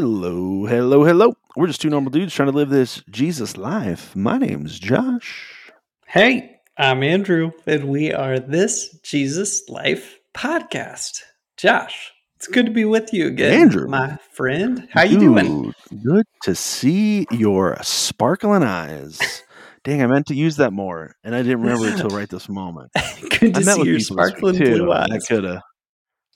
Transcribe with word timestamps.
Hello, 0.00 0.64
hello, 0.64 1.02
hello. 1.02 1.34
We're 1.56 1.66
just 1.66 1.80
two 1.80 1.90
normal 1.90 2.12
dudes 2.12 2.32
trying 2.32 2.48
to 2.48 2.54
live 2.54 2.68
this 2.68 3.02
Jesus 3.10 3.56
life. 3.56 4.14
My 4.14 4.38
name's 4.38 4.78
Josh. 4.78 5.72
Hey, 6.06 6.60
I'm 6.76 7.02
Andrew, 7.02 7.50
and 7.66 7.88
we 7.88 8.12
are 8.12 8.38
this 8.38 8.96
Jesus 9.02 9.68
Life 9.68 10.20
podcast. 10.32 11.22
Josh, 11.56 12.12
it's 12.36 12.46
good 12.46 12.66
to 12.66 12.70
be 12.70 12.84
with 12.84 13.12
you 13.12 13.26
again, 13.26 13.60
Andrew. 13.60 13.88
my 13.88 14.16
friend. 14.30 14.86
How 14.92 15.02
you 15.02 15.18
doing? 15.18 15.74
Good 16.04 16.26
to 16.44 16.54
see 16.54 17.26
your 17.32 17.76
sparkling 17.82 18.62
eyes. 18.62 19.42
Dang, 19.82 20.00
I 20.00 20.06
meant 20.06 20.26
to 20.26 20.34
use 20.36 20.54
that 20.58 20.72
more, 20.72 21.16
and 21.24 21.34
I 21.34 21.42
didn't 21.42 21.62
remember 21.62 21.88
until 21.88 22.10
right 22.10 22.28
this 22.28 22.48
moment. 22.48 22.92
good 23.40 23.52
to 23.52 23.60
I 23.60 23.62
see 23.62 23.78
with 23.80 23.84
your 23.84 23.84
people 23.84 23.84
this 23.84 23.90
week, 23.90 24.02
sparkling 24.02 24.54
too, 24.58 24.76
blue 24.76 24.92
and 24.92 25.12
I 25.12 25.16
eyes. 25.16 25.26
could 25.26 25.42
have. 25.42 25.62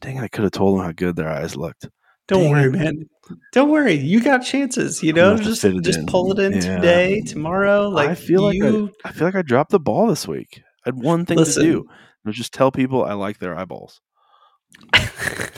Dang, 0.01 0.19
I 0.19 0.27
could 0.27 0.43
have 0.43 0.51
told 0.51 0.81
them 0.81 0.85
how 0.87 0.91
good 0.91 1.15
their 1.15 1.29
eyes 1.29 1.55
looked. 1.55 1.87
Don't 2.33 2.43
Dang 2.45 2.51
worry, 2.51 2.65
it. 2.65 2.73
man. 2.73 3.09
Don't 3.53 3.71
worry. 3.71 3.95
You 3.95 4.23
got 4.23 4.39
chances. 4.39 5.03
You 5.03 5.13
know, 5.13 5.37
gonna 5.37 5.45
have 5.49 5.59
to 5.61 5.71
just 5.73 5.85
just 5.85 5.99
in. 6.01 6.07
pull 6.07 6.33
it 6.33 6.39
in 6.39 6.53
Yeah. 6.55 6.77
today, 6.77 7.21
tomorrow. 7.21 7.89
Like 7.89 8.09
I 8.11 8.15
feel 8.15 8.43
like. 8.43 8.59
I, 8.63 8.89
I 9.09 9.13
feel 9.13 9.27
like 9.29 9.35
I 9.37 9.43
dropped 9.43 9.71
the 9.71 9.81
ball 9.81 10.07
this 10.09 10.27
week. 10.27 10.61
I 10.85 10.89
had 10.89 10.97
one 11.03 11.25
thing 11.27 11.39
Listen. 11.39 11.63
to 11.65 11.73
do. 11.73 11.79
It 12.25 12.29
was 12.29 12.37
just 12.37 12.53
tell 12.53 12.71
people 12.73 13.05
I 13.05 13.13
like 13.15 13.39
their 13.39 13.57
eyeballs. 13.57 14.01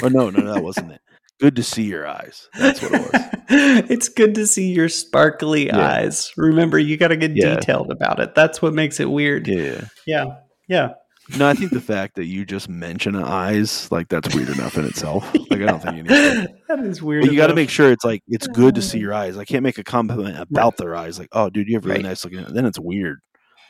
Oh 0.03 0.09
no, 0.09 0.31
no, 0.31 0.53
that 0.53 0.63
wasn't 0.63 0.93
it. 0.93 1.01
Good 1.41 1.57
to 1.57 1.63
see 1.63 1.85
your 1.85 2.07
eyes. 2.07 2.49
That's 2.59 2.81
what 2.83 2.93
it 2.95 3.01
was. 3.01 3.11
it's 3.91 4.09
good 4.09 4.35
to 4.37 4.47
see 4.47 4.73
your 4.73 4.89
sparkly 4.89 5.67
Yeah. 5.67 5.79
eyes. 5.79 6.33
Remember, 6.37 6.79
you 6.79 6.97
got 6.97 7.09
to 7.09 7.17
get 7.17 7.33
Yeah. 7.35 7.55
detailed 7.57 7.91
about 7.91 8.21
it. 8.21 8.35
That's 8.35 8.63
what 8.63 8.73
makes 8.75 9.01
it 9.01 9.11
weird. 9.11 9.47
Yeah. 9.49 9.87
Yeah. 10.07 10.25
Yeah. 10.69 10.91
No, 11.39 11.49
I 11.49 11.55
think 11.55 11.71
the 11.73 11.81
fact 11.81 12.17
that 12.17 12.27
you 12.27 12.45
just 12.45 12.69
mention 12.69 13.17
eyes, 13.17 13.91
like 13.91 14.09
that's 14.09 14.35
weird 14.35 14.51
enough 14.51 14.77
in 14.77 14.85
itself. 14.85 15.25
Like 15.51 15.63
I 15.63 15.67
don't 15.67 15.81
think 15.83 15.97
you 15.97 16.03
need 16.03 16.09
to. 16.09 16.49
that 16.69 16.81
is 16.81 17.01
weird. 17.03 17.23
But 17.25 17.33
you 17.33 17.39
got 17.39 17.47
to 17.47 17.55
make 17.55 17.71
sure 17.71 17.91
it's 17.93 18.05
like 18.05 18.23
it's 18.27 18.47
good 18.49 18.75
to 18.75 18.83
see 18.83 18.99
your 18.99 19.15
eyes. 19.15 19.37
I 19.39 19.45
can't 19.45 19.63
make 19.63 19.79
a 19.79 19.85
compliment 19.85 20.39
about 20.39 20.77
their 20.79 20.97
eyes. 20.97 21.19
Like, 21.19 21.29
oh, 21.33 21.49
dude, 21.49 21.69
you 21.69 21.77
have 21.77 21.85
really 21.85 21.99
Right. 21.99 22.09
nice 22.09 22.25
looking. 22.25 22.45
Then 22.53 22.67
it's 22.67 22.79
weird. 22.79 23.21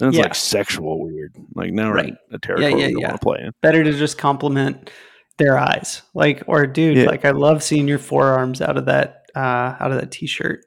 Then 0.00 0.08
it's 0.08 0.16
Yeah. 0.18 0.24
like 0.24 0.34
sexual 0.34 1.00
weird. 1.04 1.34
Like 1.54 1.72
now 1.72 1.90
we're 1.90 1.94
Right. 1.96 2.06
in 2.08 2.16
a 2.32 2.38
territory 2.38 2.70
yeah, 2.70 2.76
we 2.76 2.82
don't 2.94 3.00
yeah. 3.02 3.08
want 3.08 3.20
to 3.20 3.24
play 3.24 3.38
in. 3.42 3.52
better 3.62 3.84
to 3.84 3.92
just 3.92 4.16
compliment 4.18 4.90
their 5.38 5.58
eyes. 5.58 6.02
Like, 6.14 6.42
or 6.46 6.66
dude, 6.66 6.96
Yeah. 6.96 7.04
like 7.06 7.24
I 7.24 7.30
love 7.32 7.62
seeing 7.62 7.86
your 7.86 7.98
forearms 7.98 8.60
out 8.62 8.76
of 8.78 8.86
that 8.86 9.26
uh 9.36 9.76
out 9.78 9.92
of 9.92 10.00
that 10.00 10.10
t-shirt. 10.10 10.64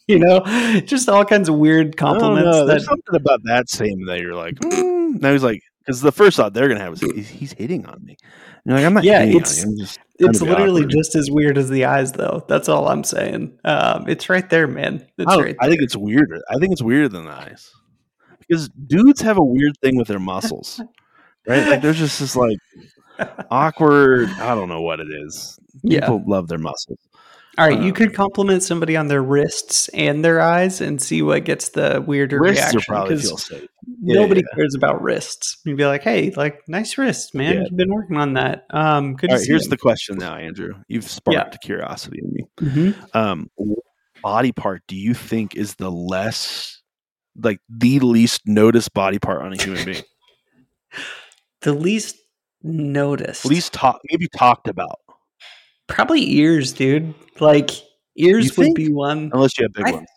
you 0.08 0.18
know, 0.18 0.40
just 0.84 1.08
all 1.08 1.24
kinds 1.24 1.48
of 1.48 1.54
weird 1.56 1.94
I 1.94 1.96
compliments 1.96 2.58
that 2.58 2.64
There's 2.66 2.84
something 2.84 3.14
about 3.14 3.40
that 3.44 3.68
same 3.68 4.06
that 4.06 4.20
you're 4.20 4.34
like. 4.34 4.54
Mm. 4.56 5.20
Now 5.20 5.32
he's 5.32 5.42
like, 5.44 5.62
because 5.80 6.00
the 6.00 6.12
first 6.12 6.36
thought 6.36 6.52
they're 6.52 6.68
gonna 6.68 6.80
have 6.80 6.92
is 6.94 7.00
he's, 7.00 7.28
he's 7.28 7.52
hitting 7.52 7.86
on 7.86 8.04
me. 8.04 8.16
And 8.22 8.62
you're 8.66 8.76
like, 8.76 8.84
I'm 8.86 8.94
not 8.94 9.04
Yeah, 9.04 9.22
it's- 9.22 9.64
on 9.64 9.72
you. 9.72 9.78
Just 9.84 9.98
it's 10.18 10.42
literally 10.42 10.82
awkward. 10.82 10.90
just 10.90 11.14
as 11.14 11.30
weird 11.30 11.56
as 11.56 11.70
the 11.70 11.86
eyes 11.86 12.12
though. 12.12 12.44
That's 12.48 12.68
all 12.68 12.88
I'm 12.88 13.04
saying. 13.04 13.58
Um 13.64 14.04
it's 14.08 14.28
right 14.28 14.48
there, 14.50 14.66
man. 14.66 15.06
It's 15.18 15.30
I, 15.30 15.36
don't- 15.36 15.44
right 15.44 15.56
I 15.60 15.68
think 15.68 15.80
it's 15.82 15.96
weirder. 15.96 16.42
I 16.50 16.56
think 16.58 16.72
it's 16.72 16.82
weirder 16.82 17.08
than 17.08 17.24
the 17.24 17.30
eyes 17.32 17.70
because 18.38 18.68
dudes 18.68 19.20
have 19.22 19.38
a 19.38 19.44
weird 19.44 19.72
thing 19.82 19.96
with 19.96 20.08
their 20.08 20.18
muscles, 20.20 20.80
right? 21.46 21.66
Like 21.68 21.82
there's 21.82 21.98
just 21.98 22.20
this 22.20 22.36
like 22.36 22.58
awkward. 23.50 24.28
I 24.28 24.54
don't 24.54 24.68
know 24.68 24.82
what 24.82 25.00
it 25.00 25.08
is. 25.10 25.58
Yeah. 25.82 26.00
People 26.00 26.24
love 26.26 26.48
their 26.48 26.58
muscles. 26.58 26.98
All 27.58 27.66
right, 27.68 27.78
you 27.80 27.88
um, 27.88 27.92
could 27.94 28.14
compliment 28.14 28.62
somebody 28.62 28.96
on 28.96 29.08
their 29.08 29.22
wrists 29.22 29.88
and 29.88 30.24
their 30.24 30.40
eyes 30.40 30.80
and 30.80 31.02
see 31.02 31.20
what 31.20 31.44
gets 31.44 31.70
the 31.70 32.02
weirder 32.06 32.40
Wrists 32.40 32.60
reaction. 32.62 32.76
will 32.78 32.82
probably 32.86 33.16
'cause 33.16 33.22
feel 33.28 33.36
safe. 33.38 33.68
Yeah, 34.02 34.14
Nobody 34.14 34.40
yeah. 34.42 34.54
cares 34.56 34.74
about 34.74 35.02
wrists. 35.02 35.58
You'd 35.64 35.76
be 35.76 35.84
like, 35.84 36.02
"Hey, 36.02 36.30
like 36.36 36.60
nice 36.68 36.96
wrists, 36.96 37.34
man. 37.34 37.54
Yeah. 37.54 37.60
You've 37.62 37.76
been 37.76 37.92
working 37.92 38.16
on 38.16 38.34
that. 38.34 38.66
Um, 38.70 39.16
All 39.22 39.28
right, 39.36 39.40
here's 39.46 39.64
you." 39.64 39.68
the 39.70 39.76
question 39.76 40.16
now, 40.16 40.36
Andrew. 40.36 40.74
You've 40.88 41.08
sparked 41.08 41.60
curiosity 41.60 42.20
in 42.22 42.32
me. 42.32 42.44
Mhm. 42.60 43.14
Um, 43.16 43.50
what 43.56 43.78
body 44.22 44.52
part 44.52 44.82
do 44.86 44.94
you 44.96 45.12
think 45.12 45.56
is 45.56 45.74
the 45.74 45.90
less, 45.90 46.80
like 47.36 47.60
the 47.68 47.98
least 47.98 48.42
noticed 48.46 48.94
body 48.94 49.18
part 49.18 49.42
on 49.42 49.52
a 49.52 49.60
human 49.62 49.84
being? 49.84 50.02
the 51.62 51.72
least 51.74 52.16
noticed. 52.62 53.44
least 53.44 53.72
talk, 53.72 54.00
maybe 54.10 54.28
talked 54.28 54.68
about, 54.68 55.00
probably 55.90 56.32
ears, 56.38 56.72
dude. 56.72 57.14
Like 57.40 57.70
ears 58.16 58.56
would 58.56 58.74
be 58.74 58.90
one. 58.92 59.30
unless 59.34 59.58
you 59.58 59.64
have 59.64 59.72
big 59.74 59.86
I- 59.88 59.92
ones. 59.92 60.08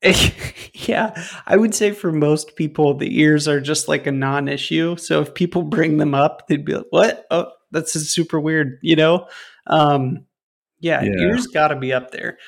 yeah, 0.74 1.24
I 1.46 1.56
would 1.56 1.74
say 1.74 1.90
for 1.90 2.12
most 2.12 2.54
people, 2.54 2.94
the 2.94 3.18
ears 3.20 3.48
are 3.48 3.60
just 3.60 3.88
like 3.88 4.06
a 4.06 4.12
non-issue. 4.12 4.96
So 4.96 5.22
if 5.22 5.34
people 5.34 5.62
bring 5.62 5.96
them 5.96 6.14
up, 6.14 6.46
they'd 6.46 6.64
be 6.64 6.74
like, 6.76 6.86
"What? 6.90 7.26
Oh, 7.32 7.50
that's 7.72 7.92
super 7.94 8.38
weird," 8.38 8.78
you 8.80 8.94
know? 8.94 9.26
Um, 9.66 10.24
yeah, 10.78 11.02
Yeah. 11.02 11.10
ears 11.22 11.48
got 11.48 11.68
to 11.68 11.76
be 11.76 11.92
up 11.92 12.12
there. 12.12 12.38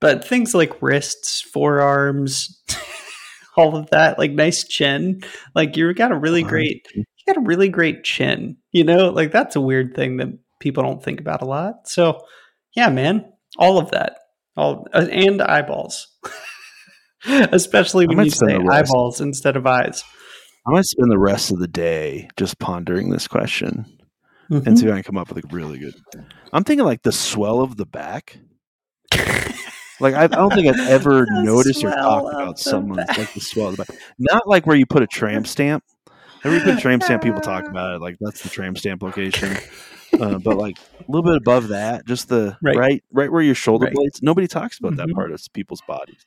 But 0.00 0.24
things 0.24 0.52
like 0.52 0.82
wrists, 0.82 1.40
forearms, 1.42 2.60
all 3.56 3.76
of 3.76 3.88
that, 3.90 4.18
like 4.18 4.32
nice 4.32 4.64
chin, 4.64 5.20
like 5.54 5.76
you 5.76 5.94
got 5.94 6.10
a 6.12 6.18
really 6.18 6.42
great, 6.42 6.86
you 6.94 7.04
got 7.28 7.36
a 7.36 7.40
really 7.46 7.68
great 7.68 8.02
chin. 8.02 8.56
You 8.72 8.82
know, 8.82 9.10
like 9.10 9.30
that's 9.30 9.54
a 9.54 9.60
weird 9.60 9.94
thing 9.94 10.16
that 10.16 10.36
people 10.60 10.82
don't 10.82 11.02
think 11.02 11.20
about 11.20 11.42
a 11.42 11.46
lot. 11.46 11.88
So, 11.88 12.20
yeah, 12.74 12.88
man, 12.88 13.32
all 13.58 13.78
of 13.78 13.90
that, 13.92 14.18
all 14.56 14.86
uh, 14.92 15.06
and 15.10 15.40
eyeballs, 15.42 16.08
especially 17.26 18.06
when 18.06 18.24
you 18.24 18.30
say 18.30 18.56
eyeballs 18.70 19.20
instead 19.20 19.56
of 19.56 19.66
eyes. 19.66 20.04
I 20.66 20.72
might 20.72 20.84
spend 20.84 21.10
the 21.10 21.18
rest 21.18 21.52
of 21.52 21.58
the 21.58 21.68
day 21.68 22.28
just 22.36 22.58
pondering 22.58 23.10
this 23.10 23.28
question 23.28 23.86
and 24.50 24.64
Mhm. 24.64 24.78
see 24.78 24.86
if 24.86 24.92
I 24.92 24.96
can 24.96 25.02
come 25.04 25.16
up 25.18 25.28
with 25.32 25.44
a 25.44 25.48
really 25.54 25.78
good. 25.78 25.94
I'm 26.52 26.64
thinking 26.64 26.84
like 26.84 27.02
the 27.02 27.12
swell 27.12 27.60
of 27.60 27.76
the 27.76 27.86
back. 27.86 28.38
Like 29.98 30.14
I, 30.14 30.24
I 30.24 30.26
don't 30.26 30.52
think 30.52 30.68
I've 30.68 30.88
ever 30.88 31.26
noticed 31.30 31.82
or 31.82 31.90
talked 31.90 32.34
about 32.34 32.58
someone's 32.58 33.06
back. 33.06 33.16
like 33.16 33.32
the 33.32 33.40
swell 33.40 33.68
of 33.68 33.76
the 33.76 33.84
back. 33.84 33.96
Not 34.18 34.46
like 34.46 34.66
where 34.66 34.76
you 34.76 34.84
put 34.86 35.02
a 35.02 35.06
tram 35.06 35.44
stamp. 35.44 35.84
Every 36.44 36.60
put 36.64 36.76
a 36.76 36.80
tramp 36.80 37.02
stamp, 37.02 37.22
people 37.22 37.40
talk 37.40 37.66
about 37.66 37.94
it 37.94 38.00
like 38.00 38.16
that's 38.20 38.42
the 38.42 38.48
tram 38.50 38.76
stamp 38.76 39.02
location. 39.02 39.56
Uh, 40.20 40.38
but 40.38 40.56
like 40.56 40.78
a 40.78 41.10
little 41.10 41.22
bit 41.28 41.36
above 41.36 41.68
that, 41.68 42.06
just 42.06 42.28
the 42.28 42.56
Right. 42.62 42.76
right, 42.76 43.04
right, 43.12 43.30
where 43.30 43.42
your 43.42 43.54
shoulder 43.54 43.86
Right. 43.86 43.94
blades. 43.94 44.22
Nobody 44.22 44.46
talks 44.46 44.78
about 44.78 44.96
that 44.96 45.08
Mhm. 45.08 45.14
part 45.14 45.32
of 45.32 45.42
people's 45.52 45.82
bodies. 45.86 46.26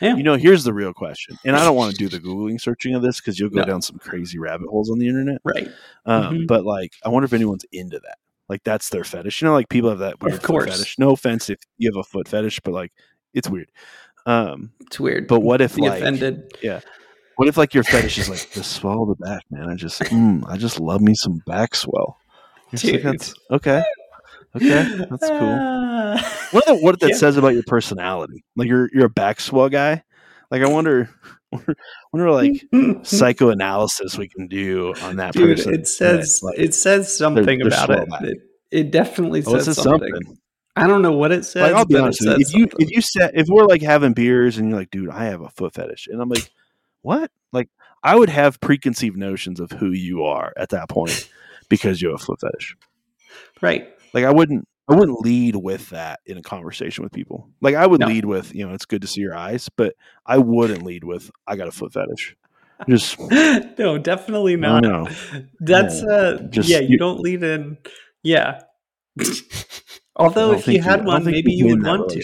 Yeah. 0.00 0.16
You 0.16 0.22
know, 0.22 0.34
here's 0.36 0.64
the 0.64 0.72
real 0.72 0.92
question, 0.92 1.36
and 1.44 1.54
I 1.56 1.64
don't 1.64 1.76
want 1.76 1.92
to 1.92 1.96
do 1.96 2.08
the 2.08 2.18
googling 2.18 2.60
searching 2.60 2.94
of 2.94 3.02
this 3.02 3.20
because 3.20 3.38
you'll 3.38 3.50
go 3.50 3.60
No. 3.60 3.66
down 3.66 3.82
some 3.82 3.98
crazy 3.98 4.38
rabbit 4.38 4.68
holes 4.68 4.90
on 4.90 4.98
the 4.98 5.06
internet. 5.08 5.40
right. 5.44 5.68
Um, 6.06 6.34
Mhm. 6.40 6.46
But 6.46 6.64
like, 6.64 6.92
I 7.04 7.08
wonder 7.10 7.24
if 7.26 7.32
anyone's 7.32 7.64
into 7.72 7.98
that. 8.00 8.18
Like, 8.48 8.62
that's 8.64 8.88
their 8.90 9.04
fetish. 9.04 9.40
You 9.40 9.46
know, 9.48 9.54
like 9.54 9.68
people 9.68 9.88
have 9.90 10.00
that 10.00 10.20
weird 10.20 10.34
foot 10.34 10.42
course. 10.42 10.70
fetish. 10.70 10.98
No 10.98 11.10
offense 11.12 11.48
if 11.48 11.58
you 11.78 11.90
have 11.92 11.98
a 11.98 12.04
foot 12.04 12.28
fetish, 12.28 12.60
but 12.64 12.74
like, 12.74 12.92
it's 13.32 13.48
weird. 13.48 13.70
Um, 14.26 14.70
It's 14.80 14.98
weird. 15.00 15.28
but 15.28 15.40
what 15.40 15.60
if 15.60 15.76
Be 15.76 15.82
like, 15.82 16.00
offended? 16.00 16.52
what 17.36 17.48
if 17.48 17.56
like 17.56 17.74
your 17.74 17.84
fetish 17.84 18.18
is 18.18 18.28
like 18.28 18.50
the 18.52 18.62
swell 18.64 19.02
of 19.02 19.08
the 19.08 19.24
back, 19.24 19.42
man? 19.50 19.68
I 19.68 19.74
just, 19.74 20.00
mm, 20.02 20.42
I 20.48 20.56
just 20.56 20.80
love 20.80 21.00
me 21.00 21.14
some 21.14 21.40
back 21.46 21.74
swell. 21.74 22.18
You're 22.82 22.94
like, 22.94 23.02
that's 23.02 23.34
okay. 23.50 23.82
Okay, 24.56 25.06
that's 25.10 25.28
cool. 25.28 25.58
Ah. 25.60 26.40
What 26.52 26.66
that, 26.66 26.80
what 26.80 27.00
that 27.00 27.10
Yeah. 27.10 27.16
says 27.16 27.36
about 27.36 27.54
your 27.54 27.64
personality? 27.66 28.44
Like 28.54 28.68
you're 28.68 28.88
you're 28.92 29.06
a 29.06 29.10
back 29.10 29.40
swell 29.40 29.68
guy. 29.68 30.04
Like 30.50 30.62
I 30.62 30.68
wonder, 30.68 31.10
wonder 32.12 32.30
like 32.30 32.64
psychoanalysis 33.02 34.16
we 34.16 34.28
can 34.28 34.46
do 34.46 34.94
on 35.02 35.16
that 35.16 35.32
Dude, 35.32 35.56
person. 35.56 35.74
it 35.74 35.88
says 35.88 36.40
like, 36.42 36.58
it 36.58 36.74
says 36.74 37.16
something 37.16 37.44
they're 37.58 37.66
about 37.66 37.90
it. 38.22 38.28
it. 38.28 38.38
It 38.70 38.90
definitely 38.92 39.42
oh, 39.46 39.58
says 39.58 39.76
something. 39.76 40.08
something. 40.14 40.38
I 40.76 40.86
don't 40.86 41.02
know 41.02 41.12
what 41.12 41.32
it 41.32 41.44
says. 41.44 41.62
Like 41.62 41.74
I'll 41.74 41.84
be 41.84 41.96
honest 41.96 42.20
with 42.20 42.38
you, 42.38 42.44
if 42.46 42.54
you 42.54 42.60
something. 42.62 42.86
if 42.86 42.90
you 42.90 43.00
said 43.00 43.30
if 43.34 43.48
we're 43.48 43.66
like 43.66 43.82
having 43.82 44.12
beers 44.12 44.58
and 44.58 44.68
you're 44.68 44.78
like, 44.78 44.90
dude, 44.90 45.10
I 45.10 45.24
have 45.24 45.40
a 45.40 45.48
foot 45.50 45.74
fetish, 45.74 46.06
and 46.08 46.20
I'm 46.20 46.28
like, 46.28 46.48
what? 47.02 47.30
Like 47.52 47.68
I 48.02 48.14
would 48.14 48.28
have 48.28 48.60
preconceived 48.60 49.16
notions 49.16 49.58
of 49.58 49.72
who 49.72 49.90
you 49.90 50.24
are 50.24 50.52
at 50.56 50.68
that 50.70 50.88
point 50.88 51.28
because 51.68 52.00
you 52.02 52.08
have 52.10 52.20
a 52.20 52.24
foot 52.24 52.40
fetish. 52.40 52.76
right, 53.62 53.88
Like 54.12 54.24
I 54.24 54.30
wouldn't 54.30 54.66
I 54.88 54.94
wouldn't 54.94 55.20
lead 55.20 55.56
with 55.56 55.88
that 55.90 56.20
in 56.26 56.36
a 56.36 56.42
conversation 56.42 57.04
with 57.04 57.12
people. 57.12 57.48
Like 57.62 57.74
I 57.74 57.86
would 57.86 58.00
No. 58.00 58.06
lead 58.06 58.26
with, 58.26 58.54
you 58.54 58.66
know, 58.66 58.74
it's 58.74 58.84
good 58.84 59.00
to 59.02 59.08
see 59.08 59.22
your 59.22 59.34
eyes, 59.34 59.70
but 59.76 59.94
I 60.26 60.36
wouldn't 60.38 60.82
lead 60.82 61.04
with 61.04 61.30
I 61.46 61.56
got 61.56 61.68
a 61.68 61.72
foot 61.72 61.92
fetish. 61.94 62.36
Just 62.88 63.18
no, 63.78 63.96
definitely 63.98 64.56
not. 64.56 64.82
don't. 64.82 65.10
That's 65.60 66.02
Yeah. 66.02 66.08
uh, 66.08 66.38
Just- 66.48 66.68
yeah. 66.68 66.80
You, 66.80 66.88
you- 66.90 66.98
don't 66.98 67.20
lead 67.20 67.42
in, 67.42 67.78
yeah. 68.22 68.60
Although, 70.16 70.52
if 70.52 70.68
you 70.68 70.80
had 70.80 70.98
don't 70.98 71.06
one, 71.06 71.24
maybe 71.24 71.52
you 71.52 71.66
win 71.66 71.78
would 71.80 71.86
want 71.86 72.10
to. 72.10 72.22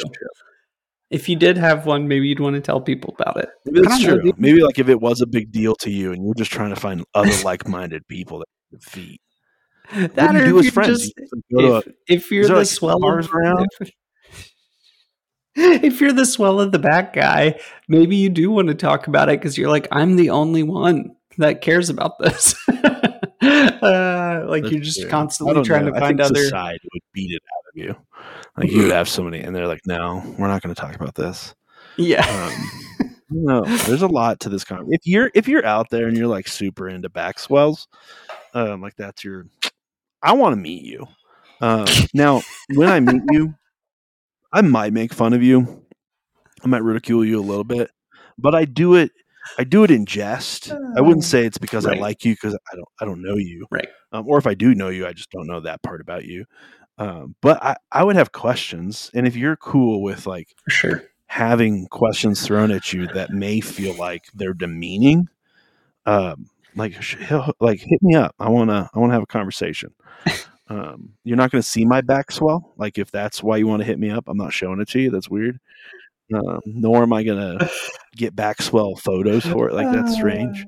If 1.10 1.28
you 1.28 1.34
did 1.34 1.56
have 1.56 1.86
one, 1.86 2.06
maybe 2.06 2.28
you'd 2.28 2.38
want 2.38 2.54
to 2.54 2.60
tell 2.60 2.80
people 2.80 3.16
about 3.18 3.36
it. 3.38 3.48
That's 3.64 4.00
true. 4.02 4.32
Maybe 4.36 4.62
like 4.62 4.78
if 4.78 4.88
it 4.88 5.00
was 5.00 5.20
a 5.20 5.26
big 5.26 5.50
deal 5.50 5.74
to 5.80 5.90
you 5.90 6.12
and 6.12 6.24
you're 6.24 6.34
just 6.34 6.52
trying 6.52 6.70
to 6.72 6.76
find 6.80 7.04
other 7.14 7.32
like 7.42 7.66
minded 7.66 8.06
people 8.06 8.38
that 8.38 8.46
you 8.70 8.78
defeat. 8.78 9.20
That 9.92 10.16
what 10.16 10.32
do 10.32 10.38
you 10.38 10.44
do 10.44 10.58
if 10.60 10.66
as 10.66 10.72
friends? 10.72 10.98
just- 10.98 11.12
You 11.16 11.24
just 11.26 11.42
go 11.52 11.60
to 11.60 11.74
a- 11.74 11.78
if, 11.78 11.86
if 12.08 12.30
you're 12.30 12.46
the 12.46 12.54
like, 12.54 12.66
swell 12.66 13.04
around? 13.04 13.66
If, 15.56 16.00
you're 16.00 16.12
the 16.12 16.24
swell 16.26 16.60
of 16.60 16.70
the 16.72 16.78
back 16.78 17.12
guy, 17.12 17.58
maybe 17.88 18.16
you 18.16 18.30
do 18.30 18.50
want 18.52 18.68
to 18.68 18.74
talk 18.74 19.08
about 19.08 19.28
it 19.28 19.40
because 19.40 19.58
you're 19.58 19.68
like, 19.68 19.88
I'm 19.90 20.14
the 20.16 20.30
only 20.30 20.62
one 20.62 21.16
that 21.38 21.60
cares 21.60 21.90
about 21.90 22.18
this. 22.18 22.54
uh, 22.68 24.44
like 24.46 24.62
That's 24.62 24.72
you're 24.72 24.80
just. 24.80 25.08
Constantly 25.08 25.62
trying 25.64 25.86
know. 25.86 25.92
to 25.92 26.00
find 26.00 26.20
other. 26.20 26.44
side 26.44 26.78
would 26.92 27.02
beat 27.12 27.32
it 27.32 27.42
out 27.42 27.64
of 27.68 27.76
you. 27.76 27.96
Like 28.56 28.70
you 28.70 28.82
would 28.84 28.92
have 28.92 29.08
somebody, 29.08 29.40
and 29.40 29.54
they're 29.54 29.66
like, 29.66 29.80
"No, 29.86 30.22
we're 30.38 30.48
not 30.48 30.62
going 30.62 30.74
to 30.74 30.80
talk 30.80 30.94
about 30.94 31.14
this." 31.14 31.54
Yeah. 31.96 32.24
Um, 32.26 33.16
no, 33.30 33.64
there's 33.64 34.02
a 34.02 34.08
lot 34.08 34.40
to 34.40 34.48
this 34.48 34.64
conversation. 34.64 34.92
If 34.94 35.06
you're 35.06 35.30
if 35.34 35.48
you're 35.48 35.64
out 35.66 35.88
there 35.90 36.06
and 36.06 36.16
you're 36.16 36.26
like 36.28 36.48
super 36.48 36.88
into 36.88 37.08
backswells, 37.10 37.86
um, 38.54 38.82
like 38.82 38.96
that's 38.96 39.24
your, 39.24 39.46
I 40.22 40.32
want 40.32 40.52
to 40.52 40.56
meet 40.56 40.82
you. 40.82 41.06
Um, 41.60 41.86
now, 42.14 42.42
when 42.74 42.88
I 42.88 43.00
meet 43.00 43.22
you, 43.30 43.54
I 44.52 44.62
might 44.62 44.92
make 44.92 45.12
fun 45.12 45.32
of 45.32 45.42
you. 45.42 45.84
I 46.62 46.68
might 46.68 46.82
ridicule 46.82 47.24
you 47.24 47.40
a 47.40 47.42
little 47.42 47.64
bit, 47.64 47.90
but 48.38 48.54
I 48.54 48.64
do 48.64 48.94
it. 48.94 49.12
I 49.58 49.64
do 49.64 49.84
it 49.84 49.90
in 49.90 50.04
jest. 50.04 50.70
I 50.96 51.00
wouldn't 51.00 51.24
say 51.24 51.46
it's 51.46 51.58
because 51.58 51.86
Right. 51.86 51.96
I 51.96 52.00
like 52.00 52.24
you 52.24 52.34
because 52.34 52.54
I 52.54 52.76
don't. 52.76 52.88
I 53.00 53.04
don't 53.04 53.22
know 53.22 53.36
you. 53.36 53.66
Right. 53.70 53.88
Um, 54.12 54.28
or 54.28 54.38
if 54.38 54.46
I 54.46 54.54
do 54.54 54.74
know 54.74 54.88
you, 54.88 55.06
I 55.06 55.12
just 55.12 55.30
don't 55.30 55.46
know 55.46 55.60
that 55.60 55.82
part 55.82 56.00
about 56.00 56.24
you. 56.24 56.44
Um, 56.98 57.34
but 57.40 57.62
I, 57.62 57.76
I 57.90 58.04
would 58.04 58.16
have 58.16 58.32
questions, 58.32 59.10
and 59.14 59.26
if 59.26 59.34
you're 59.34 59.56
cool 59.56 60.02
with 60.02 60.26
like 60.26 60.54
sure. 60.68 61.04
having 61.26 61.86
questions 61.86 62.46
thrown 62.46 62.70
at 62.70 62.92
you 62.92 63.06
that 63.08 63.30
may 63.30 63.60
feel 63.60 63.94
like 63.94 64.24
they're 64.34 64.52
demeaning 64.52 65.28
um 66.06 66.50
like 66.76 66.94
like 67.60 67.80
hit 67.80 68.02
me 68.02 68.14
up. 68.14 68.34
I 68.38 68.48
want 68.48 68.70
to 68.70 68.88
i 68.94 68.98
want 68.98 69.10
to 69.10 69.14
have 69.14 69.22
a 69.22 69.26
conversation. 69.26 69.92
Um 70.68 71.10
you're 71.24 71.36
not 71.36 71.50
going 71.50 71.62
to 71.62 71.68
see 71.68 71.84
my 71.84 72.00
back 72.00 72.30
swell? 72.30 72.72
Like 72.76 72.98
if 72.98 73.10
that's 73.10 73.42
why 73.42 73.56
you 73.56 73.66
want 73.66 73.80
to 73.80 73.86
hit 73.86 73.98
me 73.98 74.10
up 74.10 74.24
i'm 74.28 74.36
not 74.36 74.52
showing 74.52 74.80
it 74.80 74.88
to 74.90 75.00
you? 75.00 75.10
That's 75.10 75.28
weird. 75.28 75.58
Um, 76.32 76.60
nor 76.64 77.02
am 77.02 77.12
i 77.12 77.22
going 77.24 77.58
to 77.58 77.70
get 78.16 78.36
back 78.36 78.62
swell 78.62 78.94
photos 78.96 79.44
for 79.44 79.68
it. 79.68 79.74
Like 79.74 79.90
that's 79.92 80.14
strange. 80.14 80.64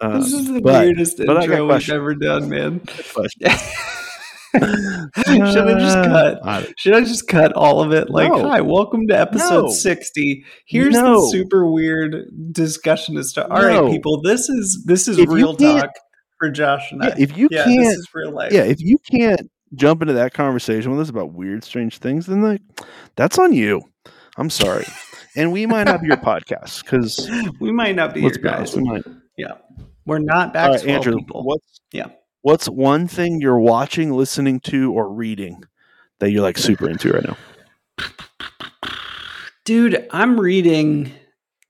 Um, 0.00 0.20
This 0.20 0.32
is 0.32 0.46
the 0.52 0.60
but- 0.60 0.84
weirdest 0.84 1.18
but 1.18 1.42
intro 1.42 1.66
we've 1.72 1.90
ever 1.90 2.14
done, 2.14 2.48
man. 2.48 2.80
question. 4.52 5.10
Should 5.46 5.68
I 5.68 5.78
just 5.78 5.96
uh, 5.96 6.04
cut? 6.42 6.74
Should 6.78 6.94
I 6.94 7.00
just 7.00 7.28
cut 7.28 7.52
all 7.54 7.80
of 7.82 7.92
it? 7.92 8.10
Like, 8.10 8.30
No. 8.30 8.48
hi, 8.48 8.60
welcome 8.60 9.06
to 9.08 9.18
episode 9.18 9.64
No. 9.66 9.70
60. 9.70 10.44
Here's 10.66 10.94
No. 10.94 11.20
the 11.20 11.30
super 11.32 11.66
weird 11.70 12.26
discussion 12.52 13.16
as 13.16 13.26
to 13.26 13.30
start. 13.30 13.50
All 13.50 13.62
right, 13.64 13.74
No. 13.74 13.90
people, 13.90 14.20
this 14.22 14.48
is 14.48 14.82
this 14.86 15.08
is 15.08 15.18
If 15.18 15.28
real 15.30 15.54
talk 15.56 15.90
for 16.38 16.50
Josh 16.50 16.90
and 16.92 17.02
I. 17.02 17.08
yeah, 17.08 17.14
if 17.18 17.36
you 17.36 17.48
yeah, 17.50 17.64
can't 17.64 17.80
this 17.80 17.98
is 17.98 18.08
real 18.14 18.30
life. 18.32 18.52
yeah, 18.52 18.62
if 18.64 18.80
you 18.80 18.98
can't 19.10 19.50
jump 19.74 20.02
into 20.02 20.14
that 20.14 20.34
conversation 20.34 20.90
with 20.90 21.00
us 21.00 21.08
about 21.08 21.32
weird, 21.32 21.64
strange 21.64 21.98
things, 21.98 22.26
then 22.26 22.42
like 22.42 22.60
that's 23.16 23.38
on 23.38 23.52
you. 23.52 23.82
I'm 24.38 24.50
sorry, 24.50 24.86
and 25.36 25.52
we 25.52 25.66
might 25.66 25.84
not 25.84 26.00
be 26.00 26.06
your 26.08 26.16
podcast 26.18 26.82
because 26.84 27.30
we 27.60 27.70
might 27.70 27.94
not 27.96 28.14
be 28.14 28.22
let's 28.22 28.36
your 28.36 28.42
be 28.42 28.48
guys. 28.48 28.58
honest, 28.58 28.76
we 28.76 28.82
might. 28.84 29.04
We're 30.04 30.18
not 30.18 30.52
back 30.52 30.70
right, 30.70 30.84
Andrew, 30.86 31.16
people. 31.18 31.44
what's 31.44 31.80
Yeah. 31.92 32.06
What's 32.42 32.66
one 32.66 33.06
thing 33.06 33.40
you're 33.40 33.58
watching, 33.58 34.12
listening 34.12 34.60
to, 34.60 34.92
or 34.92 35.12
reading 35.12 35.64
that 36.18 36.30
you're 36.30 36.42
like 36.42 36.58
super 36.58 36.88
into 36.88 37.12
right 37.12 37.24
now? 37.24 37.36
Dude, 39.64 40.08
I'm 40.10 40.40
reading. 40.40 41.12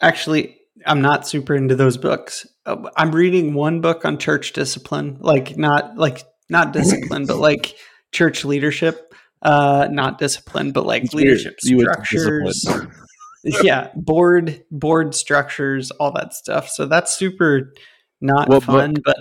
Actually, 0.00 0.58
I'm 0.86 1.02
not 1.02 1.26
super 1.26 1.54
into 1.54 1.76
those 1.76 1.98
books. 1.98 2.46
Uh, 2.64 2.88
I'm 2.96 3.12
reading 3.12 3.54
one 3.54 3.80
book 3.80 4.04
on 4.04 4.18
church 4.18 4.52
discipline, 4.52 5.18
like 5.20 5.56
not 5.56 5.96
like 5.96 6.24
not 6.48 6.72
discipline, 6.72 7.26
but 7.26 7.36
like 7.36 7.74
church 8.12 8.44
leadership. 8.44 9.14
Uh, 9.42 9.88
not 9.90 10.18
discipline, 10.18 10.70
but 10.70 10.86
like 10.86 11.04
It's 11.04 11.14
leadership 11.14 11.58
to 11.58 11.78
structures. 11.80 12.64
yeah, 13.44 13.88
board 13.94 14.64
board 14.70 15.14
structures, 15.14 15.90
all 15.90 16.12
that 16.12 16.32
stuff. 16.32 16.68
So 16.68 16.86
that's 16.86 17.14
super 17.14 17.72
not 18.20 18.48
What 18.48 18.62
fun. 18.62 18.94
But 19.04 19.18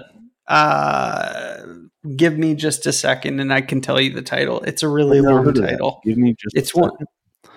uh, 0.51 1.65
give 2.15 2.37
me 2.37 2.55
just 2.55 2.85
a 2.85 2.91
second, 2.93 3.39
and 3.39 3.53
I 3.53 3.61
can 3.61 3.81
tell 3.81 3.99
you 3.99 4.11
the 4.13 4.21
title. 4.21 4.59
It's 4.61 4.83
a 4.83 4.87
really 4.87 5.21
long 5.21 5.53
title. 5.53 6.01
Give 6.03 6.17
me 6.17 6.35
just. 6.37 6.55
It's 6.55 6.75
one. 6.75 6.91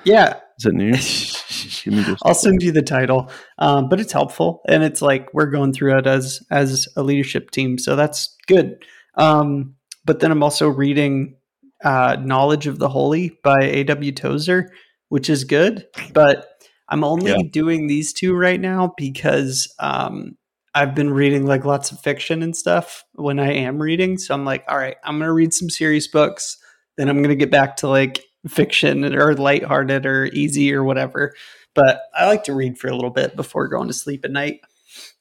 Yeah, 0.05 0.35
Is 0.59 0.67
it 0.67 0.75
new? 0.75 0.93
Give 1.85 1.93
me 1.99 2.05
just. 2.05 2.23
I'll 2.25 2.35
send 2.35 2.63
you 2.63 2.71
the 2.73 2.83
title, 2.83 3.31
um, 3.59 3.89
but 3.89 4.01
it's 4.01 4.13
helpful, 4.13 4.61
and 4.69 4.83
it's 4.83 5.01
like 5.03 5.33
we're 5.33 5.51
going 5.51 5.73
through 5.73 5.99
it 5.99 6.07
as 6.07 6.41
as 6.51 6.87
a 6.97 7.03
leadership 7.03 7.51
team, 7.51 7.79
so 7.79 7.97
that's 7.97 8.37
good. 8.47 8.85
Um, 9.17 9.75
but 10.05 10.21
then 10.21 10.31
I'm 10.31 10.43
also 10.43 10.69
reading 10.69 11.37
uh, 11.83 12.17
"Knowledge 12.21 12.67
of 12.67 12.79
the 12.79 12.89
Holy" 12.89 13.39
by 13.43 13.59
A.W. 13.63 14.13
Tozer, 14.13 14.71
which 15.09 15.29
is 15.31 15.45
good. 15.45 15.87
But 16.13 16.47
I'm 16.89 17.03
only 17.03 17.31
Yeah. 17.31 17.49
doing 17.51 17.87
these 17.87 18.13
two 18.13 18.35
right 18.35 18.61
now 18.61 18.93
because 18.97 19.75
um, 19.79 20.37
I've 20.75 20.95
been 20.95 21.11
reading 21.11 21.47
like 21.47 21.65
lots 21.65 21.93
of 21.93 22.01
fiction 22.01 22.43
and 22.43 22.57
stuff 22.57 23.05
when 23.13 23.39
I 23.39 23.53
am 23.53 23.81
reading. 23.81 24.19
So 24.19 24.35
I'm 24.35 24.45
like, 24.45 24.65
all 24.69 24.77
right, 24.77 24.97
I'm 25.05 25.19
gonna 25.19 25.33
read 25.33 25.55
some 25.55 25.71
serious 25.71 26.09
books, 26.09 26.59
then 26.97 27.09
I'm 27.09 27.23
gonna 27.23 27.37
get 27.37 27.51
back 27.51 27.77
to 27.77 27.89
like 27.89 28.23
fiction 28.49 29.15
or 29.15 29.35
lighthearted 29.35 30.05
or 30.07 30.27
easy 30.27 30.73
or 30.73 30.85
whatever. 30.85 31.35
But 31.75 32.03
I 32.15 32.27
like 32.27 32.45
to 32.45 32.55
read 32.55 32.79
for 32.79 32.89
a 32.89 32.95
little 32.95 33.11
bit 33.11 33.37
before 33.37 33.69
going 33.69 33.89
to 33.89 33.95
sleep 33.95 34.25
at 34.25 34.31
night. 34.31 34.61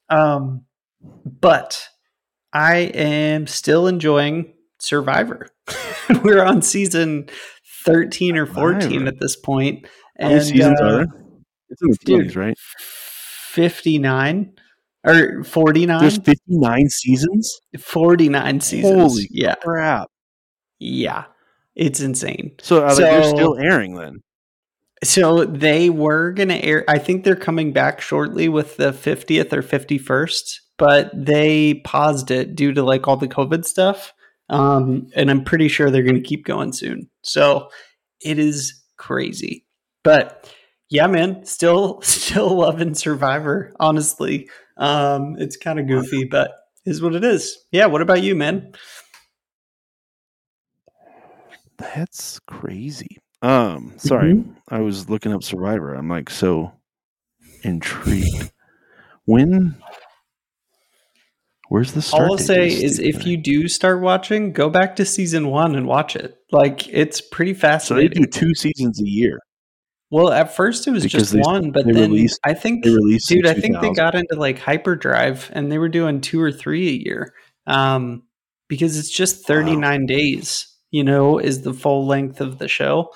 Um, 0.10 0.66
but 1.26 1.88
I 2.52 2.78
am 2.78 3.48
still 3.48 3.88
enjoying 3.88 4.54
Survivor. 4.80 5.50
We're 6.24 6.44
on 6.44 6.62
season 6.62 7.30
13 7.86 8.38
or 8.38 8.46
14 8.46 8.82
Survivor. 8.82 9.08
at 9.08 9.20
this 9.20 9.36
point. 9.36 9.88
How 10.20 10.30
many 10.30 10.42
seasons 10.42 10.80
uh, 10.80 10.84
are 10.84 10.92
there? 10.92 11.08
It's 11.70 11.82
in 11.82 12.28
the 12.28 12.34
right? 12.36 12.58
59 12.78 14.54
or 15.06 15.44
49 15.44 16.00
There's 16.00 16.18
59 16.18 16.90
seasons. 16.90 17.60
49 17.80 18.60
seasons 18.62 18.96
Holy 19.14 19.28
yeah 19.32 19.56
crap! 19.56 20.08
yeah 20.80 21.26
it's 21.76 22.00
insane 22.00 22.52
So, 22.62 22.84
are 22.84 22.94
they, 22.96 23.02
they're 23.04 23.24
still 23.24 23.58
airing 23.58 23.96
then? 23.96 24.20
so 25.04 25.44
they 25.46 25.90
were 25.90 26.32
gonna 26.32 26.56
air 26.56 26.86
i 26.88 26.98
think 26.98 27.24
they're 27.24 27.36
coming 27.36 27.74
back 27.74 28.00
shortly 28.00 28.48
with 28.48 28.78
the 28.78 28.92
50th 28.94 29.52
or 29.52 29.62
51st 29.62 30.60
but 30.78 31.12
they 31.14 31.76
paused 31.86 32.32
it 32.32 32.56
due 32.56 32.72
to 32.74 32.84
like 32.84 33.08
all 33.08 33.18
the 33.18 33.28
covid 33.28 33.66
stuff 33.66 34.14
um 34.50 35.08
and 35.16 35.30
i'm 35.30 35.44
pretty 35.44 35.68
sure 35.68 35.90
they're 35.90 36.04
gonna 36.04 36.22
keep 36.22 36.46
going 36.46 36.72
soon 36.72 37.10
so 37.22 37.70
it 38.22 38.40
is 38.40 38.82
crazy 38.98 39.66
but 40.04 40.50
yeah 40.90 41.08
man 41.08 41.44
still 41.46 42.00
still 42.04 42.56
loving 42.58 42.94
survivor 42.94 43.74
honestly 43.81 44.50
um 44.77 45.35
it's 45.39 45.56
kind 45.57 45.80
of 45.80 45.87
goofy 45.87 46.23
but 46.25 46.51
is 46.85 47.01
what 47.01 47.13
it 47.15 47.23
is 47.23 47.57
yeah 47.71 47.85
what 47.85 48.01
about 48.01 48.21
you 48.23 48.35
man 48.35 48.73
That's 51.77 52.39
crazy. 52.47 53.18
Um, 53.42 53.94
sorry, 53.97 54.35
Mhm. 54.35 54.56
I 54.69 54.80
was 54.80 55.09
looking 55.09 55.33
up 55.33 55.44
Survivor. 55.44 55.94
I'm 55.94 56.07
like 56.07 56.30
so 56.30 56.71
intrigued. 57.63 58.51
when? 59.25 59.75
Where's 61.69 61.92
the 61.94 62.01
start? 62.01 62.23
all 62.23 62.31
i'll 62.33 62.37
say 62.37 62.68
is 62.68 62.99
if 62.99 63.25
you 63.25 63.35
do 63.35 63.68
start 63.68 63.99
watching 64.01 64.53
go 64.53 64.69
back 64.69 64.95
to 64.97 65.06
season 65.06 65.47
one 65.47 65.75
and 65.75 65.87
watch 65.87 66.15
it 66.15 66.37
like 66.51 66.87
it's 66.89 67.19
pretty 67.19 67.53
fascinating. 67.53 68.11
so 68.11 68.19
they 68.19 68.25
do 68.25 68.31
two 68.47 68.53
seasons 68.53 69.01
a 69.01 69.07
year. 69.07 69.39
Well, 70.14 70.32
at 70.32 70.56
first 70.56 70.88
it 70.88 70.92
was 70.92 71.02
Because 71.02 71.22
just 71.24 71.34
they- 71.34 71.40
one, 71.40 71.72
but 71.72 71.86
then 71.88 71.96
released- 72.12 72.40
I 72.46 72.54
think, 72.54 72.84
They 72.84 72.92
released, 72.92 73.28
dude, 73.30 73.48
I 73.48 73.56
think 73.56 73.82
they 73.82 73.92
got 73.94 74.14
into 74.14 74.36
like 74.36 74.60
hyperdrive 74.60 75.50
and 75.54 75.72
they 75.72 75.80
were 75.80 75.90
doing 75.90 76.22
two 76.22 76.40
or 76.40 76.52
three 76.52 76.88
a 76.88 76.92
year, 77.04 77.34
um, 77.66 78.22
because 78.70 78.96
it's 79.00 79.10
just 79.10 79.48
thirty 79.48 79.76
nine 79.76 80.06
days. 80.06 80.68
You 80.92 81.04
know, 81.04 81.40
is 81.40 81.64
the 81.64 81.74
full 81.74 82.06
length 82.06 82.40
of 82.42 82.60
the 82.60 82.68
show. 82.68 83.10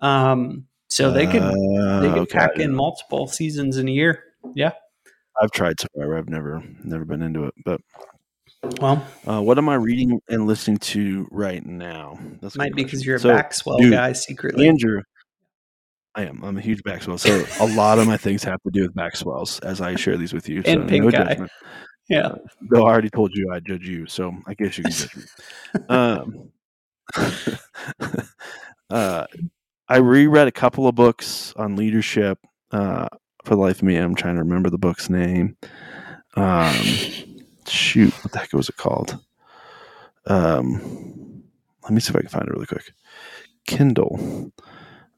Um, 0.00 0.66
so 0.88 1.10
they 1.10 1.26
could 1.26 1.42
Uh, 1.42 2.00
they 2.00 2.08
could 2.10 2.18
okay, 2.18 2.38
pack 2.38 2.58
in 2.60 2.72
multiple 2.72 3.26
seasons 3.26 3.76
in 3.76 3.88
a 3.88 3.90
year. 3.90 4.22
Yeah. 4.54 4.70
I've 5.42 5.50
tried 5.50 5.80
Survivor. 5.80 6.16
I've 6.16 6.28
never 6.28 6.62
never 6.84 7.04
been 7.04 7.22
into 7.22 7.44
it. 7.46 7.54
But 7.64 7.80
Well, 8.80 9.04
uh, 9.26 9.40
what 9.42 9.58
am 9.58 9.68
I 9.68 9.74
reading 9.74 10.20
and 10.28 10.46
listening 10.46 10.76
to 10.94 11.26
right 11.32 11.66
now? 11.66 12.20
That's 12.40 12.56
might 12.56 12.74
be 12.76 12.84
because 12.84 13.04
you're 13.04 13.16
a 13.16 13.20
So, 13.20 13.30
backswell 13.34 13.78
dude, 13.78 13.92
guy 13.92 14.12
secretly. 14.12 14.68
Andrew, 14.68 15.02
I 16.16 16.24
am. 16.24 16.42
I'm 16.42 16.56
a 16.56 16.62
huge 16.62 16.82
backswell. 16.82 17.20
So 17.20 17.44
a 17.62 17.68
lot 17.74 17.98
of 17.98 18.06
my 18.06 18.16
things 18.16 18.42
have 18.44 18.62
to 18.62 18.70
do 18.70 18.82
with 18.82 18.94
backswells 18.94 19.62
as 19.62 19.82
I 19.82 19.96
share 19.96 20.16
these 20.16 20.32
with 20.32 20.48
you. 20.48 20.62
And 20.64 20.82
so 20.82 20.88
pink 20.88 21.04
no 21.04 21.08
eye. 21.08 21.10
judgment. 21.10 21.52
yeah. 22.08 22.34
Though 22.70 22.86
I 22.86 22.90
already 22.90 23.10
told 23.10 23.32
you 23.34 23.52
I 23.52 23.60
judge 23.60 23.86
you, 23.86 24.06
so 24.06 24.34
I 24.46 24.54
guess 24.54 24.78
you 24.78 24.84
can 24.84 24.92
judge 24.92 25.16
me. 25.16 25.24
um, 25.90 26.50
uh, 28.90 29.26
I 29.88 29.96
reread 29.98 30.48
a 30.48 30.52
couple 30.52 30.88
of 30.88 30.94
books 30.94 31.52
on 31.56 31.76
leadership. 31.76 32.38
Uh, 32.72 33.08
for 33.44 33.54
the 33.54 33.60
life 33.60 33.76
of 33.76 33.82
me, 33.82 33.96
I'm 33.96 34.14
trying 34.14 34.36
to 34.36 34.42
remember 34.42 34.70
the 34.70 34.78
book's 34.78 35.10
name. 35.10 35.56
Um, 36.34 36.74
shoot, 37.68 38.12
what 38.24 38.32
the 38.32 38.38
heck 38.38 38.52
was 38.54 38.70
it 38.70 38.76
called? 38.76 39.18
Um, 40.26 41.44
let 41.82 41.92
me 41.92 42.00
see 42.00 42.10
if 42.10 42.16
I 42.16 42.20
can 42.20 42.30
find 42.30 42.48
it 42.48 42.50
really 42.50 42.66
quick. 42.66 42.90
Kindle. 43.66 44.50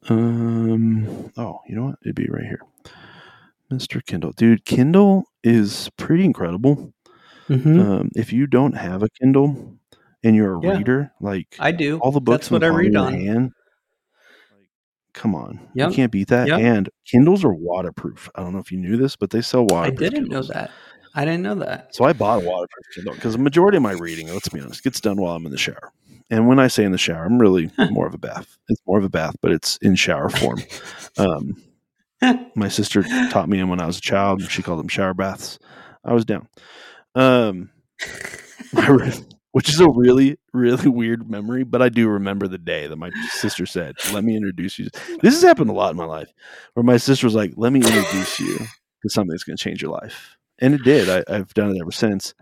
Um, 0.09 1.31
oh, 1.37 1.61
you 1.69 1.75
know 1.77 1.85
what? 1.85 1.99
It'd 2.03 2.15
be 2.15 2.29
right 2.29 2.45
here. 2.45 2.61
Mr. 3.71 4.05
Kindle. 4.05 4.33
Dude, 4.33 4.65
Kindle 4.65 5.25
is 5.45 5.91
pretty 5.97 6.25
incredible. 6.25 6.93
Mhm. 7.49 7.81
Um, 7.81 8.11
if 8.15 8.33
you 8.33 8.47
don't 8.47 8.75
have 8.77 9.03
a 9.03 9.09
Kindle, 9.21 9.75
and 10.25 10.35
you're 10.35 10.57
a 10.57 10.61
Yeah. 10.63 10.77
reader, 10.79 11.13
like 11.21 11.55
I 11.61 11.71
do. 11.73 11.99
all 12.01 12.11
the 12.11 12.21
books 12.21 12.49
That's 12.49 12.51
what 12.51 12.65
I 12.65 12.69
read 12.69 12.97
on. 12.97 13.13
hand. 13.15 13.53
Like, 14.51 14.69
come 15.13 15.35
on, 15.35 15.61
Yep. 15.75 15.91
you 15.91 15.95
can't 15.97 16.13
beat 16.13 16.29
that. 16.29 16.49
Yep. 16.49 16.61
And 16.61 16.89
Kindles 17.07 17.45
are 17.45 17.55
waterproof. 17.55 18.29
I 18.35 18.43
don't 18.43 18.53
know 18.53 18.59
if 18.59 18.73
you 18.73 18.79
knew 18.79 18.97
this, 18.97 19.15
but 19.17 19.31
they 19.31 19.41
sell 19.43 19.65
waterproof. 19.67 20.01
I 20.01 20.11
didn't 20.11 20.29
know 20.29 20.43
that. 20.43 20.71
I 21.15 21.25
didn't 21.25 21.43
know 21.43 21.55
that. 21.57 21.95
So 21.95 22.05
I 22.05 22.13
bought 22.13 22.43
a 22.43 22.47
waterproof 22.47 22.85
Kindle 22.95 23.15
because 23.15 23.33
the 23.35 23.39
majority 23.39 23.77
of 23.77 23.83
my 23.83 23.93
reading, 23.93 24.29
let's 24.29 24.49
be 24.49 24.61
honest, 24.61 24.83
gets 24.83 25.01
done 25.01 25.21
while 25.21 25.35
I'm 25.37 25.47
in 25.47 25.53
the 25.53 25.59
shower. 25.59 25.93
And 26.31 26.47
when 26.47 26.59
I 26.59 26.69
say 26.69 26.85
in 26.85 26.93
the 26.93 26.99
shower, 26.99 27.25
I'm 27.25 27.39
really 27.39 27.71
more 27.91 28.07
of 28.07 28.15
a 28.15 28.19
bath. 28.19 28.59
It's 28.69 28.81
more 28.87 28.99
of 28.99 29.05
a 29.05 29.09
bath, 29.09 29.37
but 29.41 29.53
it's 29.53 29.79
in 29.79 29.95
shower 29.95 30.29
form. 30.29 30.61
Um, 31.17 31.57
my 32.55 32.69
sister 32.69 33.03
taught 33.31 33.49
me 33.49 33.59
them 33.59 33.69
when 33.69 33.81
I 33.81 33.87
was 33.87 33.99
a 33.99 34.03
child. 34.03 34.41
She 34.49 34.63
called 34.63 34.79
them 34.79 34.87
shower 34.87 35.15
baths. 35.15 35.59
I 36.05 36.13
was 36.13 36.25
down. 36.25 36.47
Um, 37.17 37.71
which 39.53 39.69
is 39.69 39.81
a 39.81 39.89
really, 39.91 40.39
really 40.53 40.89
weird 40.89 41.29
memory, 41.29 41.65
but 41.65 41.83
I 41.83 41.89
do 41.89 42.09
remember 42.09 42.47
the 42.47 42.59
day 42.59 42.87
that 42.87 42.97
my 42.97 43.11
sister 43.33 43.67
said, 43.67 43.97
Let 44.13 44.25
me 44.25 44.37
introduce 44.37 44.79
you. 44.79 44.89
This 45.23 45.35
has 45.35 45.43
happened 45.43 45.71
a 45.71 45.73
lot 45.73 45.91
in 45.91 45.97
my 45.97 46.05
life 46.05 46.33
where 46.75 46.85
my 46.85 46.97
sister 46.97 47.27
was 47.27 47.35
like, 47.35 47.55
Let 47.57 47.73
me 47.73 47.81
introduce 47.81 48.39
you 48.39 48.59
to 48.59 49.09
something 49.09 49.31
that's 49.31 49.45
going 49.45 49.57
to 49.57 49.63
change 49.63 49.83
your 49.83 49.91
life. 49.93 50.37
And 50.61 50.75
it 50.75 50.83
did. 50.85 51.09
I, 51.09 51.25
I've 51.33 51.55
done 51.55 51.71
it 51.75 51.81
ever 51.81 51.91
since. 51.93 52.35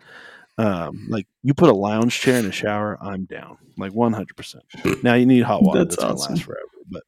Um, 0.58 1.06
like 1.10 1.26
you 1.42 1.52
put 1.54 1.68
a 1.68 1.75
lounge 1.75 2.18
chair 2.18 2.38
in 2.38 2.46
a 2.46 2.52
shower, 2.52 2.96
I'm 3.02 3.25
down 3.26 3.58
like 3.76 3.92
100%. 3.92 4.56
Now 5.02 5.14
you 5.14 5.26
need 5.26 5.42
hot 5.42 5.62
water 5.62 5.80
That's 5.84 5.96
that's, 5.96 6.04
awesome. 6.12 6.34
last 6.36 6.44
forever. 6.44 6.60
But 6.88 7.02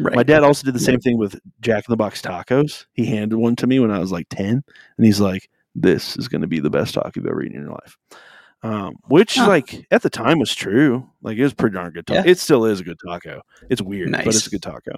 Right. 0.00 0.14
my 0.16 0.22
dad 0.24 0.42
also 0.42 0.64
did 0.64 0.74
the 0.74 0.80
same 0.80 0.98
thing 1.00 1.16
with 1.16 1.38
Jack 1.60 1.84
in 1.88 1.92
the 1.92 1.96
Box 1.96 2.20
tacos. 2.20 2.86
He 2.92 3.06
handed 3.06 3.36
one 3.36 3.54
to 3.56 3.66
me 3.66 3.78
when 3.78 3.90
I 3.92 3.98
was 4.00 4.10
like 4.12 4.28
10, 4.30 4.48
and 4.96 5.06
he's 5.06 5.20
like, 5.20 5.48
This 5.74 6.16
is 6.16 6.28
going 6.28 6.42
to 6.42 6.46
be 6.48 6.60
the 6.60 6.70
best 6.70 6.94
taco 6.94 7.12
you've 7.16 7.26
ever 7.26 7.42
eaten 7.42 7.56
in 7.56 7.62
your 7.62 7.70
life. 7.70 7.96
Um, 8.64 8.96
which, 9.08 9.36
Huh. 9.36 9.46
like, 9.48 9.86
at 9.90 10.02
the 10.02 10.10
time 10.10 10.38
was 10.38 10.54
true. 10.54 11.08
Like, 11.22 11.38
it 11.38 11.42
was 11.42 11.54
pretty 11.54 11.74
darn 11.74 11.92
good 11.92 12.06
taco. 12.06 12.20
Yeah. 12.24 12.30
It 12.30 12.38
still 12.38 12.64
is 12.66 12.80
a 12.80 12.84
good 12.84 12.98
taco. 13.06 13.40
It's 13.70 13.80
weird, 13.80 14.10
but 14.12 14.26
it's 14.26 14.46
a 14.46 14.50
good 14.50 14.62
taco. 14.62 14.92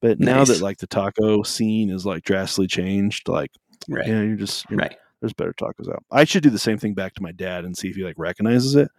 But 0.00 0.20
now 0.20 0.44
that, 0.44 0.60
like, 0.60 0.78
the 0.78 0.86
taco 0.86 1.42
scene 1.42 1.90
is, 1.90 2.04
like, 2.06 2.22
drastically 2.24 2.66
changed, 2.66 3.28
like, 3.28 3.50
right. 3.88 4.06
yeah, 4.06 4.20
you're 4.22 4.36
just, 4.36 4.68
you're, 4.70 4.78
Right. 4.78 4.96
There's 5.24 5.32
better 5.32 5.54
tacos 5.54 5.90
out. 5.90 6.04
I 6.10 6.24
should 6.24 6.42
do 6.42 6.50
the 6.50 6.58
same 6.58 6.76
thing 6.78 6.92
back 6.94 7.14
to 7.14 7.22
my 7.22 7.32
dad 7.32 7.64
and 7.64 7.76
see 7.76 7.88
if 7.88 7.96
he, 7.96 8.04
like, 8.04 8.18
recognizes 8.18 8.74
it. 8.74 8.90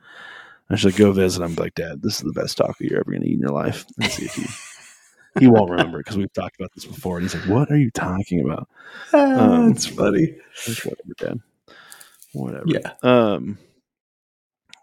I 0.69 0.75
should 0.75 0.93
like, 0.93 0.97
go 0.97 1.11
visit 1.11 1.43
him, 1.43 1.53
be 1.53 1.61
like, 1.61 1.75
Dad, 1.75 2.01
this 2.01 2.15
is 2.15 2.21
the 2.23 2.33
best 2.33 2.57
taco 2.57 2.73
you're 2.79 2.99
ever 2.99 3.11
going 3.11 3.21
to 3.21 3.29
eat 3.29 3.35
in 3.35 3.39
your 3.41 3.51
life. 3.51 3.85
And 4.01 4.11
see 4.11 4.25
if 4.25 4.33
he. 4.33 4.45
He 5.37 5.47
won't 5.47 5.69
remember 5.69 5.97
because 5.97 6.15
we've 6.15 6.31
talked 6.31 6.55
about 6.57 6.71
this 6.75 6.85
before. 6.85 7.17
And 7.17 7.25
he's 7.25 7.35
like, 7.35 7.49
"What 7.49 7.69
are 7.69 7.75
you 7.75 7.91
talking 7.91 8.39
about?" 8.39 8.69
Um, 9.11 9.73
That's 9.73 9.85
funny. 9.85 10.33
Whatever, 10.65 11.13
Dad. 11.17 11.39
Whatever. 12.31 12.63
Yeah. 12.67 12.93
Um. 13.03 13.57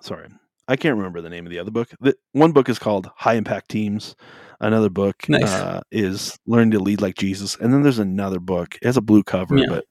Sorry, 0.02 0.28
I 0.68 0.76
can't 0.76 0.98
remember 0.98 1.22
the 1.22 1.30
name 1.30 1.46
of 1.46 1.50
the 1.50 1.58
other 1.58 1.70
book. 1.70 1.88
The 2.02 2.16
one 2.32 2.52
book 2.52 2.68
is 2.68 2.78
called 2.78 3.08
High 3.16 3.36
Impact 3.36 3.70
Teams. 3.70 4.14
Another 4.60 4.90
book 4.90 5.26
Nice. 5.26 5.44
uh, 5.44 5.80
is 5.90 6.38
Learn 6.46 6.70
to 6.72 6.78
Lead 6.80 7.00
Like 7.00 7.16
Jesus, 7.16 7.56
and 7.56 7.72
then 7.72 7.82
there's 7.82 7.98
another 7.98 8.38
book. 8.38 8.76
It 8.82 8.84
has 8.84 8.98
a 8.98 9.00
blue 9.00 9.22
cover, 9.22 9.56
Yeah. 9.56 9.64
but 9.70 9.84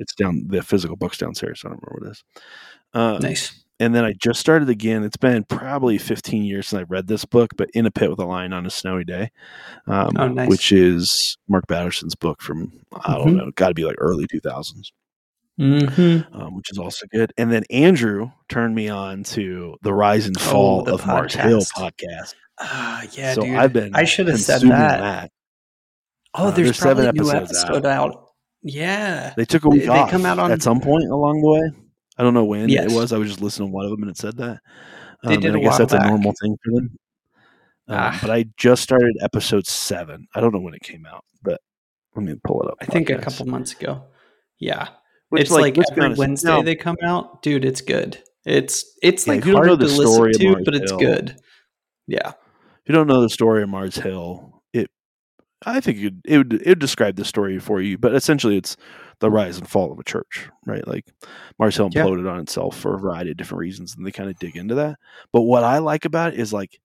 it's 0.00 0.14
down 0.14 0.42
the 0.48 0.62
physical 0.62 0.96
book's 0.96 1.18
downstairs. 1.18 1.62
I 1.64 1.68
don't 1.68 1.80
remember 1.82 1.98
what 2.00 2.08
it 2.08 2.10
is. 2.12 2.24
Um, 2.92 3.18
Nice. 3.22 3.64
and 3.78 3.94
then 3.94 4.04
I 4.04 4.14
just 4.14 4.40
started 4.40 4.68
again. 4.68 5.04
It's 5.04 5.16
been 5.16 5.44
probably 5.44 5.96
15 5.98 6.42
years 6.42 6.66
since 6.68 6.80
I 6.80 6.82
read 6.84 7.06
this 7.06 7.24
book, 7.24 7.50
but 7.56 7.70
In 7.74 7.86
a 7.86 7.90
Pit 7.90 8.10
with 8.10 8.18
a 8.18 8.24
Lion 8.24 8.52
on 8.52 8.66
a 8.66 8.70
Snowy 8.70 9.04
Day, 9.04 9.30
um, 9.86 10.16
Oh, 10.18 10.26
nice. 10.28 10.48
which 10.48 10.72
is 10.72 11.36
Mark 11.48 11.66
Batterson's 11.68 12.16
book 12.16 12.42
from, 12.42 12.72
I 13.04 13.14
don't 13.14 13.28
Mhm. 13.34 13.36
know, 13.36 13.50
got 13.54 13.68
to 13.68 13.74
be 13.74 13.84
like 13.84 13.96
early 13.98 14.26
2000s, 14.26 14.90
Mm-hmm. 15.60 16.34
um, 16.40 16.56
which 16.56 16.70
is 16.72 16.78
also 16.78 17.06
good. 17.12 17.32
And 17.38 17.52
then 17.52 17.62
Andrew 17.70 18.30
turned 18.48 18.74
me 18.74 18.88
on 18.88 19.22
to 19.24 19.76
the 19.82 19.92
Rise 19.92 20.26
and 20.26 20.40
Fall 20.40 20.84
Oh, 20.88 20.94
of 20.94 21.06
Mars 21.06 21.34
Hill 21.34 21.60
podcast. 21.60 21.92
podcast. 21.92 22.34
Ah, 22.58 23.02
yeah, 23.12 23.34
so 23.34 23.42
dude. 23.42 23.56
I've 23.56 23.72
been 23.72 23.94
I 23.94 24.04
should 24.04 24.28
have 24.28 24.40
said 24.40 24.60
consuming 24.60 24.76
that. 24.78 25.30
Oh, 26.34 26.48
Uh, 26.48 26.50
there's, 26.50 26.66
there's 26.68 26.78
seven 26.78 27.04
probably 27.04 27.20
a 27.20 27.22
new 27.22 27.30
episode 27.38 27.86
out. 27.86 28.29
Yeah. 28.62 29.32
They 29.36 29.44
took 29.44 29.64
a 29.64 29.68
They- 29.68 29.76
week 29.78 29.82
they 29.84 29.88
off 29.88 30.10
come 30.10 30.26
out 30.26 30.38
on- 30.38 30.50
at 30.52 30.62
some 30.62 30.80
point 30.80 31.04
along 31.10 31.40
the 31.40 31.48
way. 31.48 31.70
I 32.18 32.22
don't 32.22 32.34
know 32.34 32.44
when 32.44 32.68
Yes. 32.68 32.92
it 32.92 32.94
was. 32.94 33.12
I 33.12 33.18
was 33.18 33.28
just 33.28 33.40
listening 33.40 33.68
to 33.68 33.72
one 33.74 33.84
of 33.86 33.90
them 33.90 34.02
and 34.02 34.10
it 34.10 34.18
said 34.18 34.36
that. 34.36 34.60
They 35.24 35.34
Um, 35.36 35.40
did 35.40 35.48
and 35.48 35.56
I 35.56 35.60
a 35.60 35.62
guess 35.64 35.78
that's 35.78 35.92
back. 35.92 36.04
a 36.04 36.08
normal 36.08 36.32
thing 36.40 36.56
for 36.64 36.70
them. 36.72 36.98
Um, 37.88 37.96
Ah. 37.98 38.18
But 38.20 38.30
I 38.30 38.44
just 38.56 38.82
started 38.82 39.16
episode 39.22 39.66
seven. 39.66 40.26
I 40.34 40.40
don't 40.40 40.52
know 40.52 40.60
when 40.60 40.74
it 40.74 40.82
came 40.82 41.06
out, 41.06 41.24
but 41.42 41.60
let 42.14 42.24
me 42.24 42.34
pull 42.44 42.62
it 42.62 42.68
up. 42.70 42.76
I 42.80 42.84
think 42.86 43.10
a 43.10 43.18
couple 43.18 43.46
months 43.46 43.72
ago. 43.72 44.04
Yeah. 44.58 44.88
Which, 45.30 45.42
it's 45.42 45.50
like, 45.50 45.76
let's 45.76 45.90
every 45.92 46.14
Wednesday 46.14 46.48
now, 46.48 46.62
they 46.62 46.74
come 46.74 46.96
out. 47.02 47.42
Dude, 47.42 47.64
it's 47.64 47.80
good. 47.80 48.18
It's 48.44 48.84
it's 49.02 49.26
Yeah, 49.26 49.32
like 49.34 49.38
if 49.40 49.46
you 49.46 49.52
don't 49.52 49.62
know 49.62 49.68
hard 49.68 49.80
to 49.80 49.86
the 49.86 49.92
listen 49.96 50.32
to, 50.56 50.64
but 50.64 50.74
it's 50.74 50.90
Hill- 50.90 50.98
good. 51.00 51.36
Yeah. 52.06 52.28
if 52.30 52.88
you 52.88 52.94
don't 52.94 53.06
know 53.06 53.20
the 53.22 53.28
story 53.30 53.62
of 53.62 53.68
Mars 53.68 53.96
Hill, 53.96 54.59
I 55.66 55.80
think 55.80 55.98
it, 55.98 56.14
it 56.24 56.38
would 56.38 56.52
it 56.54 56.66
would 56.68 56.78
describe 56.78 57.16
the 57.16 57.24
story 57.24 57.58
for 57.58 57.80
you, 57.80 57.98
but 57.98 58.14
essentially 58.14 58.56
it's 58.56 58.76
the 59.20 59.30
rise 59.30 59.58
and 59.58 59.68
fall 59.68 59.92
of 59.92 59.98
a 59.98 60.04
church, 60.04 60.48
right? 60.66 60.86
Like 60.86 61.06
Mars 61.58 61.76
Hill 61.76 61.90
Yeah. 61.90 62.04
imploded 62.04 62.30
on 62.30 62.40
itself 62.40 62.78
for 62.78 62.94
a 62.94 62.98
variety 62.98 63.30
of 63.32 63.36
different 63.36 63.60
reasons, 63.60 63.94
and 63.94 64.06
they 64.06 64.12
kind 64.12 64.30
of 64.30 64.38
dig 64.38 64.56
into 64.56 64.74
that. 64.76 64.96
But 65.32 65.42
what 65.42 65.64
I 65.64 65.78
like 65.78 66.04
about 66.06 66.32
it 66.34 66.40
is 66.40 66.52
like 66.52 66.80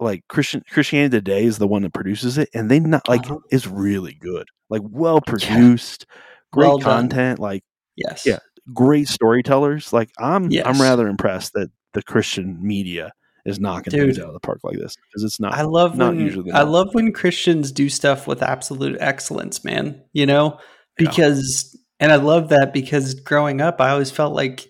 like 0.00 0.22
Christian 0.28 0.62
Christianity 0.70 1.16
Today 1.18 1.44
is 1.44 1.58
the 1.58 1.66
one 1.66 1.82
that 1.82 1.92
produces 1.92 2.38
it, 2.38 2.48
and 2.54 2.70
they 2.70 2.78
not 2.80 3.08
like 3.08 3.26
Uh-huh. 3.26 3.38
is 3.50 3.66
really 3.66 4.14
good, 4.14 4.46
like 4.70 4.82
well 4.84 5.20
produced, 5.20 6.06
great 6.52 6.66
Well 6.66 6.78
done. 6.78 7.08
content, 7.08 7.38
like 7.40 7.64
Yes. 7.96 8.24
Yeah. 8.24 8.38
great 8.74 9.08
storytellers. 9.08 9.92
Like 9.92 10.10
I'm 10.18 10.54
I'm 10.64 10.80
rather 10.80 11.08
impressed 11.08 11.54
that 11.54 11.70
the 11.94 12.02
Christian 12.02 12.58
media 12.62 13.12
is 13.48 13.58
knocking 13.58 13.90
things 13.90 14.16
Dude. 14.16 14.24
out 14.24 14.28
of 14.28 14.34
the 14.34 14.40
park 14.40 14.60
like 14.62 14.76
this 14.78 14.96
because 14.96 15.24
it's 15.24 15.40
not 15.40 15.54
I 15.54 15.62
love 15.62 15.96
not 15.96 16.14
when 16.14 16.20
usually 16.20 16.52
I 16.52 16.62
love 16.62 16.88
when 16.92 17.12
Christians 17.12 17.72
do 17.72 17.88
stuff 17.88 18.26
with 18.26 18.42
absolute 18.42 18.96
excellence, 19.00 19.64
man. 19.64 20.02
You 20.12 20.26
know, 20.26 20.58
Yeah. 20.98 21.08
because 21.08 21.76
and 22.00 22.12
I 22.12 22.16
love 22.16 22.50
that 22.50 22.72
because 22.72 23.14
growing 23.14 23.60
up, 23.60 23.80
I 23.80 23.90
always 23.90 24.10
felt 24.10 24.34
like 24.34 24.68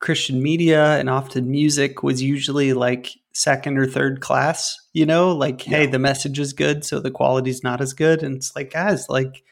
Christian 0.00 0.42
media 0.42 0.98
and 0.98 1.08
often 1.08 1.50
music 1.50 2.02
was 2.02 2.22
usually 2.22 2.74
like 2.74 3.10
second 3.32 3.78
or 3.78 3.86
third 3.86 4.20
class. 4.20 4.76
You 4.92 5.06
know, 5.06 5.32
like 5.32 5.62
hey, 5.62 5.86
the 5.86 5.98
message 5.98 6.38
is 6.38 6.52
good, 6.52 6.84
so 6.84 7.00
the 7.00 7.10
quality's 7.10 7.62
not 7.62 7.80
as 7.80 7.92
good, 7.92 8.22
and 8.22 8.36
it's 8.36 8.54
like 8.56 8.72
guys, 8.72 9.08
like 9.08 9.42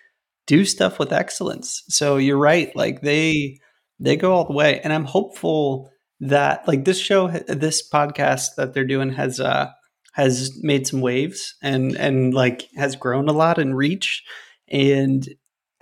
do 0.46 0.64
stuff 0.64 0.98
with 0.98 1.12
excellence. 1.12 1.82
So 1.88 2.16
you're 2.18 2.36
right, 2.38 2.74
like 2.76 3.00
they 3.00 3.58
they 4.00 4.16
go 4.16 4.32
all 4.34 4.44
the 4.44 4.52
way, 4.52 4.80
and 4.80 4.92
I'm 4.92 5.04
hopeful 5.04 5.90
that 6.28 6.66
like 6.66 6.84
this 6.84 6.98
show, 6.98 7.28
this 7.28 7.88
podcast 7.88 8.56
that 8.56 8.74
they're 8.74 8.84
doing 8.84 9.12
has 9.12 9.40
uh 9.40 9.70
has 10.12 10.52
made 10.62 10.86
some 10.86 11.00
waves 11.00 11.54
and 11.62 11.96
and 11.96 12.34
like 12.34 12.68
has 12.76 12.96
grown 12.96 13.28
a 13.28 13.32
lot 13.32 13.58
in 13.58 13.74
reach. 13.74 14.22
And 14.68 15.26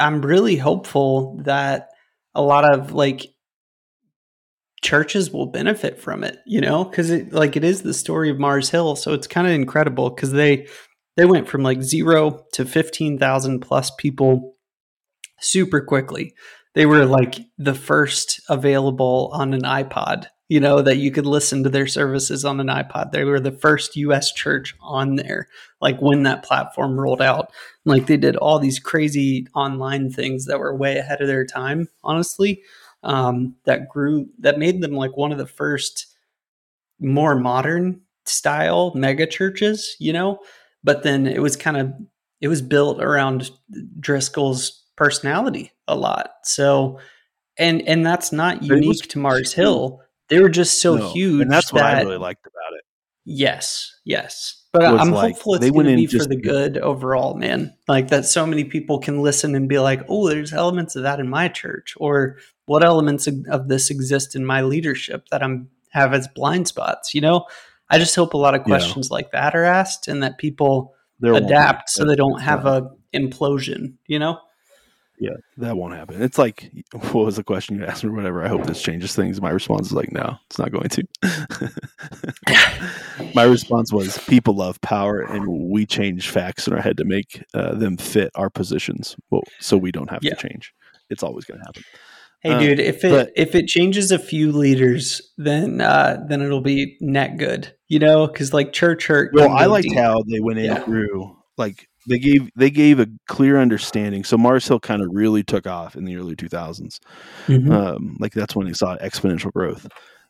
i'm 0.03 0.21
really 0.21 0.57
hopeful 0.57 1.41
that 1.45 1.89
a 2.35 2.43
lot 2.43 2.65
of 2.65 2.93
like 2.93 3.27
churches 4.83 5.31
will 5.31 5.47
benefit 5.47 6.01
from 6.01 6.25
it 6.25 6.39
you 6.45 6.61
know? 6.61 6.85
Because 6.85 7.11
it 7.11 7.33
like 7.33 7.57
it 7.57 7.65
is 7.65 7.83
the 7.83 7.95
story 7.95 8.31
of 8.31 8.39
mars 8.39 8.71
hill 8.71 8.97
so 8.97 9.13
it's 9.15 9.27
kind 9.27 9.47
of 9.47 9.53
incredible 9.53 10.11
because 10.11 10.33
they 10.33 10.67
they 11.17 11.25
went 11.25 11.49
from 11.49 11.63
like 11.63 11.83
zero 11.83 12.45
to 12.55 12.65
15000 12.65 13.61
plus 13.61 13.93
people 13.99 14.57
super 15.41 15.81
quickly 15.81 16.35
they 16.75 16.87
were 16.87 17.05
like 17.05 17.37
the 17.59 17.75
first 17.75 18.41
available 18.49 19.31
on 19.33 19.55
an 19.55 19.63
ipod 19.63 20.27
you 20.53 20.61
know 20.61 20.83
that 20.83 20.99
you 20.99 21.11
could 21.11 21.25
listen 21.25 21.63
to 21.63 21.71
their 21.71 21.87
services 21.87 22.45
on 22.45 22.61
an 22.61 22.67
ipod. 22.67 23.11
They 23.11 23.25
were 23.25 23.41
the 23.41 23.53
first 23.53 23.97
us 23.97 24.31
church 24.31 24.75
on 24.83 25.17
there 25.17 25.49
like 25.81 25.99
when 26.03 26.25
that 26.25 26.45
platform 26.45 27.01
rolled 27.01 27.23
out. 27.23 27.51
Like 27.87 28.07
they 28.07 28.19
did 28.19 28.37
all 28.37 28.59
these 28.59 28.79
crazy 28.79 29.47
online 29.55 30.11
things 30.11 30.45
that 30.45 30.59
were 30.59 30.77
way 30.77 30.99
ahead 30.99 31.23
of 31.23 31.27
their 31.27 31.47
time 31.47 31.89
honestly 32.05 32.61
um, 33.03 33.57
that 33.65 33.89
grew 33.89 34.27
that 34.41 34.59
made 34.59 34.83
them 34.83 34.93
like 34.93 35.17
one 35.17 35.33
of 35.33 35.39
the 35.39 35.47
first 35.47 36.07
more 37.01 37.35
modern 37.35 38.03
style 38.27 38.93
mega 38.95 39.27
churches 39.27 39.97
you 39.99 40.13
know? 40.13 40.39
But 40.85 41.03
then 41.03 41.27
it 41.27 41.41
was 41.41 41.57
kind 41.57 41.79
of 41.79 41.95
it 42.43 42.49
was 42.49 42.61
built 42.61 43.01
around 43.01 43.51
driscoll's 43.99 44.82
personality 45.05 45.73
a 45.89 45.95
lot 45.97 46.31
so 46.45 46.99
and 47.59 47.83
and 47.89 48.05
that's 48.07 48.33
not 48.33 48.57
it 48.57 48.61
was 48.63 48.69
unique 48.71 49.09
to 49.09 49.19
mars 49.19 49.53
hill 49.53 50.01
they 50.29 50.41
were 50.41 50.49
just 50.49 50.81
so 50.81 50.97
No, 50.97 51.13
huge 51.13 51.43
and 51.43 51.51
that's 51.51 51.73
what 51.73 51.81
that, 51.81 51.99
I 51.99 52.03
really 52.03 52.17
liked 52.17 52.47
about 52.47 52.79
it. 52.79 52.85
Yes, 53.25 53.95
yes. 54.05 54.65
But 54.73 54.85
I'm 54.85 55.11
like, 55.11 55.35
hopeful 55.35 55.55
it's 55.57 55.71
going 55.71 55.87
to 55.87 55.95
be 55.95 56.07
for 56.07 56.25
the 56.25 56.41
good 56.41 56.79
overall, 56.79 57.35
man. 57.35 57.77
Like 57.87 58.09
that 58.09 58.25
so 58.25 58.47
many 58.47 58.65
people 58.65 58.99
can 58.99 59.21
listen 59.21 59.55
and 59.55 59.69
be 59.69 59.79
like, 59.79 60.01
oh, 60.09 60.29
there's 60.29 60.55
elements 60.55 60.97
of 60.97 61.03
that 61.03 61.21
in 61.21 61.29
my 61.29 61.49
church. 61.49 61.95
Or 61.99 62.39
what 62.65 62.83
elements 62.83 63.29
of, 63.29 63.69
this 63.69 63.91
exist 63.91 64.35
in 64.35 64.47
my 64.47 64.63
leadership 64.63 65.27
that 65.31 65.43
I'm 65.43 65.69
have 65.91 66.15
as 66.15 66.27
blind 66.29 66.67
spots, 66.67 67.15
you 67.15 67.21
know? 67.21 67.45
I 67.91 67.99
just 67.99 68.17
hope 68.17 68.33
a 68.33 68.39
lot 68.39 68.55
of 68.55 68.63
Yeah. 68.63 68.69
questions 68.69 69.11
like 69.11 69.33
that 69.33 69.55
are 69.55 69.65
asked 69.65 70.09
and 70.09 70.23
that 70.23 70.39
people 70.39 70.95
There 71.21 71.35
adapt 71.35 71.91
so 71.91 72.07
they 72.07 72.17
don't 72.17 72.41
have 72.41 72.65
a 72.65 72.89
implosion, 73.15 73.99
you 74.07 74.19
know? 74.19 74.39
Yeah, 75.23 75.37
that 75.59 75.77
won't 75.77 75.95
happen. 75.95 76.21
It's 76.21 76.37
like, 76.37 76.73
what 76.93 77.15
was 77.27 77.37
the 77.37 77.45
question 77.45 77.77
you 77.79 77.87
asked 77.87 78.03
me 78.03 78.11
or 78.11 78.15
whatever? 78.15 78.45
I 78.45 78.49
hope 78.49 78.67
this 78.67 78.83
changes 78.83 79.15
things. 79.15 79.41
My 79.41 79.51
response 79.51 79.87
is 79.87 79.93
like, 79.93 80.11
no, 80.11 80.37
it's 80.47 80.59
not 80.59 80.73
going 80.73 80.89
to. 80.89 81.05
My 83.35 83.45
response 83.45 83.93
was, 83.93 84.19
people 84.29 84.57
love 84.57 84.81
power, 84.81 85.21
and 85.21 85.47
we 85.71 85.87
change 85.87 86.29
facts 86.29 86.67
in 86.67 86.75
our 86.75 86.83
head 86.83 86.97
to 86.99 87.05
make 87.05 87.43
uh, 87.55 87.75
them 87.75 87.97
fit 87.97 88.31
our 88.35 88.51
positions, 88.51 89.17
well, 89.31 89.43
so 89.61 89.77
we 89.77 89.93
don't 89.93 90.11
have 90.11 90.21
Yeah. 90.23 90.35
to 90.35 90.49
change. 90.49 90.73
It's 91.09 91.23
always 91.23 91.45
going 91.45 91.61
to 91.61 91.67
happen. 91.67 91.83
Hey, 92.43 92.53
Uh, 92.55 92.59
dude, 92.59 92.81
if 92.81 93.05
it 93.05 93.11
but- 93.11 93.31
if 93.37 93.55
it 93.55 93.69
changes 93.69 94.11
a 94.11 94.19
few 94.19 94.51
leaders, 94.51 95.23
then 95.39 95.81
uh, 95.81 96.25
then 96.29 96.43
it'll 96.43 96.61
be 96.61 96.97
net 97.01 97.37
good, 97.37 97.73
you 97.89 98.01
know, 98.01 98.27
because 98.27 98.53
like 98.53 98.73
church 98.73 99.07
hurt. 99.07 99.31
Well, 99.33 99.51
I 99.51 99.67
liked 99.67 99.87
deep. 99.89 99.97
how 99.97 100.23
they 100.29 100.41
went 100.41 100.59
in 100.59 100.65
Yeah. 100.65 100.81
through 100.83 101.37
like 101.57 101.87
they 102.09 102.19
gave 102.19 102.51
they 102.57 102.71
gave 102.71 102.99
a 103.01 103.07
clear 103.29 103.59
understanding. 103.61 104.25
So 104.25 104.37
Mars 104.39 104.67
Hill 104.67 104.81
kind 104.81 105.03
of 105.03 105.09
really 105.13 105.43
took 105.45 105.67
off 105.67 105.97
in 105.97 106.05
the 106.05 106.17
early 106.17 106.37
2000s. 106.37 107.01
Mhm. 107.47 107.71
um, 107.73 108.17
like 108.21 108.33
that's 108.33 108.57
when 108.57 108.67
they 108.67 108.73
saw 108.73 108.97
exponential 108.99 109.53
growth. 109.53 109.87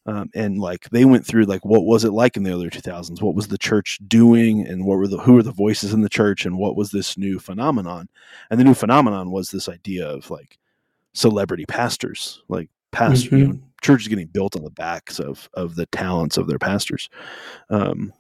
Um, 0.07 0.31
and 0.35 0.59
like 0.59 0.91
they 0.91 1.05
went 1.05 1.25
through 1.27 1.45
like 1.45 1.65
what 1.65 1.85
was 1.85 2.05
it 2.05 2.13
like 2.13 2.37
in 2.37 2.43
the 2.43 2.51
early 2.51 2.69
2000s 2.71 3.23
what 3.23 3.35
was 3.37 3.49
the 3.49 3.59
church 3.59 4.01
doing? 4.09 4.67
And 4.67 4.85
what 4.85 4.99
were 4.99 5.07
the 5.09 5.19
who 5.19 5.35
were 5.35 5.43
the 5.45 5.53
voices 5.53 5.93
in 5.95 6.03
the 6.03 6.09
church? 6.09 6.45
And 6.45 6.59
what 6.59 6.77
was 6.77 6.91
this 6.91 7.17
new 7.17 7.39
phenomenon? 7.39 8.09
And 8.51 8.59
the 8.59 8.65
new 8.65 8.75
phenomenon 8.75 9.31
was 9.31 9.51
this 9.51 9.69
idea 9.69 10.07
of 10.09 10.31
like 10.31 10.59
celebrity 11.15 11.67
pastors 11.67 12.43
like 12.49 12.69
pastor 12.93 13.37
you 13.39 13.47
know 13.49 13.61
churches 13.83 14.09
getting 14.09 14.27
built 14.29 14.57
on 14.57 14.65
the 14.65 14.71
backs 14.71 15.19
of 15.21 15.49
of 15.55 15.77
the 15.77 15.87
talents 15.87 16.37
of 16.39 16.47
their 16.49 16.59
pastors. 16.59 17.09
Um 17.71 18.13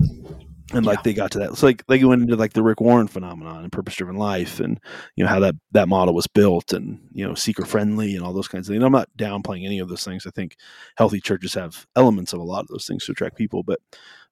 and 0.72 0.86
like 0.86 0.98
Yeah. 0.98 1.02
they 1.04 1.14
got 1.14 1.30
to 1.32 1.38
that 1.40 1.50
it's 1.50 1.62
like 1.62 1.84
they 1.86 2.02
went 2.04 2.22
into 2.22 2.36
like 2.36 2.52
the 2.52 2.62
rick 2.62 2.80
warren 2.80 3.06
phenomenon 3.08 3.62
and 3.62 3.72
purpose 3.72 3.94
driven 3.96 4.16
life 4.16 4.60
and 4.60 4.80
you 5.16 5.24
know 5.24 5.28
how 5.30 5.40
that 5.40 5.54
that 5.72 5.88
model 5.88 6.14
was 6.14 6.26
built 6.26 6.72
and 6.72 6.98
you 7.12 7.26
know 7.26 7.34
seeker 7.34 7.64
friendly 7.64 8.14
and 8.16 8.24
all 8.24 8.32
those 8.32 8.48
kinds 8.48 8.68
of 8.68 8.72
things 8.74 8.84
i'm 8.84 8.92
not 8.92 9.08
downplaying 9.18 9.64
any 9.66 9.78
of 9.78 9.88
those 9.88 10.04
things 10.04 10.26
i 10.26 10.30
think 10.30 10.56
healthy 10.96 11.20
churches 11.20 11.54
have 11.54 11.86
elements 11.96 12.32
of 12.32 12.40
a 12.40 12.44
lot 12.44 12.60
of 12.60 12.68
those 12.68 12.86
things 12.86 13.04
to 13.04 13.12
attract 13.12 13.36
people 13.36 13.62
but 13.62 13.80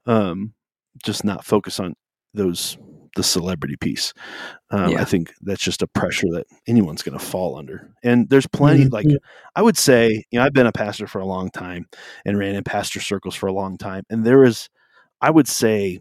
um 0.07 0.53
just 1.05 1.25
not 1.25 1.45
focus 1.45 1.79
on 1.81 1.95
those 2.35 2.79
the 3.17 3.23
celebrity 3.25 3.77
piece 3.77 4.15
um, 4.71 4.93
Yeah. 4.93 5.01
i 5.01 5.05
think 5.05 5.33
that's 5.43 5.63
just 5.63 5.83
a 5.83 5.87
pressure 5.89 6.29
that 6.33 6.47
anyone's 6.69 7.03
going 7.03 7.19
to 7.19 7.25
fall 7.25 7.57
under 7.57 7.93
and 8.05 8.29
there's 8.31 8.47
plenty 8.47 8.85
like 8.87 9.07
Mhm. 9.07 9.17
i 9.57 9.63
would 9.63 9.77
say 9.77 10.25
you 10.31 10.39
know 10.39 10.45
i've 10.45 10.53
been 10.53 10.67
a 10.69 10.73
pastor 10.73 11.07
for 11.09 11.19
a 11.19 11.27
long 11.27 11.51
time 11.51 11.87
and 12.25 12.39
ran 12.39 12.55
in 12.55 12.63
pastor 12.63 13.01
circles 13.01 13.35
for 13.35 13.49
a 13.49 13.53
long 13.53 13.77
time 13.77 14.05
and 14.11 14.25
there 14.25 14.45
is 14.45 14.69
i 15.21 15.29
would 15.29 15.49
say 15.49 16.01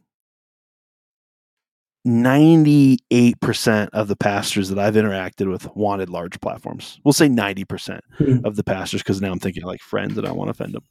98% 2.10 3.90
of 3.94 4.08
the 4.08 4.16
pastors 4.16 4.70
that 4.70 4.80
I've 4.80 4.96
interacted 4.96 5.50
with 5.50 5.74
wanted 5.76 6.10
large 6.10 6.40
platforms. 6.42 7.00
We'll 7.04 7.14
say 7.14 7.28
90% 7.30 8.02
Mhm. 8.20 8.46
of 8.46 8.56
the 8.56 8.64
pastors, 8.64 9.02
because 9.02 9.22
now 9.22 9.32
I'm 9.32 9.40
thinking 9.40 9.64
like 9.64 9.82
friends 9.82 10.18
and 10.18 10.28
I 10.28 10.32
want 10.32 10.48
to 10.48 10.52
offend 10.52 10.74
them. 10.74 10.84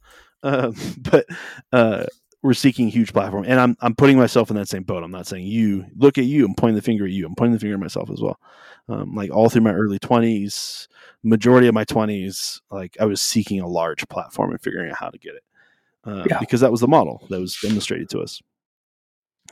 Um, 0.43 0.75
but 1.11 1.25
uh, 1.73 2.05
we're 2.41 2.53
seeking 2.53 2.87
huge 2.87 3.11
platform. 3.13 3.45
And 3.47 3.59
I'm, 3.59 3.75
I'm 3.81 3.95
putting 3.95 4.17
myself 4.17 4.49
in 4.49 4.55
that 4.55 4.69
same 4.69 4.83
boat. 4.83 5.03
I'm 5.03 5.11
not 5.11 5.27
saying 5.27 5.45
you, 5.45 5.85
look 5.97 6.17
at 6.17 6.25
you. 6.25 6.45
I'm 6.45 6.55
pointing 6.55 6.75
the 6.75 6.81
finger 6.81 7.05
at 7.05 7.11
you. 7.11 7.25
I'm 7.25 7.35
pointing 7.35 7.53
the 7.53 7.59
finger 7.59 7.75
at 7.75 7.79
myself 7.81 8.09
as 8.09 8.21
well. 8.21 8.39
Um, 8.87 9.13
like 9.13 9.29
all 9.31 9.49
through 9.49 9.61
my 9.61 9.73
early 9.73 9.99
20s, 9.99 10.87
majority 11.23 11.67
of 11.67 11.73
my 11.75 11.85
20s, 11.85 12.61
like 12.71 12.97
I 12.99 13.05
was 13.05 13.21
seeking 13.21 13.59
a 13.59 13.67
large 13.67 14.07
platform 14.09 14.51
and 14.51 14.61
figuring 14.61 14.89
out 14.89 14.97
how 14.97 15.09
to 15.09 15.17
get 15.19 15.35
it. 15.35 15.43
Uh, 16.05 16.23
Yeah. 16.29 16.39
Because 16.39 16.61
that 16.61 16.71
was 16.71 16.79
the 16.81 16.87
model 16.87 17.27
that 17.29 17.39
was 17.39 17.57
demonstrated 17.61 18.09
to 18.11 18.21
us 18.21 18.41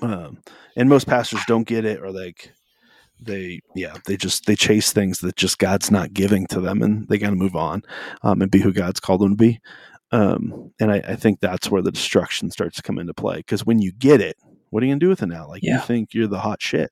um, 0.02 0.40
and 0.76 0.90
most 0.90 1.08
pastors 1.08 1.42
don't 1.48 1.68
get 1.68 1.86
it 1.86 2.02
or 2.02 2.12
like 2.12 2.54
they 3.20 3.60
yeah 3.76 3.96
they 4.06 4.16
just 4.18 4.46
they 4.46 4.56
chase 4.56 4.94
things 4.94 5.20
that 5.20 5.36
just 5.36 5.58
god's 5.60 5.90
not 5.92 6.14
giving 6.14 6.46
to 6.48 6.60
them 6.62 6.84
and 6.84 7.08
they 7.10 7.18
got 7.18 7.32
to 7.32 7.36
move 7.36 7.56
on 7.56 7.82
um, 8.24 8.42
and 8.42 8.52
be 8.52 8.60
who 8.60 8.74
god's 8.74 9.00
called 9.00 9.22
them 9.22 9.32
to 9.32 9.36
be. 9.38 9.60
Um, 10.12 10.72
and 10.80 10.92
I, 10.92 10.98
I 11.00 11.16
think 11.16 11.40
that's 11.42 11.70
where 11.72 11.82
the 11.82 11.92
destruction 11.92 12.52
starts 12.52 12.78
to 12.78 12.84
come 12.84 13.00
into 13.00 13.14
play 13.14 13.38
because 13.38 13.66
when 13.66 13.80
you 13.80 13.92
get 13.94 14.22
it 14.22 14.38
what 14.70 14.84
are 14.84 14.86
you 14.86 14.92
gonna 14.92 15.00
do 15.00 15.10
with 15.10 15.24
it 15.24 15.28
now? 15.28 15.48
Like 15.48 15.64
you 15.64 15.80
think 15.80 16.14
you're 16.14 16.28
the 16.28 16.40
hot 16.40 16.62
shit. 16.62 16.92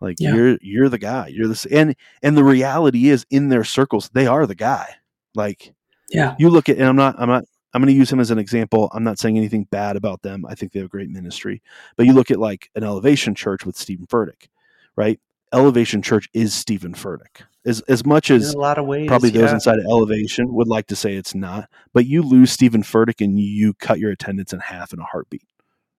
Like 0.00 0.16
Yeah. 0.18 0.34
you're 0.34 0.58
you're 0.62 0.88
the 0.88 0.98
guy. 0.98 1.28
You're 1.28 1.48
this 1.48 1.66
and 1.66 1.94
and 2.22 2.36
the 2.36 2.44
reality 2.44 3.08
is 3.08 3.26
in 3.30 3.48
their 3.48 3.64
circles 3.64 4.10
they 4.14 4.26
are 4.26 4.46
the 4.46 4.54
guy. 4.54 4.96
Like 5.34 5.72
Yeah. 6.10 6.36
you 6.38 6.50
look 6.50 6.68
at 6.68 6.78
and 6.78 6.86
i'm 6.86 6.96
not 6.96 7.16
i'm 7.18 7.28
not 7.28 7.44
i'm 7.72 7.80
going 7.82 7.92
to 7.92 7.98
use 7.98 8.10
him 8.12 8.20
as 8.20 8.30
an 8.30 8.38
example. 8.38 8.90
I'm 8.94 9.04
not 9.04 9.18
saying 9.18 9.36
anything 9.36 9.64
bad 9.70 9.96
about 9.96 10.22
them. 10.22 10.44
I 10.46 10.54
think 10.54 10.72
they 10.72 10.80
have 10.80 10.86
a 10.86 10.90
great 10.90 11.10
ministry. 11.10 11.62
But 11.96 12.06
you 12.06 12.12
look 12.12 12.30
at 12.30 12.38
like 12.38 12.70
an 12.74 12.84
elevation 12.84 13.34
church 13.34 13.64
with 13.66 13.76
steven 13.76 14.06
furtick 14.06 14.48
right? 14.96 15.20
Elevation 15.52 16.02
church 16.02 16.28
is 16.34 16.52
steven 16.54 16.94
furtick. 16.94 17.42
As 17.64 17.80
as 17.82 18.04
much 18.04 18.30
In 18.30 18.36
as 18.36 18.54
a 18.54 18.58
lot 18.58 18.78
of 18.78 18.86
ways, 18.86 19.06
probably 19.08 19.30
those 19.30 19.48
yeah. 19.50 19.54
inside 19.54 19.78
of 19.78 19.84
elevation 19.84 20.52
would 20.54 20.68
like 20.68 20.86
to 20.88 20.96
say 20.96 21.14
it's 21.14 21.34
not 21.34 21.68
but 21.92 22.06
you 22.06 22.22
lose 22.22 22.50
steven 22.52 22.82
furtick 22.82 23.20
and 23.24 23.38
you 23.38 23.74
cut 23.74 23.98
your 23.98 24.10
attendance 24.12 24.52
in 24.52 24.60
half 24.60 24.92
in 24.92 24.98
a 25.00 25.04
heartbeat 25.04 25.46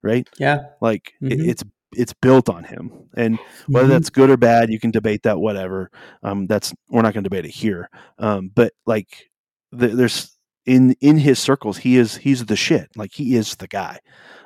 right? 0.01 0.27
Yeah. 0.39 0.63
like 0.81 1.13
it, 1.21 1.39
Mhm. 1.39 1.47
it's 1.49 1.63
it's 1.93 2.13
built 2.13 2.47
on 2.49 2.63
him. 2.63 2.89
And 3.15 3.37
whether 3.67 3.87
Mhm. 3.87 3.91
that's 3.91 4.09
good 4.09 4.29
or 4.29 4.37
bad 4.37 4.69
you 4.71 4.79
can 4.79 4.91
debate 4.91 5.23
that 5.23 5.39
whatever. 5.39 5.91
Um 6.23 6.47
that's 6.47 6.73
we're 6.89 7.01
not 7.01 7.13
going 7.13 7.23
to 7.23 7.29
debate 7.29 7.45
it 7.45 7.51
here. 7.51 7.89
Um 8.17 8.49
but 8.53 8.73
like 8.85 9.29
the, 9.73 9.87
there's 9.89 10.35
in 10.65 10.95
in 11.01 11.17
his 11.17 11.39
circles 11.39 11.77
he 11.77 11.97
is 11.97 12.17
he's 12.17 12.45
the 12.45 12.55
shit. 12.55 12.89
Like 12.95 13.13
he 13.13 13.35
is 13.35 13.55
the 13.55 13.67
guy 13.67 13.99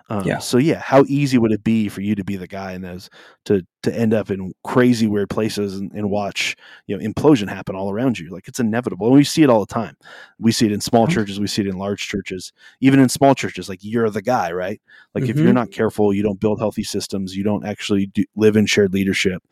um, 0.10 0.26
Yeah. 0.26 0.38
so 0.40 0.58
yeah 0.58 0.80
how 0.80 1.04
easy 1.08 1.38
would 1.38 1.52
it 1.52 1.64
be 1.64 1.90
for 1.90 2.02
you 2.02 2.14
to 2.16 2.24
be 2.24 2.36
the 2.36 2.48
guy 2.48 2.74
in 2.74 2.82
those 2.82 3.10
to 3.46 3.66
to 3.84 3.94
end 3.96 4.14
up 4.14 4.30
in 4.32 4.52
crazy 4.64 5.06
weird 5.08 5.30
places 5.30 5.76
and, 5.80 5.92
and 5.94 6.10
watch 6.10 6.56
you 6.88 6.98
know 6.98 7.04
implosion 7.04 7.48
happen 7.50 7.76
all 7.76 7.92
around 7.92 8.18
you 8.20 8.30
like 8.32 8.48
it's 8.48 8.60
inevitable 8.60 9.08
and 9.08 9.16
we 9.16 9.24
see 9.24 9.44
it 9.44 9.50
all 9.50 9.60
the 9.66 9.74
time 9.74 9.96
we 10.40 10.52
see 10.52 10.66
it 10.66 10.72
in 10.72 10.82
small 10.82 11.08
churches 11.08 11.40
we 11.40 11.48
see 11.48 11.62
it 11.62 11.68
in 11.68 11.78
large 11.78 12.08
churches 12.08 12.52
even 12.82 13.00
in 13.00 13.10
small 13.10 13.34
churches 13.36 13.68
like 13.70 13.80
you're 13.84 14.10
the 14.10 14.22
guy 14.22 14.52
right 14.52 14.82
like 15.14 15.24
if 15.26 15.36
Mhm. 15.36 15.44
you're 15.44 15.54
not 15.54 15.72
careful 15.72 16.14
you 16.14 16.24
don't 16.24 16.40
build 16.40 16.60
healthy 16.60 16.84
systems 16.84 17.36
you 17.36 17.44
don't 17.44 17.66
actually 17.66 18.08
do, 18.08 18.24
live 18.36 18.56
in 18.56 18.66
shared 18.66 18.94
leadership 18.94 19.44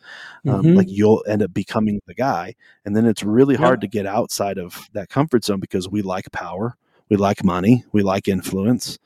um, 0.47 0.63
Mhm. 0.63 0.75
like 0.75 0.87
you'll 0.89 1.23
end 1.27 1.41
up 1.43 1.53
becoming 1.53 1.99
the 2.07 2.13
guy 2.15 2.53
and 2.85 2.95
then 2.95 3.05
it's 3.05 3.23
really 3.23 3.55
hard 3.55 3.79
Yeah. 3.79 3.87
to 3.87 3.87
get 3.87 4.05
outside 4.05 4.57
of 4.57 4.87
that 4.93 5.09
comfort 5.09 5.45
zone 5.45 5.59
because 5.59 5.89
we 5.89 6.01
like 6.01 6.31
power 6.31 6.75
we 7.09 7.17
like 7.17 7.43
money. 7.43 7.83
We 7.91 8.01
like 8.03 8.27
influence. 8.27 8.97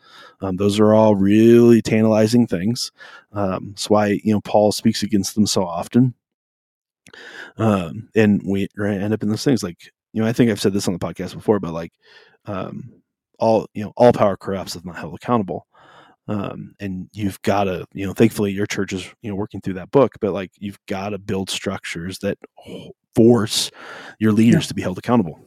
Um, 0.42 0.58
those 0.58 0.80
are 0.80 0.94
all 0.94 1.16
really 1.16 1.82
tantalizing 1.82 2.48
things. 2.48 2.92
Um, 3.34 3.70
that's 3.70 3.90
why 3.90 4.20
you 4.24 4.34
know 4.34 4.42
paul 4.42 4.72
speaks 4.72 5.04
against 5.04 5.36
them 5.36 5.48
so 5.48 5.64
often. 5.64 6.14
Um, 7.58 8.10
and 8.16 8.42
we 8.46 8.68
end 8.80 9.14
up 9.14 9.24
in 9.24 9.30
those 9.30 9.44
things. 9.44 9.64
Like 9.64 9.92
you 10.14 10.22
know 10.22 10.28
i 10.28 10.34
think 10.34 10.50
i've 10.50 10.62
said 10.62 10.74
this 10.74 10.88
on 10.88 10.94
the 10.94 11.00
podcast 11.00 11.34
before 11.34 11.60
but 11.60 11.74
like 11.74 11.92
um, 12.46 12.92
all 13.40 13.68
you 13.74 13.84
know 13.84 13.94
all 13.98 14.14
power 14.14 14.38
corrupts 14.38 14.76
if 14.76 14.86
not 14.86 14.98
held 14.98 15.16
accountable. 15.16 15.68
Um, 16.30 16.76
and 16.82 17.10
you've 17.14 17.42
got 17.42 17.66
to 17.66 17.86
you 17.94 18.06
know 18.06 18.14
thankfully 18.14 18.52
your 18.52 18.66
church 18.66 18.94
is 18.94 19.06
you 19.22 19.30
know 19.30 19.36
working 19.36 19.62
through 19.62 19.76
that 19.76 19.92
book 19.92 20.14
but 20.20 20.34
like 20.34 20.52
you've 20.58 20.80
got 20.86 21.10
to 21.10 21.18
build 21.18 21.50
structures 21.50 22.20
that 22.20 22.38
force 23.16 23.72
your 24.20 24.34
leaders 24.34 24.68
to 24.68 24.74
be 24.74 24.82
held 24.82 24.98
accountable 24.98 25.40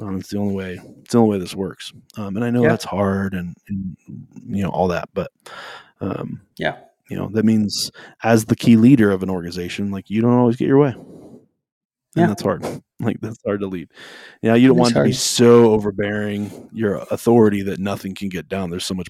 um, 0.00 0.18
it's 0.18 0.28
the 0.30 0.38
only 0.38 0.54
way 0.54 0.80
it's 1.02 1.12
the 1.12 1.18
only 1.18 1.30
way 1.36 1.38
this 1.38 1.54
works 1.54 1.92
um, 2.16 2.36
and 2.36 2.44
i 2.44 2.50
know 2.50 2.62
Yeah. 2.62 2.70
that's 2.70 2.84
hard 2.84 3.34
and, 3.34 3.56
and 3.68 3.96
you 4.48 4.62
know 4.62 4.70
all 4.70 4.88
that 4.88 5.08
but 5.14 5.30
um, 6.00 6.40
Yeah. 6.58 6.76
you 7.08 7.16
know 7.16 7.28
that 7.32 7.44
means 7.44 7.90
as 8.22 8.44
the 8.44 8.56
key 8.56 8.76
leader 8.76 9.10
of 9.10 9.22
an 9.22 9.30
organization 9.30 9.90
like 9.90 10.10
you 10.10 10.20
don't 10.22 10.38
always 10.38 10.56
get 10.56 10.68
your 10.68 10.78
way 10.78 10.90
and 10.90 11.44
Yeah. 12.14 12.26
that's 12.26 12.42
hard 12.42 12.62
like 13.00 13.20
that's 13.20 13.38
hard 13.44 13.60
to 13.60 13.66
lead 13.66 13.88
yeah 14.42 14.54
you 14.54 14.68
don't 14.68 14.76
It 14.78 14.80
is 14.80 14.82
want 14.82 14.94
to 14.96 15.04
be 15.04 15.12
so 15.12 15.70
overbearing 15.72 16.68
your 16.72 16.96
authority 17.10 17.62
that 17.62 17.78
nothing 17.78 18.14
can 18.14 18.28
get 18.28 18.48
done 18.48 18.70
there's 18.70 18.86
so 18.86 18.94
much 18.94 19.08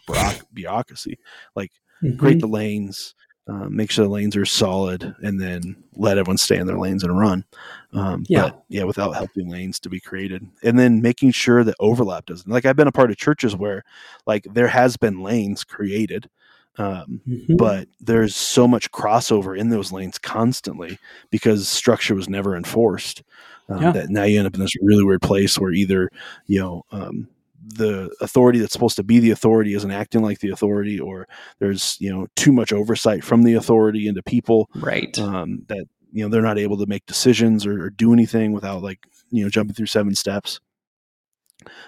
bureaucracy 0.53 1.19
like 1.55 1.71
create 2.19 2.39
Mhm. 2.39 2.41
the 2.41 2.49
lanes, 2.49 3.15
uh, 3.49 3.69
make 3.71 3.91
sure 3.91 4.05
the 4.05 4.11
lanes 4.11 4.37
are 4.37 4.45
solid, 4.47 5.15
and 5.23 5.41
then 5.41 5.77
let 5.97 6.19
everyone 6.19 6.39
stay 6.39 6.57
in 6.59 6.67
their 6.67 6.79
lanes 6.79 7.05
and 7.05 7.19
run. 7.19 7.45
Um, 7.93 8.25
Yeah. 8.29 8.43
But 8.43 8.65
yeah, 8.69 8.85
without 8.85 9.13
helping 9.15 9.49
lanes 9.49 9.79
to 9.81 9.89
be 9.89 10.01
created, 10.01 10.47
and 10.63 10.79
then 10.79 11.01
making 11.03 11.33
sure 11.33 11.65
that 11.65 11.77
overlap 11.81 12.27
doesn't. 12.27 12.51
Like 12.51 12.65
I've 12.67 12.77
been 12.77 12.89
a 12.89 12.93
part 12.93 13.11
of 13.11 13.17
churches 13.17 13.55
where, 13.57 13.85
like, 14.27 14.47
there 14.53 14.69
has 14.69 14.97
been 14.97 15.23
lanes 15.23 15.65
created. 15.65 16.29
Um, 16.79 17.23
Mhm. 17.27 17.57
but 17.57 17.89
there's 18.01 18.37
so 18.37 18.69
much 18.69 18.91
crossover 18.93 19.57
in 19.59 19.71
those 19.71 19.93
lanes 19.93 20.19
constantly 20.19 20.99
because 21.31 21.69
structure 21.69 22.15
was 22.15 22.29
never 22.29 22.55
enforced 22.57 23.23
um, 23.71 23.81
Yeah. 23.81 23.93
that 23.93 24.11
now 24.11 24.25
you 24.25 24.39
end 24.39 24.47
up 24.47 24.55
in 24.55 24.61
this 24.61 24.75
really 24.83 25.03
weird 25.05 25.23
place 25.23 25.59
where 25.59 25.73
either 25.73 26.11
you 26.47 26.61
know 26.61 26.85
um, 26.93 27.29
the 27.69 28.15
authority 28.21 28.59
that's 28.61 28.73
supposed 28.73 28.97
to 28.97 29.03
be 29.03 29.19
the 29.19 29.31
authority 29.33 29.75
isn't 29.75 29.91
acting 29.91 30.23
like 30.23 30.39
the 30.39 30.51
authority 30.51 31.01
or 31.01 31.27
there's 31.59 31.97
you 32.01 32.11
know 32.13 32.27
too 32.37 32.53
much 32.53 32.73
oversight 32.73 33.25
from 33.25 33.43
the 33.43 33.55
authority 33.55 34.07
into 34.07 34.23
people 34.23 34.71
right. 34.77 35.19
um, 35.19 35.63
that 35.67 35.85
you 36.13 36.23
know 36.23 36.29
they're 36.29 36.43
not 36.43 36.59
able 36.59 36.77
to 36.79 36.87
make 36.87 37.05
decisions 37.07 37.67
or, 37.67 37.85
or 37.85 37.91
do 37.91 38.13
anything 38.13 38.53
without 38.53 38.83
like 38.83 39.01
you 39.31 39.43
know 39.43 39.51
jumping 39.51 39.75
through 39.75 39.87
seven 39.87 40.15
steps 40.15 40.61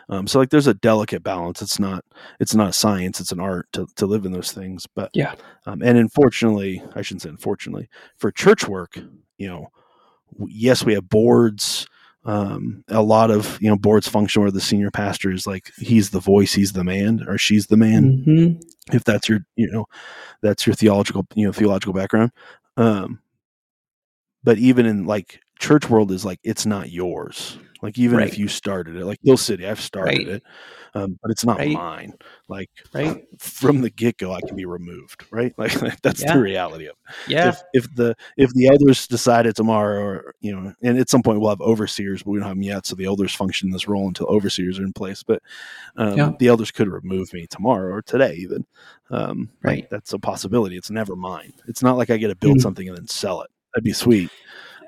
um, 0.08 0.26
so 0.26 0.38
like 0.40 0.50
there's 0.50 0.66
a 0.66 0.74
delicate 0.74 1.22
balance 1.22 1.62
it's 1.62 1.78
not 1.78 2.04
it's 2.40 2.54
not 2.54 2.70
a 2.70 2.72
science 2.72 3.20
it's 3.20 3.32
an 3.32 3.38
art 3.40 3.68
to, 3.72 3.86
to 3.94 4.06
live 4.06 4.24
in 4.26 4.32
those 4.32 4.50
things 4.50 4.86
but 4.96 5.10
Yeah. 5.14 5.34
um, 5.66 5.82
and 5.82 5.96
unfortunately 5.96 6.82
i 6.96 7.02
shouldn't 7.02 7.22
say 7.22 7.28
unfortunately 7.28 7.88
for 8.16 8.32
church 8.32 8.66
work 8.66 8.98
you 9.36 9.46
know 9.46 9.68
yes 10.48 10.84
we 10.84 10.94
have 10.94 11.08
boards 11.08 11.86
um, 12.28 12.84
a 12.88 13.02
lot 13.02 13.30
of 13.30 13.58
you 13.60 13.68
know 13.70 13.76
boards 13.76 14.06
function 14.06 14.42
where 14.42 14.50
the 14.50 14.60
senior 14.60 14.90
pastor 14.90 15.32
is 15.32 15.46
like 15.46 15.72
he's 15.78 16.10
the 16.10 16.20
voice, 16.20 16.52
he's 16.52 16.72
the 16.72 16.84
man, 16.84 17.24
or 17.26 17.38
she's 17.38 17.66
the 17.68 17.76
man. 17.76 18.24
Mhm. 18.26 18.62
If 18.92 19.04
that's 19.04 19.28
your 19.28 19.40
you 19.56 19.70
know 19.70 19.86
that's 20.42 20.66
your 20.66 20.74
theological 20.74 21.26
you 21.34 21.46
know 21.46 21.52
theological 21.52 21.94
background. 21.94 22.30
Um, 22.76 23.20
but 24.44 24.58
even 24.58 24.86
in 24.86 25.06
like 25.06 25.40
church 25.58 25.88
world 25.90 26.12
is 26.12 26.24
like 26.24 26.38
it's 26.44 26.66
not 26.66 26.90
yours. 26.90 27.58
Like 27.82 27.98
even 27.98 28.18
Right. 28.18 28.28
if 28.28 28.38
you 28.38 28.48
started 28.48 28.96
it, 28.96 29.04
like 29.04 29.18
Hill 29.22 29.36
City, 29.36 29.66
I've 29.66 29.80
started 29.80 30.18
Right. 30.18 30.28
it, 30.28 30.42
um, 30.94 31.18
but 31.22 31.30
it's 31.30 31.44
not 31.44 31.58
Right. 31.58 31.72
mine. 31.72 32.12
Like 32.48 32.70
Right. 32.92 33.24
from 33.38 33.82
the 33.82 33.90
get 33.90 34.16
go, 34.18 34.32
I 34.32 34.40
can 34.40 34.56
be 34.56 34.64
removed. 34.64 35.24
Right? 35.30 35.54
Like 35.58 36.00
that's 36.02 36.22
Yeah. 36.22 36.34
the 36.34 36.40
reality 36.40 36.86
of 36.86 36.96
it 37.08 37.14
Yeah. 37.30 37.48
if 37.50 37.60
if 37.74 37.94
the 37.94 38.16
if 38.36 38.52
the 38.54 38.66
elders 38.68 39.06
decided 39.06 39.54
tomorrow 39.54 40.00
or 40.02 40.34
you 40.40 40.54
know 40.54 40.72
and 40.82 40.98
at 40.98 41.08
some 41.08 41.22
point 41.22 41.40
we'll 41.40 41.50
have 41.50 41.60
overseers 41.60 42.22
but 42.22 42.30
we 42.32 42.38
don't 42.38 42.48
have 42.48 42.56
them 42.56 42.62
yet 42.62 42.86
so 42.86 42.96
the 42.96 43.04
elders 43.04 43.34
function 43.34 43.68
in 43.68 43.72
this 43.72 43.86
role 43.88 44.08
until 44.08 44.26
overseers 44.26 44.78
are 44.80 44.84
in 44.84 44.92
place 44.92 45.22
but 45.22 45.40
um, 45.96 46.16
Yeah. 46.16 46.32
the 46.38 46.48
elders 46.48 46.70
could 46.70 46.88
remove 46.88 47.32
me 47.32 47.46
tomorrow 47.46 47.92
or 47.92 48.02
today 48.02 48.34
even 48.34 48.66
um, 49.10 49.50
like, 49.62 49.72
Right. 49.72 49.90
that's 49.90 50.12
a 50.12 50.18
possibility 50.18 50.76
it's 50.76 50.90
never 50.90 51.14
mine 51.16 51.52
it's 51.68 51.82
not 51.82 51.96
like 51.96 52.10
i 52.10 52.16
get 52.16 52.28
to 52.28 52.36
build 52.36 52.58
Mhm. 52.58 52.62
something 52.62 52.88
and 52.88 52.96
then 52.96 53.06
sell 53.06 53.40
it 53.42 53.50
that'd 53.74 53.84
be 53.84 53.92
sweet 53.92 54.30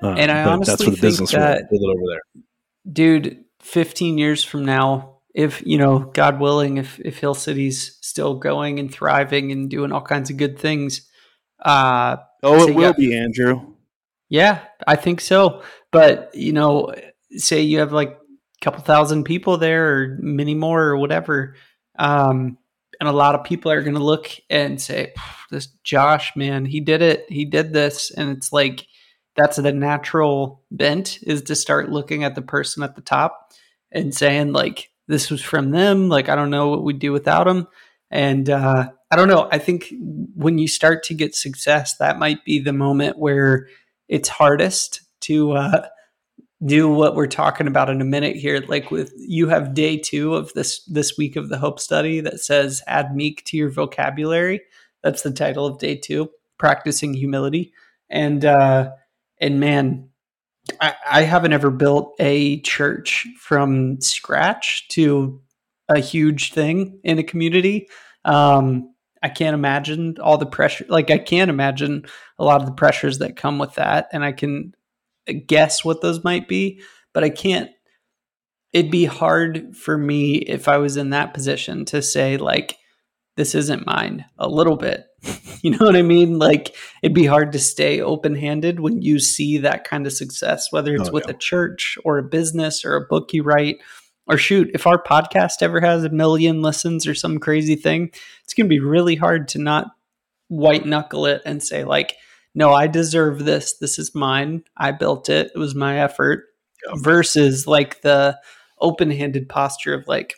um, 0.03 0.17
And 0.17 0.31
I 0.31 0.43
honestly 0.45 0.71
that's 0.71 0.83
for 0.83 0.89
the 0.89 0.95
think 0.97 1.01
business 1.01 1.33
world 1.33 1.43
that- 1.45 1.69
build 1.69 1.83
it 1.83 1.89
over 1.95 2.07
there 2.07 2.43
dude 2.89 3.43
15 3.59 4.17
years 4.17 4.43
from 4.43 4.65
now 4.65 5.17
if 5.35 5.65
you 5.65 5.77
know 5.77 5.99
god 5.99 6.39
willing 6.39 6.77
if 6.77 6.99
if 6.99 7.19
hill 7.19 7.33
city's 7.33 7.97
still 8.01 8.35
going 8.35 8.79
and 8.79 8.91
thriving 8.91 9.51
and 9.51 9.69
doing 9.69 9.91
all 9.91 10.01
kinds 10.01 10.29
of 10.29 10.37
good 10.37 10.57
things 10.57 11.07
uh 11.63 12.17
oh 12.43 12.67
it 12.67 12.75
will 12.75 12.89
got- 12.89 12.97
be 12.97 13.15
andrew. 13.17 13.73
Yeah 14.29 14.61
i 14.87 14.95
think 14.95 15.21
so. 15.21 15.61
But 15.91 16.31
you 16.33 16.53
know 16.53 16.93
say 17.31 17.61
you 17.61 17.79
have 17.79 17.91
like 17.93 18.09
a 18.11 18.63
couple 18.65 18.81
thousand 18.81 19.25
people 19.25 19.57
there 19.57 19.95
or 19.95 20.17
many 20.19 20.55
more 20.55 20.81
or 20.83 20.97
whatever 20.97 21.55
um 21.99 22.57
and 22.99 23.09
a 23.09 23.11
lot 23.11 23.35
of 23.35 23.43
people 23.43 23.71
are 23.71 23.81
going 23.81 23.95
to 23.95 24.03
look 24.03 24.29
and 24.49 24.79
say 24.81 25.13
this 25.49 25.67
josh 25.83 26.35
man 26.35 26.65
he 26.65 26.79
did 26.79 27.01
it. 27.01 27.25
He 27.29 27.45
did 27.45 27.73
this. 27.73 28.11
And 28.11 28.29
it's 28.29 28.53
like 28.53 28.85
that's 29.35 29.57
the 29.57 29.71
natural 29.71 30.61
bent 30.71 31.19
is 31.23 31.41
to 31.43 31.55
start 31.55 31.89
looking 31.89 32.23
at 32.23 32.35
the 32.35 32.41
person 32.41 32.83
at 32.83 32.95
the 32.95 33.01
top 33.01 33.51
and 33.91 34.13
saying 34.13 34.53
like 34.53 34.89
this 35.07 35.29
was 35.29 35.41
from 35.41 35.71
them 35.71 36.09
like 36.09 36.29
i 36.29 36.35
don't 36.35 36.49
know 36.49 36.69
what 36.69 36.83
we'd 36.83 36.99
do 36.99 37.11
without 37.11 37.45
them 37.45 37.67
and 38.09 38.49
uh 38.49 38.89
i 39.09 39.15
don't 39.15 39.27
know 39.27 39.47
i 39.51 39.57
think 39.57 39.93
when 40.35 40.57
you 40.57 40.67
start 40.67 41.03
to 41.03 41.13
get 41.13 41.35
success 41.35 41.97
that 41.97 42.19
might 42.19 42.43
be 42.45 42.59
the 42.59 42.73
moment 42.73 43.17
where 43.17 43.67
it's 44.07 44.29
hardest 44.29 45.01
to 45.21 45.51
uh 45.53 45.87
do 46.63 46.87
what 46.87 47.15
we're 47.15 47.27
talking 47.27 47.67
about 47.67 47.89
in 47.89 48.01
a 48.01 48.05
minute 48.05 48.35
here 48.35 48.63
like 48.67 48.91
with 48.91 49.11
you 49.17 49.47
have 49.47 49.73
day 49.73 49.97
2 49.97 50.35
of 50.35 50.53
this 50.53 50.83
this 50.85 51.17
week 51.17 51.35
of 51.35 51.49
the 51.49 51.57
hope 51.57 51.79
study 51.79 52.21
that 52.21 52.39
says 52.39 52.83
add 52.87 53.15
meek 53.15 53.43
to 53.45 53.57
your 53.57 53.69
vocabulary. 53.69 54.61
That's 55.01 55.23
the 55.23 55.31
title 55.31 55.65
of 55.65 55.79
day 55.79 55.95
2 55.95 56.29
practicing 56.59 57.15
humility. 57.15 57.73
And 58.09 58.45
uh 58.45 58.91
and 59.41 59.59
man 59.59 60.07
I, 60.79 60.93
I 61.09 61.21
haven't 61.23 61.53
ever 61.53 61.71
built 61.71 62.15
a 62.19 62.61
church 62.61 63.27
from 63.39 63.99
scratch 63.99 64.87
to 64.89 65.41
a 65.89 65.99
huge 65.99 66.53
thing 66.53 66.99
in 67.03 67.19
a 67.19 67.23
community. 67.23 67.87
Um, 68.25 68.93
I 69.23 69.29
can't 69.29 69.53
imagine 69.53 70.17
all 70.21 70.37
the 70.37 70.45
pressure. 70.45 70.85
Like 70.87 71.11
I 71.11 71.17
can't 71.17 71.49
imagine 71.49 72.05
a 72.39 72.43
lot 72.43 72.61
of 72.61 72.67
the 72.67 72.73
pressures 72.73 73.19
that 73.19 73.35
come 73.35 73.59
with 73.59 73.75
that, 73.75 74.09
and 74.11 74.23
I 74.23 74.31
can 74.31 74.73
guess 75.45 75.85
what 75.85 76.01
those 76.01 76.23
might 76.23 76.47
be, 76.47 76.81
but 77.13 77.23
I 77.23 77.29
can't. 77.29 77.69
It'd 78.73 78.91
be 78.91 79.05
hard 79.05 79.75
for 79.75 79.97
me 79.97 80.35
if 80.35 80.67
I 80.67 80.77
was 80.77 80.95
in 80.95 81.09
that 81.09 81.33
position 81.33 81.85
to 81.85 82.01
say 82.01 82.37
like, 82.37 82.77
"This 83.37 83.53
isn't 83.53 83.85
mine." 83.85 84.25
A 84.39 84.47
little 84.47 84.77
bit, 84.77 85.05
you 85.61 85.71
know 85.71 85.85
what 85.85 85.95
I 85.95 86.01
mean? 86.01 86.39
Like 86.39 86.75
it'd 87.01 87.15
be 87.15 87.25
hard 87.25 87.51
to 87.53 87.59
stay 87.59 88.01
open 88.01 88.35
handed 88.35 88.79
when 88.79 89.01
you 89.01 89.19
see 89.19 89.59
that 89.59 89.83
kind 89.83 90.07
of 90.07 90.13
success, 90.13 90.71
whether 90.71 90.95
it's 90.95 91.09
Oh, 91.09 91.13
with 91.13 91.25
yeah. 91.27 91.31
a 91.35 91.37
church 91.37 91.97
or 92.03 92.17
a 92.17 92.23
business 92.23 92.83
or 92.83 92.95
a 92.95 93.07
book 93.07 93.33
you 93.33 93.43
write. 93.43 93.77
Or 94.27 94.37
shoot, 94.37 94.69
if 94.73 94.87
our 94.87 95.01
podcast 95.01 95.61
ever 95.61 95.81
has 95.81 96.03
a 96.03 96.09
million 96.09 96.61
listens 96.61 97.07
or 97.07 97.15
some 97.15 97.39
crazy 97.39 97.75
thing, 97.75 98.11
it's 98.43 98.53
going 98.53 98.67
to 98.67 98.69
be 98.69 98.79
really 98.79 99.15
hard 99.15 99.47
to 99.49 99.59
not 99.59 99.87
white 100.47 100.85
knuckle 100.85 101.25
it 101.25 101.41
and 101.43 101.61
say, 101.61 101.83
like, 101.83 102.15
no, 102.53 102.71
I 102.71 102.87
deserve 102.87 103.43
this. 103.43 103.77
This 103.77 103.97
is 103.97 104.13
mine. 104.13 104.63
I 104.77 104.91
built 104.91 105.27
it. 105.29 105.51
It 105.53 105.57
was 105.57 105.73
my 105.75 105.99
effort. 105.99 106.45
Yeah. 106.85 106.93
Versus 106.97 107.65
like 107.67 108.01
the 108.01 108.39
open 108.79 109.11
handed 109.11 109.49
posture 109.49 109.93
of 109.95 110.07
like, 110.07 110.35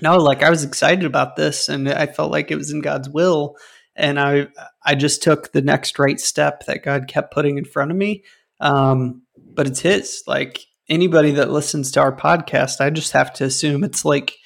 no, 0.00 0.16
like 0.18 0.42
I 0.42 0.50
was 0.50 0.62
excited 0.62 1.04
about 1.04 1.34
this 1.36 1.68
and 1.68 1.88
I 1.88 2.06
felt 2.06 2.30
like 2.30 2.50
it 2.50 2.56
was 2.56 2.70
in 2.70 2.82
God's 2.82 3.08
will. 3.08 3.56
And 3.94 4.18
I 4.18 4.48
I 4.84 4.94
just 4.94 5.22
took 5.22 5.52
the 5.52 5.62
next 5.62 5.98
right 5.98 6.18
step 6.18 6.64
that 6.66 6.84
God 6.84 7.08
kept 7.08 7.32
putting 7.32 7.58
in 7.58 7.64
front 7.64 7.90
of 7.90 7.96
me. 7.96 8.24
Um, 8.60 9.22
but 9.36 9.66
it's 9.66 9.80
his. 9.80 10.22
Like 10.26 10.66
anybody 10.88 11.32
that 11.32 11.50
listens 11.50 11.90
to 11.92 12.00
our 12.00 12.14
podcast, 12.14 12.80
I 12.80 12.90
just 12.90 13.12
have 13.12 13.32
to 13.34 13.44
assume 13.44 13.84
it's 13.84 14.04
like 14.04 14.36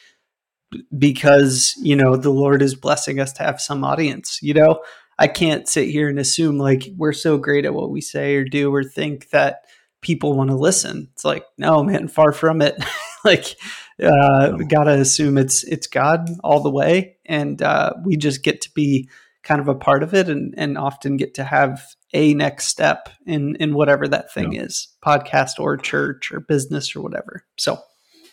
because, 0.98 1.74
you 1.80 1.94
know, 1.94 2.16
the 2.16 2.30
Lord 2.30 2.62
is 2.62 2.74
blessing 2.74 3.20
us 3.20 3.32
to 3.35 3.42
have 3.42 3.61
some 3.61 3.85
audience, 3.85 4.40
you 4.42 4.54
know? 4.54 4.80
I 5.18 5.28
can't 5.28 5.66
sit 5.66 5.88
here 5.88 6.09
and 6.09 6.18
assume 6.18 6.59
like 6.59 6.90
we're 6.96 7.12
so 7.12 7.38
great 7.38 7.64
at 7.64 7.74
what 7.74 7.90
we 7.90 8.00
say 8.00 8.35
or 8.35 8.44
do 8.44 8.74
or 8.74 8.85
think 8.85 9.30
that 9.30 9.62
people 10.02 10.35
want 10.35 10.50
to 10.50 10.56
listen. 10.56 11.09
It's 11.12 11.24
like, 11.24 11.44
no, 11.56 11.82
man, 11.82 12.09
far 12.09 12.32
from 12.32 12.61
it. 12.61 12.76
like 13.24 13.56
uh 14.02 14.50
gotta 14.68 14.92
assume 14.92 15.38
it's 15.38 15.64
it's 15.64 15.87
God 15.87 16.28
all 16.44 16.62
the 16.62 16.70
way. 16.70 17.16
And 17.24 17.62
uh 17.62 17.94
we 18.04 18.16
just 18.16 18.42
get 18.42 18.61
to 18.62 18.70
be 18.74 19.09
kind 19.46 19.61
of 19.61 19.68
a 19.68 19.74
part 19.74 20.02
of 20.02 20.12
it 20.12 20.28
and, 20.28 20.52
and 20.59 20.76
often 20.76 21.16
get 21.16 21.35
to 21.35 21.44
have 21.44 21.82
a 22.12 22.35
next 22.35 22.66
step 22.66 23.09
in 23.26 23.56
in 23.56 23.74
whatever 23.74 24.06
that 24.09 24.32
thing 24.32 24.54
is, 24.54 24.88
podcast 25.04 25.59
or 25.59 25.76
church 25.76 26.32
or 26.32 26.40
business 26.40 26.94
or 26.94 27.00
whatever. 27.00 27.44
So 27.56 27.78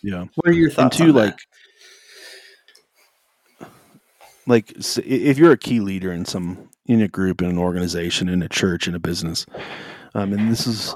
yeah 0.04 0.26
what 0.36 0.48
are 0.48 0.54
your 0.54 0.68
and 0.68 0.76
thoughts? 0.76 0.98
two 0.98 1.12
like 1.12 1.40
like 4.46 4.74
if 4.98 5.38
you're 5.38 5.54
a 5.54 5.58
key 5.58 5.80
leader 5.80 6.12
in 6.12 6.26
some 6.26 6.70
in 6.86 7.02
a 7.02 7.08
group 7.08 7.42
in 7.42 7.48
an 7.48 7.58
organization 7.58 8.30
in 8.30 8.44
a 8.44 8.50
church 8.50 8.88
in 8.88 8.94
a 8.94 9.00
business 9.00 9.46
um, 10.14 10.34
and 10.34 10.52
this 10.52 10.68
is 10.68 10.94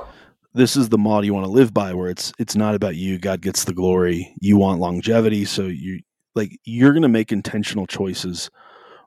this 0.54 0.76
is 0.76 0.90
the 0.90 0.98
model 0.98 1.24
you 1.24 1.34
want 1.34 1.46
to 1.46 1.52
live 1.52 1.74
by 1.74 1.94
where 1.94 2.10
it's 2.10 2.34
it's 2.38 2.56
not 2.56 2.76
about 2.76 2.96
you 2.96 3.18
god 3.18 3.42
gets 3.42 3.64
the 3.64 3.74
glory 3.74 4.34
you 4.42 4.58
want 4.58 4.82
longevity 4.82 5.46
so 5.46 5.64
you 5.64 6.02
like 6.36 6.60
you're 6.66 6.92
going 6.92 7.02
to 7.02 7.08
make 7.08 7.32
intentional 7.32 7.88
choices 7.88 8.52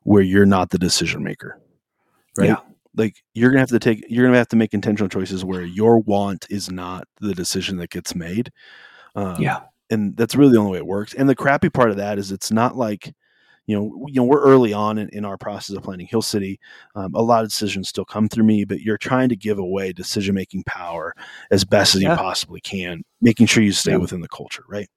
where 0.05 0.23
you're 0.23 0.47
not 0.47 0.71
the 0.71 0.79
decision 0.79 1.23
maker 1.23 1.61
right 2.37 2.49
Yeah. 2.49 2.57
like 2.97 3.17
you're 3.35 3.51
going 3.51 3.57
to 3.59 3.61
have 3.63 3.69
to 3.71 3.79
take 3.79 4.05
you're 4.09 4.25
going 4.25 4.33
to 4.33 4.39
have 4.39 4.49
to 4.49 4.57
make 4.57 4.75
intentional 4.75 5.09
choices 5.09 5.45
where 5.45 5.63
your 5.63 5.99
want 6.01 6.47
is 6.51 6.71
not 6.71 7.07
the 7.21 7.35
decision 7.35 7.77
that 7.79 7.91
gets 7.91 8.15
made 8.15 8.51
um, 9.17 9.41
yeah. 9.43 9.61
and 9.91 10.17
that's 10.17 10.37
really 10.37 10.53
the 10.53 10.59
only 10.59 10.73
way 10.73 10.79
it 10.79 10.87
works. 10.87 11.15
And 11.15 11.29
the 11.29 11.35
crappy 11.35 11.69
part 11.69 11.91
of 11.91 11.97
that 11.97 12.17
is 12.19 12.31
it's 12.31 12.53
not 12.53 12.77
like, 12.77 13.13
you 13.67 13.77
know, 13.77 14.07
you 14.09 14.15
know, 14.21 14.25
we're 14.25 14.41
early 14.41 14.73
on 14.73 14.99
in, 14.99 15.09
in 15.09 15.25
our 15.25 15.37
process 15.37 15.75
of 15.77 15.83
planning 15.83 16.07
Hill 16.07 16.23
City. 16.23 16.61
Um, 16.95 17.13
a 17.15 17.21
lot 17.23 17.43
of 17.43 17.51
decisions 17.51 17.89
still 17.89 18.05
come 18.05 18.29
through 18.29 18.45
me, 18.45 18.65
but 18.65 18.81
you're 18.83 18.97
trying 18.99 19.29
to 19.31 19.37
give 19.37 19.59
away 19.59 19.93
decision 19.93 20.35
making 20.37 20.63
power 20.65 21.13
as 21.51 21.65
best 21.65 21.97
as 21.97 22.03
Yeah. 22.03 22.13
you 22.13 22.17
possibly 22.19 22.61
can, 22.61 23.03
making 23.21 23.47
sure 23.47 23.65
you 23.65 23.73
stay 23.73 23.93
Yeah. 23.93 23.97
within 23.99 24.21
the 24.21 24.29
culture, 24.29 24.63
right? 24.69 24.89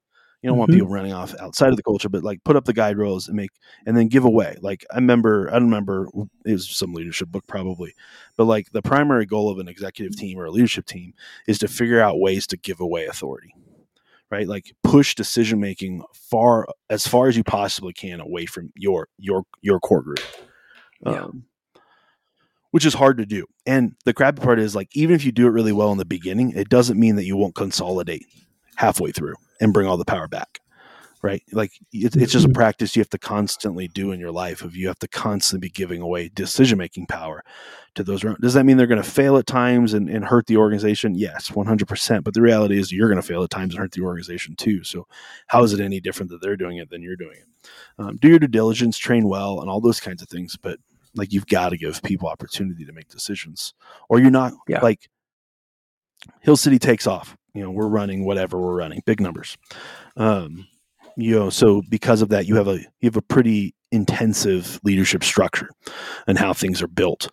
You 0.43 0.49
don't 0.49 0.57
want 0.59 0.71
Mhm. 0.71 0.75
people 0.75 0.89
running 0.89 1.13
off 1.13 1.33
outside 1.39 1.69
of 1.69 1.77
the 1.77 1.83
culture, 1.83 2.09
but 2.09 2.21
like 2.23 2.43
put 2.43 2.55
up 2.57 2.65
the 2.65 2.73
guide 2.73 2.97
rails 2.97 3.27
and 3.29 3.37
make, 3.37 3.51
and 3.85 3.95
then 3.97 4.09
give 4.09 4.25
away. 4.25 4.57
Like 4.61 4.85
I 4.91 4.95
remember, 4.97 5.47
I 5.49 5.53
don't 5.53 5.63
remember, 5.63 6.07
it 6.45 6.51
was 6.51 6.69
some 6.69 6.93
leadership 6.93 7.29
book 7.29 7.47
probably, 7.47 7.95
but 8.35 8.43
like 8.45 8.69
the 8.71 8.81
primary 8.81 9.25
goal 9.25 9.49
of 9.49 9.57
an 9.59 9.69
executive 9.69 10.17
team 10.17 10.37
or 10.37 10.45
a 10.45 10.51
leadership 10.51 10.85
team 10.85 11.13
is 11.47 11.57
to 11.59 11.67
figure 11.69 12.01
out 12.01 12.19
ways 12.19 12.45
to 12.47 12.57
give 12.57 12.79
away 12.81 13.05
authority 13.05 13.55
right 14.29 14.47
like 14.47 14.73
push 14.83 15.13
decision 15.15 15.59
making 15.59 16.01
far 16.13 16.65
as 16.89 17.07
far 17.07 17.27
as 17.27 17.37
you 17.37 17.43
possibly 17.43 17.93
can 17.93 18.19
away 18.19 18.45
from 18.47 18.71
your 18.75 19.07
your 19.19 19.43
your 19.61 19.79
core 19.79 20.01
group 20.01 20.19
Yeah. 21.05 21.23
um, 21.25 21.43
which 22.71 22.85
is 22.85 22.95
hard 22.95 23.17
to 23.17 23.25
do 23.27 23.45
and 23.67 23.93
the 24.05 24.13
crappy 24.13 24.41
part 24.41 24.59
is 24.59 24.75
like 24.75 24.89
even 24.95 25.15
if 25.15 25.23
you 25.23 25.31
do 25.31 25.45
it 25.45 25.51
really 25.51 25.71
well 25.73 25.91
in 25.91 25.99
the 25.99 26.05
beginning 26.05 26.49
it 26.51 26.67
doesn't 26.69 26.99
mean 26.99 27.15
that 27.17 27.25
you 27.25 27.37
won't 27.37 27.53
consolidate 27.53 28.25
halfway 28.75 29.11
through 29.11 29.35
and 29.63 29.73
bring 29.73 29.87
all 29.87 29.97
the 29.97 30.05
power 30.05 30.27
back 30.27 30.59
right 31.21 31.43
like 31.53 31.71
it's, 31.93 32.15
it's 32.15 32.33
just 32.33 32.45
a 32.45 32.49
practice 32.49 32.95
you 32.95 32.99
have 32.99 33.09
to 33.09 33.17
constantly 33.17 33.87
do 33.87 34.11
in 34.11 34.19
your 34.19 34.31
life 34.31 34.61
of 34.61 34.75
you 34.75 34.87
have 34.87 34.99
to 34.99 35.07
constantly 35.07 35.67
be 35.67 35.71
giving 35.71 36.01
away 36.01 36.29
decision 36.29 36.77
making 36.77 37.05
power 37.07 37.43
to 37.95 38.03
those 38.03 38.23
around. 38.23 38.39
Does 38.41 38.53
that 38.55 38.65
mean 38.65 38.77
they're 38.77 38.87
going 38.87 39.01
to 39.01 39.09
fail 39.09 39.37
at 39.37 39.45
times 39.45 39.93
and, 39.93 40.09
and 40.09 40.25
hurt 40.25 40.47
the 40.47 40.57
organization? 40.57 41.15
Yes, 41.15 41.49
100%. 41.49 42.23
But 42.23 42.33
the 42.33 42.41
reality 42.41 42.77
is 42.77 42.91
you're 42.91 43.07
going 43.09 43.21
to 43.21 43.27
fail 43.27 43.43
at 43.43 43.49
times 43.49 43.73
and 43.73 43.81
hurt 43.81 43.91
the 43.91 44.01
organization 44.01 44.55
too. 44.55 44.83
So, 44.83 45.07
how 45.47 45.63
is 45.63 45.73
it 45.73 45.79
any 45.79 45.99
different 45.99 46.31
that 46.31 46.41
they're 46.41 46.57
doing 46.57 46.77
it 46.77 46.89
than 46.89 47.01
you're 47.01 47.15
doing 47.15 47.37
it? 47.37 47.69
Um, 47.99 48.17
do 48.17 48.29
your 48.29 48.39
due 48.39 48.47
diligence, 48.47 48.97
train 48.97 49.27
well, 49.27 49.61
and 49.61 49.69
all 49.69 49.81
those 49.81 49.99
kinds 49.99 50.21
of 50.21 50.29
things. 50.29 50.57
But 50.57 50.79
like, 51.15 51.31
you've 51.31 51.47
got 51.47 51.69
to 51.69 51.77
give 51.77 52.01
people 52.01 52.27
opportunity 52.27 52.85
to 52.85 52.93
make 52.93 53.09
decisions, 53.09 53.73
or 54.09 54.19
you're 54.19 54.31
not 54.31 54.53
Yeah. 54.67 54.81
like 54.81 55.07
Hill 56.41 56.57
City 56.57 56.79
takes 56.79 57.05
off. 57.05 57.37
You 57.53 57.61
know 57.63 57.71
we're 57.71 57.87
running 57.87 58.25
whatever 58.25 58.59
we're 58.59 58.75
running, 58.77 59.01
big 59.05 59.19
numbers. 59.21 59.57
Um, 60.17 60.67
you 61.15 61.35
know, 61.35 61.49
so 61.49 61.81
because 61.89 62.21
of 62.21 62.29
that, 62.29 62.47
you 62.47 62.55
have 62.55 62.67
a 62.67 62.79
you 62.79 63.03
have 63.05 63.17
a 63.17 63.21
pretty 63.21 63.75
intensive 63.91 64.79
leadership 64.83 65.23
structure 65.23 65.69
and 66.27 66.37
how 66.37 66.53
things 66.53 66.81
are 66.81 66.87
built. 66.87 67.27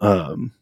Um, 0.00 0.52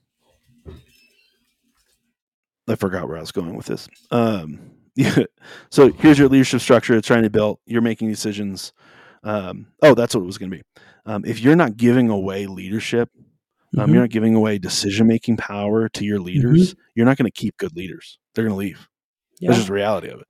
I 2.68 2.74
forgot 2.76 3.08
where 3.08 3.16
I 3.16 3.20
was 3.20 3.32
going 3.32 3.54
with 3.56 3.66
this. 3.66 3.88
Um, 4.10 4.58
yeah. 4.96 5.18
So 5.70 5.92
here's 5.92 6.18
your 6.18 6.28
leadership 6.28 6.60
structure. 6.62 6.94
It's 6.96 7.06
trying 7.06 7.24
to 7.24 7.30
build. 7.30 7.58
You're 7.66 7.82
making 7.82 8.08
decisions. 8.08 8.72
Um, 9.22 9.66
oh, 9.82 9.94
that's 9.94 10.14
what 10.14 10.22
it 10.22 10.26
was 10.26 10.38
going 10.38 10.50
to 10.50 10.56
be. 10.56 10.62
Um, 11.04 11.24
if 11.26 11.40
you're 11.40 11.56
not 11.56 11.76
giving 11.76 12.08
away 12.08 12.46
leadership, 12.46 13.10
um, 13.76 13.90
Mhm. 13.90 13.92
you're 13.92 14.02
not 14.02 14.10
giving 14.10 14.34
away 14.34 14.56
decision 14.58 15.06
making 15.06 15.36
power 15.36 15.88
to 15.90 16.04
your 16.04 16.18
leaders. 16.20 16.74
You're 16.94 17.04
not 17.06 17.18
going 17.18 17.30
to 17.30 17.38
keep 17.38 17.56
good 17.58 17.76
leaders. 17.76 18.18
They're 18.34 18.44
going 18.44 18.54
to 18.54 18.58
leave. 18.58 18.88
Yeah. 19.40 19.48
That's 19.48 19.58
just 19.58 19.68
the 19.68 19.74
reality 19.74 20.08
of 20.08 20.20
it. 20.20 20.26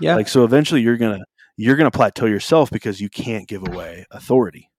yeah. 0.00 0.14
Like 0.16 0.28
so, 0.28 0.44
eventually 0.44 0.80
you're 0.82 0.96
gonna 0.96 1.24
you're 1.56 1.76
gonna 1.76 1.90
plateau 1.90 2.26
yourself 2.26 2.70
because 2.70 3.00
you 3.00 3.08
can't 3.08 3.48
give 3.48 3.66
away 3.66 4.04
authority. 4.10 4.70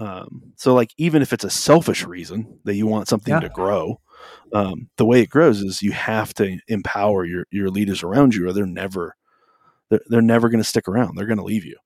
Um, 0.00 0.52
so 0.56 0.74
like 0.74 0.90
even 0.98 1.22
if 1.22 1.32
it's 1.32 1.44
a 1.44 1.50
selfish 1.50 2.04
reason 2.04 2.58
that 2.64 2.74
you 2.76 2.86
want 2.86 3.08
something 3.08 3.34
Yeah. 3.34 3.40
to 3.40 3.48
grow, 3.48 4.00
um, 4.52 4.88
the 4.96 5.04
way 5.04 5.20
it 5.22 5.28
grows 5.30 5.60
is 5.60 5.82
you 5.82 5.90
have 5.92 6.32
to 6.34 6.58
empower 6.68 7.24
your 7.24 7.46
your 7.50 7.68
leaders 7.70 8.02
around 8.02 8.34
you, 8.34 8.46
or 8.48 8.52
they're 8.52 8.66
never 8.66 9.16
they're, 9.90 10.00
they're 10.08 10.22
never 10.22 10.48
going 10.50 10.62
to 10.62 10.68
stick 10.68 10.86
around. 10.86 11.16
They're 11.16 11.26
going 11.26 11.38
to 11.38 11.44
leave 11.44 11.64
you 11.64 11.76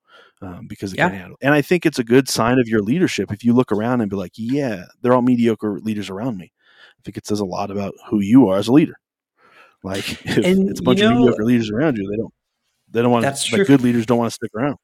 um, 0.43 0.67
because 0.67 0.91
they 0.91 0.97
Yeah. 0.99 1.09
can't 1.09 1.19
handle. 1.21 1.39
And 1.41 1.55
I 1.55 1.63
think 1.63 1.87
it's 1.87 2.01
a 2.01 2.05
good 2.05 2.29
sign 2.29 2.59
of 2.59 2.67
your 2.69 2.83
leadership 2.83 3.33
if 3.33 3.45
you 3.45 3.53
look 3.55 3.71
around 3.73 4.01
and 4.01 4.11
be 4.11 4.17
like, 4.17 4.33
yeah, 4.35 4.85
they're 5.01 5.15
all 5.15 5.23
mediocre 5.23 5.79
leaders 5.81 6.11
around 6.11 6.37
me. 6.37 6.53
I 6.99 7.01
think 7.05 7.17
it 7.17 7.27
says 7.27 7.39
a 7.41 7.45
lot 7.45 7.71
about 7.71 7.95
who 8.11 8.21
you 8.21 8.49
are 8.49 8.59
as 8.59 8.67
a 8.69 8.73
leader. 8.73 8.97
Like 9.83 10.09
if 10.25 10.45
And, 10.45 10.71
it's 10.71 10.81
a 10.81 10.83
bunch 10.83 11.01
you 11.01 11.09
of 11.09 11.17
mediocre 11.17 11.45
leaders 11.45 11.71
around 11.71 11.97
you, 11.97 12.09
they 12.11 12.17
don't 12.17 12.33
they 12.91 13.03
don't 13.03 13.11
want 13.11 13.23
That's 13.23 13.45
to. 13.45 13.51
true. 13.51 13.59
Like 13.59 13.67
good 13.67 13.83
leaders 13.83 14.07
don't 14.07 14.19
want 14.19 14.31
to 14.31 14.35
stick 14.35 14.51
around. 14.55 14.77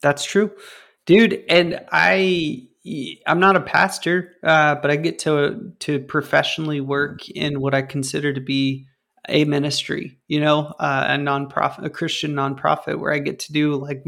That's 0.00 0.24
true, 0.24 0.50
dude. 1.06 1.44
And 1.48 1.80
I, 1.90 2.66
I'm 3.26 3.40
not 3.40 3.56
a 3.56 3.60
pastor, 3.60 4.32
uh, 4.42 4.74
but 4.76 4.90
I 4.90 4.96
get 4.96 5.20
to 5.20 5.72
to 5.80 6.00
professionally 6.00 6.80
work 6.80 7.28
in 7.28 7.60
what 7.60 7.74
I 7.74 7.82
consider 7.82 8.32
to 8.32 8.40
be 8.40 8.86
a 9.28 9.44
ministry. 9.44 10.18
You 10.26 10.40
know, 10.40 10.74
uh, 10.78 11.06
a 11.08 11.16
nonprofit, 11.16 11.84
a 11.84 11.90
Christian 11.90 12.34
nonprofit, 12.34 12.98
where 12.98 13.12
I 13.12 13.18
get 13.18 13.38
to 13.40 13.52
do 13.52 13.76
like 13.76 14.04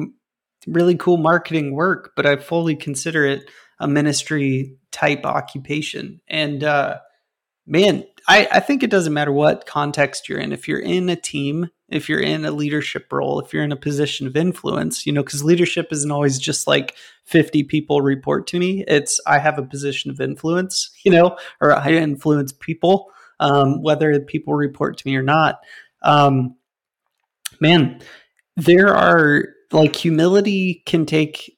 really 0.67 0.97
cool 0.97 1.17
marketing 1.17 1.75
work, 1.75 2.13
but 2.17 2.27
I 2.27 2.37
fully 2.37 2.77
consider 2.77 3.25
it 3.25 3.49
a 3.81 3.89
ministry 3.89 4.77
type 4.93 5.25
occupation. 5.25 6.21
And 6.29 6.65
uh, 6.65 6.99
man, 7.67 8.05
I, 8.29 8.49
I 8.51 8.61
think 8.61 8.83
it 8.83 8.91
doesn't 8.91 9.13
matter 9.13 9.33
what 9.33 9.67
context 9.67 10.29
you're 10.29 10.39
in. 10.39 10.53
If 10.53 10.67
you're 10.69 10.81
in 10.81 11.09
a 11.09 11.17
team, 11.17 11.69
if 11.89 12.09
you're 12.09 12.21
in 12.21 12.45
a 12.45 12.51
leadership 12.51 13.13
role, 13.13 13.41
if 13.41 13.53
you're 13.53 13.63
in 13.63 13.73
a 13.73 13.77
position 13.77 14.27
of 14.27 14.37
influence, 14.37 15.07
you 15.07 15.13
know, 15.13 15.23
because 15.23 15.45
leadership 15.45 15.89
isn't 15.93 16.11
always 16.11 16.39
just 16.39 16.67
like 16.67 16.97
50 17.25 17.65
people 17.65 18.01
report 18.01 18.47
to 18.49 18.59
me. 18.59 18.85
It's 18.89 19.21
I 19.27 19.39
have 19.39 19.59
a 19.59 19.63
position 19.63 20.11
of 20.11 20.21
influence, 20.21 20.91
you 21.05 21.13
know, 21.13 21.37
or 21.61 21.73
I 21.73 21.91
influence 21.91 22.53
people, 22.53 23.11
um, 23.41 23.83
whether 23.83 24.19
people 24.21 24.55
report 24.55 24.99
to 24.99 25.07
me 25.07 25.17
or 25.17 25.23
not. 25.23 25.61
Um, 26.03 26.57
man, 27.61 28.01
there 28.57 28.95
are 28.95 29.49
like 29.73 29.97
humility 29.97 30.83
can 30.87 31.07
take 31.07 31.57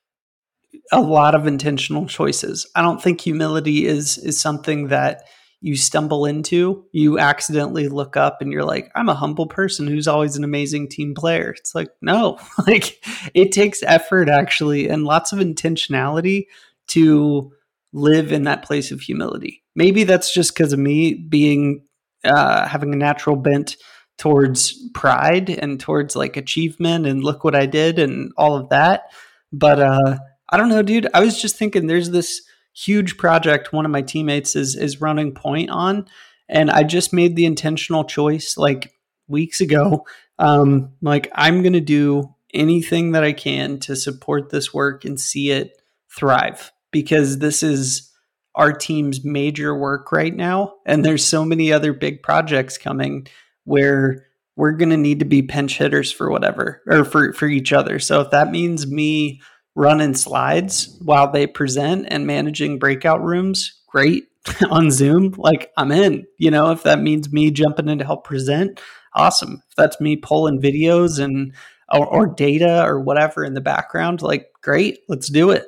a 0.92 1.00
lot 1.00 1.34
of 1.34 1.46
intentional 1.46 2.06
choices. 2.06 2.66
I 2.74 2.82
don't 2.82 3.02
think 3.02 3.20
humility 3.20 3.86
is 3.86 4.18
is 4.18 4.40
something 4.40 4.88
that 4.88 5.24
you 5.60 5.76
stumble 5.76 6.26
into. 6.26 6.84
You 6.92 7.18
accidentally 7.18 7.88
look 7.88 8.16
up 8.16 8.40
and 8.40 8.52
you're 8.52 8.64
like, 8.64 8.90
I'm 8.94 9.08
a 9.08 9.14
humble 9.14 9.46
person 9.46 9.86
who's 9.86 10.08
always 10.08 10.36
an 10.36 10.44
amazing 10.44 10.88
team 10.88 11.14
player. 11.14 11.50
It's 11.50 11.74
like, 11.74 11.88
no, 12.00 12.38
like 12.66 13.04
it 13.34 13.52
takes 13.52 13.82
effort 13.82 14.28
actually 14.28 14.88
and 14.88 15.04
lots 15.04 15.32
of 15.32 15.38
intentionality 15.38 16.46
to 16.88 17.52
live 17.92 18.32
in 18.32 18.44
that 18.44 18.62
place 18.62 18.90
of 18.90 19.00
humility. 19.00 19.62
Maybe 19.74 20.04
that's 20.04 20.32
just 20.32 20.54
because 20.54 20.72
of 20.72 20.78
me 20.78 21.14
being 21.14 21.82
uh, 22.24 22.66
having 22.66 22.92
a 22.92 22.96
natural 22.96 23.36
bent 23.36 23.76
towards 24.18 24.88
pride 24.94 25.50
and 25.50 25.78
towards 25.78 26.16
like 26.16 26.36
achievement 26.36 27.06
and 27.06 27.22
look 27.22 27.44
what 27.44 27.54
I 27.54 27.66
did 27.66 27.98
and 27.98 28.32
all 28.36 28.56
of 28.56 28.70
that. 28.70 29.04
But 29.52 29.80
uh, 29.80 30.18
I 30.48 30.56
don't 30.56 30.68
know, 30.68 30.82
dude. 30.82 31.08
I 31.14 31.20
was 31.20 31.40
just 31.40 31.56
thinking 31.56 31.86
there's 31.86 32.10
this 32.10 32.42
huge 32.76 33.16
project 33.16 33.72
one 33.72 33.86
of 33.86 33.90
my 33.90 34.02
teammates 34.02 34.54
is 34.54 34.76
is 34.76 35.00
running 35.00 35.32
point 35.32 35.70
on 35.70 36.06
and 36.48 36.70
I 36.70 36.82
just 36.82 37.12
made 37.12 37.34
the 37.34 37.46
intentional 37.46 38.04
choice 38.04 38.56
like 38.58 38.92
weeks 39.28 39.60
ago 39.60 40.04
um 40.38 40.92
like 41.00 41.30
I'm 41.34 41.62
going 41.62 41.72
to 41.72 41.80
do 41.80 42.34
anything 42.52 43.12
that 43.12 43.24
I 43.24 43.32
can 43.32 43.78
to 43.80 43.96
support 43.96 44.50
this 44.50 44.74
work 44.74 45.04
and 45.04 45.18
see 45.18 45.50
it 45.50 45.80
thrive 46.14 46.70
because 46.90 47.38
this 47.38 47.62
is 47.62 48.12
our 48.54 48.72
team's 48.72 49.24
major 49.24 49.74
work 49.74 50.12
right 50.12 50.34
now 50.34 50.74
and 50.84 51.04
there's 51.04 51.24
so 51.24 51.44
many 51.44 51.72
other 51.72 51.94
big 51.94 52.22
projects 52.22 52.76
coming 52.76 53.26
where 53.64 54.26
we're 54.56 54.72
going 54.72 54.90
to 54.90 54.96
need 54.96 55.18
to 55.18 55.24
be 55.24 55.42
pinch 55.42 55.78
hitters 55.78 56.10
for 56.10 56.30
whatever 56.30 56.82
or 56.86 57.04
for 57.04 57.32
for 57.34 57.46
each 57.46 57.72
other. 57.72 57.98
So 57.98 58.22
if 58.22 58.30
that 58.30 58.50
means 58.50 58.86
me 58.86 59.40
running 59.76 60.14
slides 60.14 60.96
while 61.02 61.30
they 61.30 61.46
present 61.46 62.06
and 62.10 62.26
managing 62.26 62.78
breakout 62.78 63.22
rooms, 63.22 63.82
great 63.86 64.24
on 64.70 64.90
Zoom. 64.90 65.34
Like 65.36 65.70
I'm 65.76 65.92
in, 65.92 66.26
you 66.38 66.50
know, 66.50 66.72
if 66.72 66.82
that 66.82 67.00
means 67.00 67.32
me 67.32 67.52
jumping 67.52 67.88
in 67.88 67.98
to 67.98 68.04
help 68.04 68.24
present, 68.24 68.80
awesome. 69.14 69.62
If 69.68 69.76
that's 69.76 70.00
me 70.00 70.16
pulling 70.16 70.60
videos 70.60 71.22
and 71.22 71.52
or, 71.92 72.06
or 72.06 72.26
data 72.26 72.84
or 72.84 73.00
whatever 73.00 73.44
in 73.44 73.54
the 73.54 73.60
background, 73.60 74.22
like 74.22 74.50
great, 74.62 75.00
let's 75.08 75.28
do 75.28 75.50
it. 75.50 75.66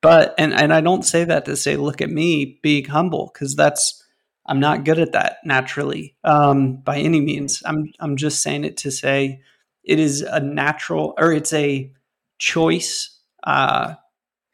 But 0.00 0.34
and 0.38 0.54
and 0.54 0.72
I 0.72 0.80
don't 0.80 1.04
say 1.04 1.24
that 1.24 1.44
to 1.44 1.56
say 1.56 1.76
look 1.76 2.00
at 2.00 2.08
me 2.08 2.58
being 2.62 2.86
humble 2.86 3.30
because 3.34 3.54
that's 3.54 4.02
I'm 4.46 4.60
not 4.60 4.84
good 4.84 4.98
at 4.98 5.12
that 5.12 5.38
naturally 5.44 6.16
um, 6.24 6.76
by 6.76 6.98
any 6.98 7.20
means. 7.20 7.62
I'm 7.66 7.92
I'm 8.00 8.16
just 8.16 8.42
saying 8.42 8.64
it 8.64 8.78
to 8.78 8.90
say 8.90 9.42
it 9.84 9.98
is 9.98 10.22
a 10.22 10.40
natural 10.40 11.14
or 11.18 11.32
it's 11.32 11.52
a 11.52 11.92
choice 12.38 13.19
uh, 13.44 13.94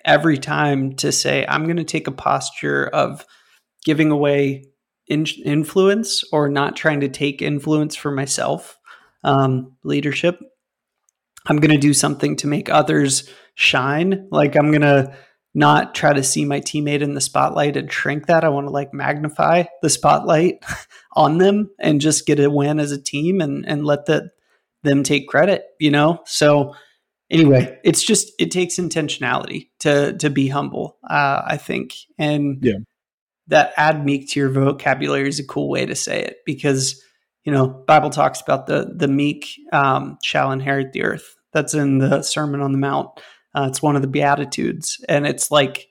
every 0.05 0.39
time 0.39 0.95
to 0.97 1.13
say 1.13 1.45
I'm 1.47 1.65
going 1.65 1.77
to 1.77 1.85
take 1.85 2.07
a 2.07 2.13
posture 2.13 2.87
of 2.87 3.25
giving 3.85 4.11
away 4.11 4.67
in- 5.07 5.27
influence 5.45 6.25
or 6.33 6.49
not 6.49 6.77
trying 6.77 7.01
to 7.01 7.09
take 7.09 7.43
influence 7.43 7.95
for 7.95 8.11
myself. 8.11 8.79
Um, 9.25 9.77
leadership. 9.83 10.39
I'm 11.47 11.57
going 11.57 11.73
to 11.73 11.79
do 11.79 11.95
something 11.95 12.37
to 12.37 12.47
make 12.47 12.69
others 12.69 13.29
shine. 13.55 14.29
Like 14.31 14.57
I'm 14.57 14.71
going 14.71 14.83
to 14.83 15.17
not 15.55 15.95
try 15.95 16.13
to 16.13 16.23
see 16.23 16.45
my 16.45 16.61
teammate 16.61 17.01
in 17.01 17.15
the 17.15 17.21
spotlight 17.21 17.77
and 17.77 17.91
shrink 17.91 18.27
that. 18.27 18.45
I 18.45 18.51
want 18.51 18.67
to 18.67 18.73
like 18.73 18.93
magnify 18.93 19.65
the 19.81 19.89
spotlight 19.89 20.63
on 21.15 21.39
them 21.39 21.71
and 21.81 22.01
just 22.01 22.27
get 22.27 22.39
a 22.39 22.51
win 22.51 22.79
as 22.79 22.93
a 22.93 23.01
team 23.01 23.41
and 23.41 23.67
and 23.67 23.85
let 23.85 24.07
the, 24.07 24.31
them 24.83 25.03
take 25.03 25.29
credit, 25.29 25.65
you 25.81 25.91
know? 25.91 26.21
So 26.27 26.75
anyway, 27.31 27.79
it's 27.85 28.03
just 28.03 28.33
it 28.39 28.51
takes 28.51 28.77
intentionality 28.77 29.69
to 29.81 30.17
to 30.19 30.31
be 30.31 30.49
humble, 30.49 30.99
uh, 31.09 31.43
I 31.47 31.57
think. 31.57 31.95
And 32.19 32.59
Yeah. 32.63 32.79
that 33.49 33.73
add 33.77 34.05
meek 34.05 34.29
to 34.31 34.41
your 34.41 34.49
vocabulary 34.51 35.29
is 35.29 35.39
a 35.39 35.47
cool 35.47 35.69
way 35.69 35.87
to 35.87 35.95
say 35.95 36.23
it 36.23 36.39
because 36.45 37.03
you 37.45 37.53
know, 37.53 37.69
Bible 37.69 38.11
talks 38.11 38.41
about 38.41 38.67
the 38.67 38.93
the 38.95 39.07
meek 39.09 39.49
um, 39.73 40.19
shall 40.23 40.51
inherit 40.51 40.93
the 40.93 41.05
earth. 41.05 41.37
That's 41.53 41.75
in 41.75 41.99
the 41.99 42.23
Sermon 42.23 42.61
on 42.61 42.73
the 42.73 42.79
Mount. 42.79 43.09
Uh, 43.55 43.69
it's 43.69 43.81
one 43.81 43.95
of 43.95 44.03
the 44.03 44.09
Beatitudes, 44.09 45.03
and 45.09 45.27
it's 45.27 45.51
like 45.51 45.87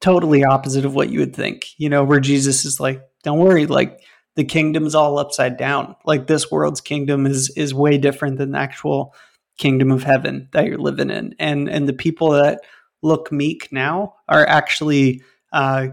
totally 0.00 0.44
opposite 0.44 0.84
of 0.84 0.94
what 0.94 1.10
you 1.10 1.18
would 1.18 1.34
think. 1.34 1.66
You 1.78 1.88
know, 1.88 2.04
where 2.04 2.20
Jesus 2.20 2.64
is 2.64 2.78
like, 2.78 3.02
"Don't 3.24 3.40
worry, 3.40 3.66
like 3.66 4.00
the 4.36 4.44
kingdom's 4.44 4.94
all 4.94 5.18
upside 5.18 5.56
down. 5.56 5.96
Like 6.04 6.28
this 6.28 6.50
world's 6.50 6.80
kingdom 6.80 7.26
is 7.26 7.52
is 7.56 7.74
way 7.74 7.98
different 7.98 8.38
than 8.38 8.52
the 8.52 8.58
actual 8.58 9.12
kingdom 9.60 9.92
of 9.92 10.02
heaven 10.02 10.48
that 10.52 10.66
you're 10.66 10.78
living 10.78 11.10
in." 11.10 11.36
And 11.38 11.68
and 11.68 11.88
the 11.88 11.92
people 11.92 12.30
that 12.30 12.62
look 13.02 13.30
meek 13.30 13.68
now 13.70 14.14
are 14.28 14.46
actually 14.46 15.22
uh, 15.52 15.88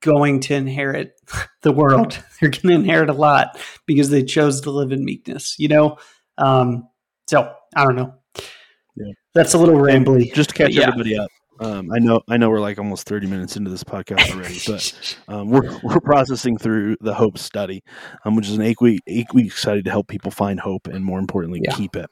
going 0.00 0.40
to 0.40 0.54
inherit 0.54 1.12
the 1.62 1.72
world. 1.72 2.18
They're 2.40 2.50
going 2.50 2.68
to 2.68 2.72
inherit 2.72 3.10
a 3.10 3.14
lot 3.14 3.58
because 3.86 4.08
they 4.08 4.22
chose 4.22 4.62
to 4.62 4.70
live 4.70 4.92
in 4.92 5.04
meekness. 5.04 5.56
You 5.58 5.68
know, 5.68 5.98
um, 6.38 6.88
so 7.28 7.52
I 7.76 7.84
don't 7.84 7.96
know. 7.96 8.14
Yeah. 8.96 9.12
That's 9.34 9.54
a 9.54 9.58
little 9.58 9.76
rambly. 9.76 10.32
Just 10.32 10.50
to 10.50 10.54
catch 10.54 10.72
yeah. 10.72 10.88
everybody 10.88 11.16
up. 11.18 11.30
Um, 11.62 11.90
I 11.92 11.98
know 11.98 12.20
I 12.28 12.36
know 12.36 12.50
we're 12.50 12.60
like 12.60 12.78
almost 12.78 13.06
30 13.08 13.26
minutes 13.28 13.56
into 13.56 13.70
this 13.70 13.84
podcast 13.84 14.30
already, 14.34 14.60
but 14.66 15.16
um, 15.28 15.48
we're, 15.50 15.78
we're 15.82 16.00
processing 16.00 16.58
through 16.58 16.96
the 17.00 17.14
hope 17.14 17.38
study, 17.38 17.82
um, 18.24 18.34
which 18.36 18.48
is 18.48 18.54
an 18.56 18.62
eight 18.62 18.80
week 18.80 19.00
eight 19.06 19.32
week 19.32 19.52
study 19.52 19.82
to 19.82 19.90
help 19.90 20.08
people 20.08 20.30
find 20.30 20.58
hope 20.60 20.86
and 20.88 21.04
more 21.04 21.18
importantly 21.18 21.60
Yeah. 21.62 21.74
keep 21.74 21.94
it. 21.96 22.10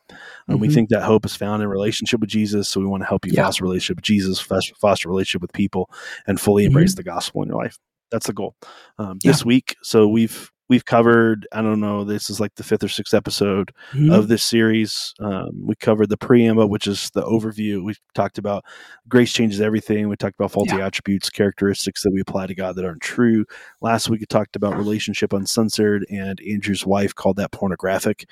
Um, 0.49 0.61
We 0.61 0.69
think 0.69 0.89
that 0.91 1.03
hope 1.03 1.25
is 1.25 1.35
found 1.37 1.63
in 1.63 1.69
relationship 1.69 2.21
with 2.21 2.31
Jesus, 2.31 2.69
so 2.69 2.81
we 2.81 2.87
want 2.87 3.03
to 3.03 3.07
help 3.09 3.27
you 3.27 3.33
Yeah. 3.35 3.45
foster 3.45 3.65
relationship 3.65 3.97
with 3.99 4.05
Jesus, 4.05 4.41
foster, 4.41 4.75
foster 4.81 5.09
relationship 5.09 5.43
with 5.43 5.53
people, 5.53 5.91
and 6.27 6.41
fully 6.41 6.63
Mhm. 6.65 6.69
embrace 6.69 6.95
the 6.95 7.03
gospel 7.03 7.43
in 7.43 7.49
your 7.49 7.59
life. 7.59 7.79
That's 8.11 8.27
the 8.27 8.33
goal. 8.33 8.55
Um, 8.99 9.19
Yeah. 9.23 9.33
This 9.33 9.45
week, 9.45 9.77
so 9.83 10.07
we've 10.09 10.51
we've 10.71 10.85
covered. 10.85 11.49
I 11.53 11.61
don't 11.63 11.81
know. 11.81 12.05
This 12.05 12.31
is 12.31 12.39
like 12.39 12.55
the 12.55 12.63
fifth 12.63 12.85
or 12.85 12.89
sixth 12.89 13.13
episode 13.13 13.75
mm-hmm. 13.93 14.13
of 14.13 14.29
this 14.29 14.45
series. 14.45 15.13
Um, 15.19 15.67
we 15.67 15.75
covered 15.75 16.09
the 16.09 16.17
preamble, 16.17 16.69
which 16.69 16.87
is 16.87 17.11
the 17.11 17.23
overview. 17.25 17.85
We 17.85 17.97
talked 18.15 18.39
about 18.39 18.65
grace 19.09 19.33
changes 19.33 19.61
everything. 19.61 20.09
We 20.09 20.17
talked 20.17 20.37
about 20.39 20.53
faulty 20.53 20.77
yeah. 20.77 20.87
attributes, 20.87 21.29
characteristics 21.29 22.05
that 22.05 22.13
we 22.13 22.21
apply 22.21 22.47
to 22.47 22.55
God 22.55 22.77
that 22.77 22.85
aren't 22.85 23.03
true. 23.03 23.45
Last 23.83 24.09
week 24.09 24.21
we 24.21 24.27
talked 24.27 24.55
about 24.55 24.79
relationship 24.79 25.33
uncensored, 25.33 26.07
and 26.09 26.41
Andrew's 26.41 26.87
wife 26.87 27.15
called 27.15 27.37
that 27.37 27.51
pornographic. 27.51 28.27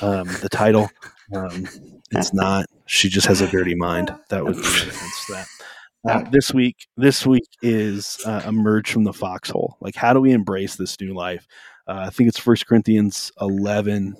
Um, 0.00 0.28
the 0.40 0.48
title. 0.48 0.90
Um, 1.34 1.66
it's 2.12 2.32
not. 2.32 2.66
She 2.86 3.08
just 3.08 3.26
has 3.26 3.40
a 3.40 3.48
dirty 3.48 3.74
mind. 3.74 4.14
That 4.28 4.44
would 4.44 4.54
be 4.56 4.62
that. 4.62 5.46
Uh, 6.08 6.22
this 6.30 6.54
week, 6.54 6.86
this 6.96 7.26
week 7.26 7.44
is 7.60 8.18
uh, 8.24 8.42
emerge 8.46 8.90
from 8.90 9.04
the 9.04 9.12
foxhole. 9.12 9.76
Like, 9.80 9.94
how 9.94 10.14
do 10.14 10.20
we 10.20 10.32
embrace 10.32 10.76
this 10.76 10.98
new 10.98 11.14
life? 11.14 11.46
Uh, 11.86 12.04
I 12.06 12.10
think 12.10 12.28
it's 12.28 12.38
First 12.38 12.66
Corinthians 12.66 13.32
eleven. 13.40 14.16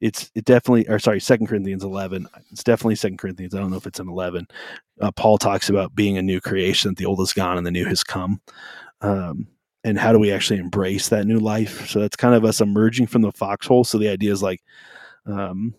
It's 0.00 0.30
it 0.34 0.44
definitely, 0.44 0.88
or 0.88 0.98
sorry, 0.98 1.20
Second 1.20 1.46
Corinthians 1.46 1.84
eleven. 1.84 2.26
It's 2.50 2.64
definitely 2.64 2.96
Second 2.96 3.18
Corinthians. 3.18 3.54
I 3.54 3.58
don't 3.58 3.70
know 3.70 3.76
if 3.76 3.86
it's 3.86 4.00
an 4.00 4.08
eleven. 4.08 4.46
Uh, 5.00 5.10
Paul 5.12 5.38
talks 5.38 5.68
about 5.68 5.94
being 5.94 6.16
a 6.16 6.22
new 6.22 6.40
creation. 6.40 6.90
That 6.90 6.96
the 6.96 7.06
old 7.06 7.20
is 7.20 7.32
gone 7.32 7.58
and 7.58 7.66
the 7.66 7.70
new 7.70 7.84
has 7.86 8.04
come. 8.04 8.40
Um, 9.00 9.48
and 9.82 9.98
how 9.98 10.12
do 10.12 10.18
we 10.18 10.30
actually 10.30 10.58
embrace 10.58 11.08
that 11.08 11.26
new 11.26 11.38
life? 11.38 11.88
So 11.88 12.00
that's 12.00 12.16
kind 12.16 12.34
of 12.34 12.44
us 12.44 12.60
emerging 12.60 13.06
from 13.06 13.22
the 13.22 13.32
foxhole. 13.32 13.84
So 13.84 13.98
the 13.98 14.08
idea 14.08 14.30
is 14.30 14.42
like, 14.42 14.60
um, 15.24 15.74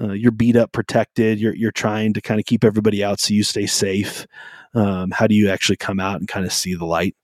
uh, 0.00 0.12
you're 0.12 0.32
beat 0.32 0.56
up, 0.56 0.72
protected. 0.72 1.38
You're 1.38 1.54
you're 1.54 1.72
trying 1.72 2.12
to 2.14 2.20
kind 2.20 2.40
of 2.40 2.46
keep 2.46 2.64
everybody 2.64 3.04
out 3.04 3.20
so 3.20 3.34
you 3.34 3.44
stay 3.44 3.66
safe 3.66 4.26
um, 4.74 5.10
how 5.10 5.26
do 5.26 5.34
you 5.34 5.50
actually 5.50 5.76
come 5.76 6.00
out 6.00 6.18
and 6.18 6.28
kind 6.28 6.46
of 6.46 6.52
see 6.52 6.74
the 6.74 6.84
light 6.84 7.16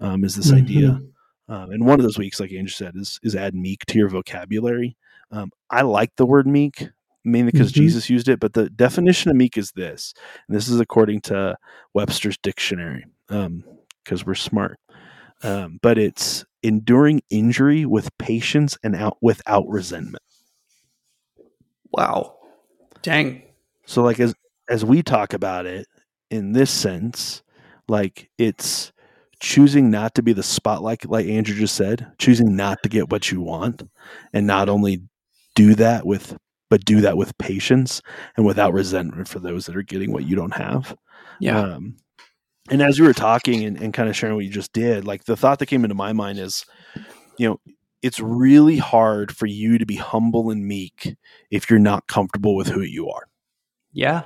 um, 0.00 0.24
is 0.24 0.36
this 0.36 0.48
mm-hmm. 0.48 0.64
idea 0.64 1.00
um, 1.48 1.70
and 1.70 1.86
one 1.86 1.98
of 1.98 2.04
those 2.04 2.18
weeks 2.18 2.40
like 2.40 2.52
andrew 2.52 2.68
said 2.68 2.94
is 2.96 3.18
is 3.22 3.36
add 3.36 3.54
meek 3.54 3.84
to 3.86 3.98
your 3.98 4.08
vocabulary. 4.08 4.96
Um, 5.30 5.50
i 5.70 5.82
like 5.82 6.14
the 6.16 6.26
word 6.26 6.46
meek 6.46 6.88
mainly 7.24 7.50
because 7.50 7.72
mm-hmm. 7.72 7.82
jesus 7.82 8.10
used 8.10 8.28
it 8.28 8.38
but 8.38 8.52
the 8.52 8.68
definition 8.70 9.30
of 9.30 9.36
meek 9.36 9.56
is 9.56 9.72
this 9.72 10.14
and 10.46 10.56
this 10.56 10.68
is 10.68 10.78
according 10.78 11.22
to 11.22 11.56
webster's 11.94 12.36
dictionary 12.38 13.06
because 13.28 13.46
um, 14.22 14.24
we're 14.26 14.34
smart. 14.34 14.78
Um, 15.42 15.78
but 15.82 15.98
it's 15.98 16.44
enduring 16.62 17.22
injury 17.30 17.84
with 17.84 18.16
patience 18.18 18.78
and 18.82 18.96
out 18.96 19.18
without 19.20 19.68
resentment. 19.68 20.22
Wow. 21.92 22.36
Dang. 23.02 23.42
So 23.86 24.02
like 24.02 24.20
as 24.20 24.34
as 24.68 24.84
we 24.84 25.02
talk 25.02 25.34
about 25.34 25.66
it 25.66 25.86
in 26.30 26.52
this 26.52 26.70
sense, 26.70 27.42
like 27.88 28.30
it's 28.38 28.92
choosing 29.44 29.90
not 29.90 30.14
to 30.14 30.22
be 30.22 30.32
the 30.32 30.42
spotlight, 30.42 31.04
like 31.04 31.26
Andrew 31.26 31.54
just 31.54 31.74
said, 31.74 32.10
choosing 32.18 32.56
not 32.56 32.82
to 32.82 32.88
get 32.88 33.10
what 33.10 33.30
you 33.30 33.42
want, 33.42 33.82
and 34.32 34.46
not 34.46 34.70
only 34.70 35.02
do 35.54 35.74
that 35.74 36.06
with, 36.06 36.34
but 36.70 36.86
do 36.86 37.02
that 37.02 37.18
with 37.18 37.36
patience 37.36 38.00
and 38.38 38.46
without 38.46 38.72
resentment 38.72 39.28
for 39.28 39.40
those 39.40 39.66
that 39.66 39.76
are 39.76 39.82
getting 39.82 40.12
what 40.12 40.24
you 40.24 40.34
don't 40.34 40.54
have. 40.54 40.96
Yeah. 41.40 41.60
Um, 41.60 41.96
and 42.70 42.80
as 42.80 42.98
you 42.98 43.04
were 43.04 43.12
talking 43.12 43.62
and, 43.66 43.78
and 43.78 43.92
kind 43.92 44.08
of 44.08 44.16
sharing 44.16 44.34
what 44.34 44.46
you 44.46 44.50
just 44.50 44.72
did, 44.72 45.04
like 45.04 45.24
the 45.24 45.36
thought 45.36 45.58
that 45.58 45.66
came 45.66 45.84
into 45.84 45.94
my 45.94 46.14
mind 46.14 46.38
is, 46.38 46.64
you 47.36 47.46
know, 47.46 47.60
it's 48.00 48.20
really 48.20 48.78
hard 48.78 49.36
for 49.36 49.44
you 49.44 49.76
to 49.76 49.84
be 49.84 49.96
humble 49.96 50.50
and 50.50 50.66
meek 50.66 51.16
if 51.50 51.68
you're 51.68 51.78
not 51.78 52.06
comfortable 52.06 52.56
with 52.56 52.68
who 52.68 52.80
you 52.80 53.10
are. 53.10 53.28
Yeah. 53.92 54.22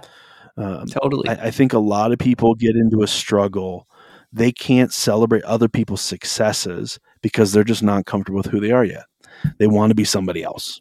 Um, 0.57 0.87
totally. 0.87 1.29
I, 1.29 1.47
I 1.47 1.51
think 1.51 1.73
a 1.73 1.81
lot 1.81 2.13
of 2.13 2.21
people 2.21 2.55
get 2.55 2.77
into 2.77 3.03
a 3.03 3.09
struggle. 3.09 3.88
They 4.33 4.53
can't 4.53 4.93
celebrate 4.93 5.43
other 5.45 5.69
people's 5.69 6.03
successes 6.03 6.99
because 7.23 7.53
they're 7.53 7.65
just 7.65 7.83
not 7.83 8.07
comfortable 8.07 8.39
with 8.39 8.47
who 8.47 8.61
they 8.61 8.71
are 8.71 8.85
yet. 8.85 9.05
They 9.59 9.67
want 9.67 9.91
to 9.91 9.95
be 9.95 10.05
somebody 10.05 10.43
else. 10.43 10.81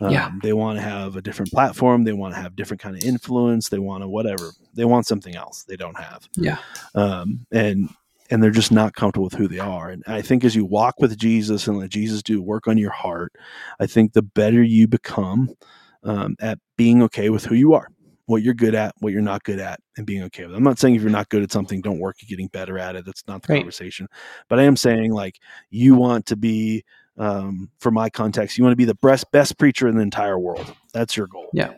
Um, 0.00 0.10
yeah. 0.10 0.30
They 0.42 0.52
want 0.52 0.78
to 0.78 0.82
have 0.82 1.16
a 1.16 1.22
different 1.22 1.50
platform. 1.50 2.04
They 2.04 2.12
want 2.12 2.34
to 2.34 2.40
have 2.40 2.54
different 2.54 2.82
kind 2.82 2.96
of 2.96 3.02
influence. 3.02 3.68
They 3.68 3.78
want 3.78 4.02
to 4.02 4.08
whatever. 4.08 4.50
They 4.74 4.84
want 4.84 5.06
something 5.06 5.34
else 5.34 5.64
they 5.64 5.76
don't 5.76 5.98
have. 5.98 6.28
Yeah. 6.36 6.58
Um, 6.94 7.46
and 7.50 7.88
and 8.30 8.42
they're 8.42 8.50
just 8.50 8.72
not 8.72 8.94
comfortable 8.94 9.24
with 9.24 9.34
who 9.34 9.46
they 9.48 9.60
are. 9.60 9.88
And 9.88 10.02
I 10.06 10.20
think 10.20 10.44
as 10.44 10.56
you 10.56 10.64
walk 10.64 10.96
with 11.00 11.16
Jesus 11.16 11.68
and 11.68 11.78
let 11.78 11.90
Jesus 11.90 12.22
do 12.22 12.42
work 12.42 12.66
on 12.66 12.76
your 12.76 12.90
heart, 12.90 13.32
I 13.78 13.86
think 13.86 14.12
the 14.12 14.22
better 14.22 14.62
you 14.62 14.88
become 14.88 15.54
um, 16.02 16.34
at 16.40 16.58
being 16.76 17.02
okay 17.04 17.30
with 17.30 17.44
who 17.44 17.54
you 17.54 17.72
are 17.74 17.88
what 18.26 18.42
you're 18.42 18.54
good 18.54 18.74
at, 18.74 18.94
what 18.98 19.12
you're 19.12 19.22
not 19.22 19.44
good 19.44 19.58
at, 19.58 19.80
and 19.96 20.06
being 20.06 20.22
okay 20.24 20.44
with 20.44 20.54
it. 20.54 20.56
I'm 20.56 20.64
not 20.64 20.78
saying 20.78 20.96
if 20.96 21.02
you're 21.02 21.10
not 21.10 21.28
good 21.28 21.42
at 21.42 21.52
something, 21.52 21.80
don't 21.80 21.98
work 21.98 22.16
at 22.22 22.28
getting 22.28 22.48
better 22.48 22.78
at 22.78 22.96
it. 22.96 23.06
That's 23.06 23.26
not 23.26 23.42
the 23.42 23.52
right. 23.52 23.60
conversation. 23.60 24.08
But 24.48 24.58
I 24.58 24.64
am 24.64 24.76
saying 24.76 25.12
like 25.12 25.38
you 25.70 25.94
want 25.94 26.26
to 26.26 26.36
be, 26.36 26.84
um, 27.18 27.70
for 27.78 27.90
my 27.90 28.10
context, 28.10 28.58
you 28.58 28.64
want 28.64 28.72
to 28.72 28.76
be 28.76 28.84
the 28.84 28.96
best 28.96 29.30
best 29.30 29.58
preacher 29.58 29.88
in 29.88 29.96
the 29.96 30.02
entire 30.02 30.38
world. 30.38 30.74
That's 30.92 31.16
your 31.16 31.28
goal. 31.28 31.48
Yeah. 31.52 31.74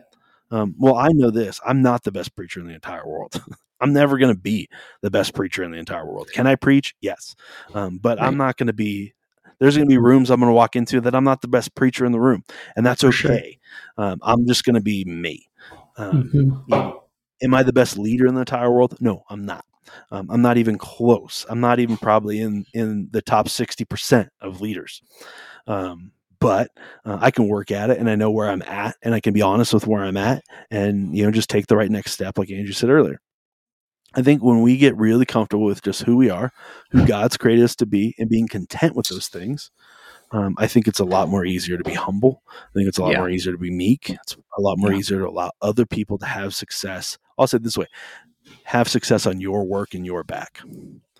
Um, 0.51 0.75
well, 0.79 0.95
I 0.95 1.09
know 1.09 1.29
this. 1.29 1.59
I'm 1.65 1.81
not 1.81 2.03
the 2.03 2.11
best 2.11 2.35
preacher 2.35 2.59
in 2.59 2.67
the 2.67 2.73
entire 2.73 3.07
world. 3.07 3.41
I'm 3.81 3.93
never 3.93 4.17
going 4.17 4.33
to 4.33 4.39
be 4.39 4.67
the 5.01 5.11
best 5.11 5.33
preacher 5.33 5.63
in 5.63 5.71
the 5.71 5.77
entire 5.77 6.05
world. 6.05 6.29
Can 6.31 6.47
I 6.47 6.55
preach? 6.55 6.95
Yes. 6.99 7.35
Um, 7.73 7.97
but 7.97 8.17
right. 8.17 8.27
I'm 8.27 8.35
not 8.35 8.57
going 8.57 8.67
to 8.67 8.73
be 8.73 9.13
there's 9.59 9.75
going 9.75 9.87
to 9.87 9.93
be 9.93 9.97
rooms 9.97 10.29
I'm 10.29 10.39
going 10.39 10.49
to 10.49 10.53
walk 10.53 10.75
into 10.75 11.01
that 11.01 11.13
I'm 11.13 11.23
not 11.23 11.41
the 11.41 11.47
best 11.47 11.75
preacher 11.75 12.05
in 12.05 12.11
the 12.11 12.19
room, 12.19 12.43
and 12.75 12.85
that's 12.85 13.03
okay. 13.03 13.59
Sure. 13.97 14.05
Um, 14.05 14.19
I'm 14.23 14.47
just 14.47 14.63
going 14.63 14.75
to 14.75 14.81
be 14.81 15.03
me. 15.05 15.48
Um, 15.99 16.23
mm-hmm. 16.23 16.37
you 16.37 16.61
know, 16.67 17.03
am 17.41 17.53
I 17.53 17.63
the 17.63 17.73
best 17.73 17.97
leader 17.97 18.25
in 18.25 18.33
the 18.33 18.41
entire 18.41 18.71
world? 18.71 18.95
No, 18.99 19.23
I'm 19.29 19.45
not. 19.45 19.65
Um, 20.11 20.29
I'm 20.29 20.41
not 20.41 20.57
even 20.57 20.77
close. 20.77 21.45
I'm 21.49 21.59
not 21.59 21.79
even 21.79 21.97
probably 21.97 22.41
in 22.41 22.65
in 22.73 23.09
the 23.11 23.21
top 23.21 23.49
sixty 23.49 23.85
percent 23.85 24.29
of 24.41 24.61
leaders. 24.61 25.01
Um, 25.67 26.11
but 26.39 26.69
uh, 27.05 27.17
I 27.19 27.31
can 27.31 27.47
work 27.47 27.71
at 27.71 27.89
it, 27.89 27.97
and 27.97 28.09
I 28.09 28.15
know 28.15 28.31
where 28.31 28.49
I'm 28.49 28.61
at, 28.61 28.95
and 29.03 29.13
I 29.13 29.19
can 29.19 29.33
be 29.33 29.41
honest 29.41 29.73
with 29.73 29.87
where 29.87 30.03
I'm 30.03 30.17
at, 30.17 30.43
and 30.71 31.15
you 31.15 31.25
know, 31.25 31.31
just 31.31 31.49
take 31.49 31.67
the 31.67 31.77
right 31.77 31.91
next 31.91 32.11
step, 32.11 32.37
like 32.37 32.49
Andrew 32.49 32.73
said 32.73 32.89
earlier. 32.89 33.19
I 34.15 34.23
think 34.23 34.41
when 34.41 34.61
we 34.61 34.77
get 34.77 34.97
really 34.97 35.25
comfortable 35.25 35.65
with 35.65 35.83
just 35.83 36.01
who 36.01 36.17
we 36.17 36.31
are, 36.31 36.51
who 36.91 37.05
God's 37.05 37.37
created 37.37 37.63
us 37.63 37.75
to 37.75 37.85
be, 37.85 38.15
and 38.17 38.29
being 38.29 38.47
content 38.47 38.95
with 38.95 39.07
those 39.07 39.27
things, 39.27 39.69
um, 40.31 40.55
I 40.57 40.67
think 40.67 40.87
it's 40.87 40.99
a 40.99 41.05
lot 41.05 41.29
more 41.29 41.45
easier 41.45 41.77
to 41.77 41.83
be 41.83 41.93
humble. 41.93 42.43
I 42.47 42.71
think 42.75 42.87
it's 42.87 42.97
a 42.97 43.03
lot 43.03 43.13
yeah. 43.13 43.19
more 43.19 43.29
easier 43.29 43.53
to 43.53 43.57
be 43.57 43.71
meek. 43.71 44.09
It's 44.09 44.37
a 44.57 44.61
lot 44.61 44.77
more 44.77 44.91
yeah. 44.91 44.99
easier 44.99 45.19
to 45.19 45.27
allow 45.27 45.51
other 45.61 45.85
people 45.85 46.17
to 46.19 46.25
have 46.25 46.53
success. 46.53 47.17
I'll 47.37 47.47
say 47.47 47.57
this 47.57 47.77
way 47.77 47.87
have 48.63 48.87
success 48.87 49.25
on 49.25 49.39
your 49.39 49.65
work 49.65 49.93
and 49.93 50.05
your 50.05 50.23
back. 50.23 50.61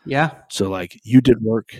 Yeah. 0.05 0.31
So, 0.49 0.69
like, 0.69 0.99
you 1.03 1.21
did 1.21 1.41
work, 1.41 1.75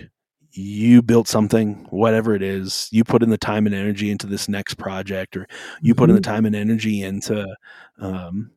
you 0.52 1.02
built 1.02 1.28
something, 1.28 1.86
whatever 1.90 2.34
it 2.34 2.42
is, 2.42 2.88
you 2.90 3.04
put 3.04 3.22
in 3.22 3.30
the 3.30 3.38
time 3.38 3.66
and 3.66 3.74
energy 3.74 4.10
into 4.10 4.26
this 4.26 4.48
next 4.48 4.74
project, 4.74 5.36
or 5.36 5.46
you 5.80 5.94
mm-hmm. 5.94 5.98
put 5.98 6.10
in 6.10 6.16
the 6.16 6.22
mm-hmm. 6.22 6.32
time 6.32 6.46
and 6.46 6.56
energy 6.56 7.02
into 7.02 7.46
um, 7.98 8.50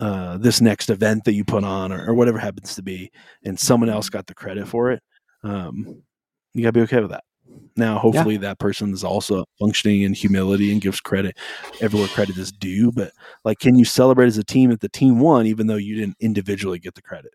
uh, 0.00 0.36
this 0.38 0.60
next 0.60 0.90
event 0.90 1.24
that 1.24 1.34
you 1.34 1.44
put 1.44 1.64
on, 1.64 1.92
or, 1.92 2.10
or, 2.10 2.14
whatever 2.14 2.38
happens 2.38 2.74
to 2.74 2.82
be, 2.82 3.10
and 3.44 3.58
someone 3.58 3.88
else 3.88 4.06
mm-hmm. 4.06 4.18
got 4.18 4.26
the 4.26 4.34
credit 4.34 4.66
for 4.66 4.90
it. 4.90 5.02
Um, 5.42 6.02
you 6.54 6.62
got 6.62 6.68
to 6.68 6.72
be 6.72 6.82
okay 6.82 7.00
with 7.00 7.10
that. 7.10 7.24
Now, 7.76 7.98
hopefully, 7.98 8.34
yeah. 8.34 8.40
that 8.42 8.58
person 8.58 8.92
is 8.92 9.02
also 9.02 9.44
functioning 9.58 10.02
in 10.02 10.12
humility 10.12 10.72
and 10.72 10.80
gives 10.80 11.00
credit 11.00 11.38
everywhere 11.80 12.08
credit 12.08 12.36
is 12.36 12.52
due. 12.52 12.92
But 12.92 13.12
like, 13.44 13.60
can 13.60 13.76
you 13.76 13.84
celebrate 13.84 14.26
as 14.26 14.38
a 14.38 14.44
team 14.44 14.70
that 14.70 14.80
the 14.80 14.88
team 14.88 15.20
won, 15.20 15.46
even 15.46 15.66
though 15.66 15.76
you 15.76 15.96
didn't 15.96 16.16
individually 16.20 16.78
get 16.78 16.94
the 16.94 17.02
credit? 17.02 17.32